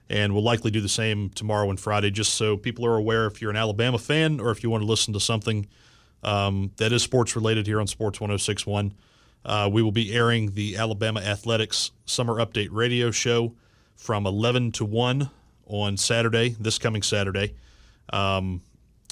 [0.09, 3.41] And we'll likely do the same tomorrow and Friday, just so people are aware if
[3.41, 5.67] you're an Alabama fan or if you want to listen to something
[6.23, 8.93] um, that is sports related here on Sports 1061.
[9.43, 13.53] Uh, we will be airing the Alabama Athletics Summer Update radio show
[13.95, 15.29] from 11 to 1
[15.67, 17.55] on Saturday, this coming Saturday.
[18.11, 18.61] Um,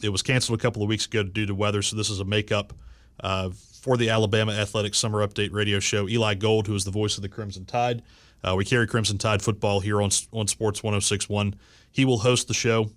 [0.04, 2.26] it was canceled a couple of weeks ago due to weather, so this is a
[2.26, 2.74] makeup
[3.24, 3.50] uh,
[3.84, 6.08] for the Alabama Athletics Summer Update radio show.
[6.08, 8.02] Eli Gold, who is the voice of the Crimson Tide,
[8.42, 11.54] uh, we carry Crimson Tide football here on on Sports 106.1.
[11.92, 12.90] He will host the show.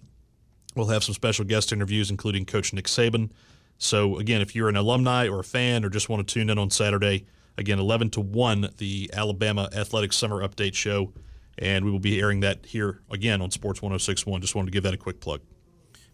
[0.76, 3.30] We'll have some special guest interviews, including Coach Nick Saban.
[3.78, 6.56] So again, if you're an alumni or a fan or just want to tune in
[6.58, 7.26] on Saturday,
[7.58, 11.12] again 11 to 1, the Alabama Athletics Summer Update show,
[11.58, 14.40] and we will be airing that here again on Sports 106.1.
[14.40, 15.40] Just wanted to give that a quick plug.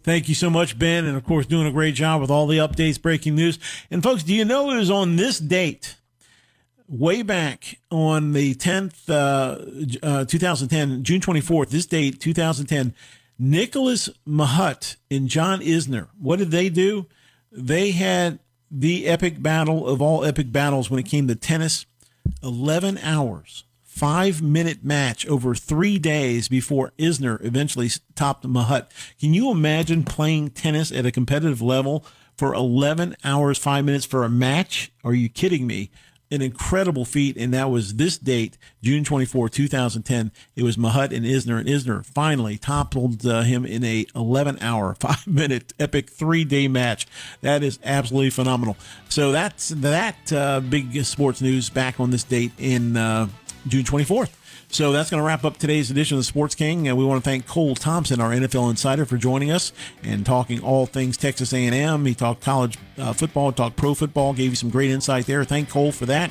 [0.03, 2.59] Thank you so much, Ben, and of course, doing a great job with all the
[2.59, 3.59] updates, breaking news.
[3.91, 5.95] And folks, do you know it was on this date,
[6.89, 12.95] way back on the 10th, uh, uh, 2010, June 24th, this date, 2010,
[13.39, 17.07] Nicolas Mahut and John Isner, what did they do?
[17.53, 21.87] They had the epic battle of all epic battles when it came to tennis
[22.43, 28.87] 11 hours five minute match over three days before Isner eventually topped Mahut.
[29.21, 32.05] Can you imagine playing tennis at a competitive level
[32.35, 34.91] for 11 hours, five minutes for a match?
[35.05, 35.91] Are you kidding me?
[36.31, 40.33] An incredible feat, and that was this date, June 24, 2010.
[40.57, 44.95] It was Mahut and Isner, and Isner finally toppled uh, him in a 11 hour,
[45.01, 47.07] five minute epic three day match.
[47.43, 48.79] That is absolutely phenomenal.
[49.11, 53.29] So that's that uh, big sports news back on this date in uh,
[53.67, 54.31] June 24th.
[54.69, 56.89] So that's going to wrap up today's edition of the Sports King.
[56.89, 59.71] And we want to thank Cole Thompson, our NFL insider, for joining us
[60.03, 62.07] and talking all things Texas A&M.
[62.07, 65.45] He talked college uh, football, talked pro football, gave you some great insight there.
[65.45, 66.31] Thank Cole for that.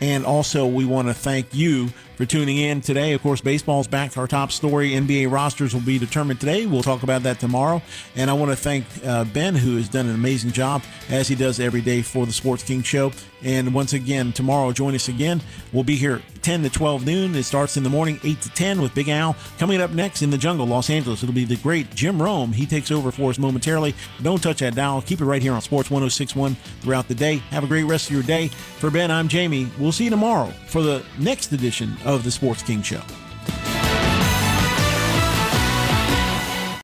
[0.00, 1.90] And also, we want to thank you
[2.24, 3.12] for tuning in today.
[3.12, 4.16] Of course, baseball's back.
[4.16, 6.64] Our top story NBA rosters will be determined today.
[6.64, 7.82] We'll talk about that tomorrow.
[8.16, 11.34] And I want to thank uh, Ben, who has done an amazing job, as he
[11.34, 13.12] does every day for the Sports King Show.
[13.42, 15.42] And once again, tomorrow, join us again.
[15.72, 17.34] We'll be here 10 to 12 noon.
[17.34, 19.36] It starts in the morning, 8 to 10 with Big Al.
[19.58, 22.52] Coming up next in the jungle, Los Angeles, it'll be the great Jim Rome.
[22.52, 23.94] He takes over for us momentarily.
[24.22, 25.02] Don't touch that dial.
[25.02, 27.36] Keep it right here on Sports 1061 throughout the day.
[27.50, 28.48] Have a great rest of your day.
[28.48, 29.70] For Ben, I'm Jamie.
[29.78, 33.02] We'll see you tomorrow for the next edition of the Sports King Show.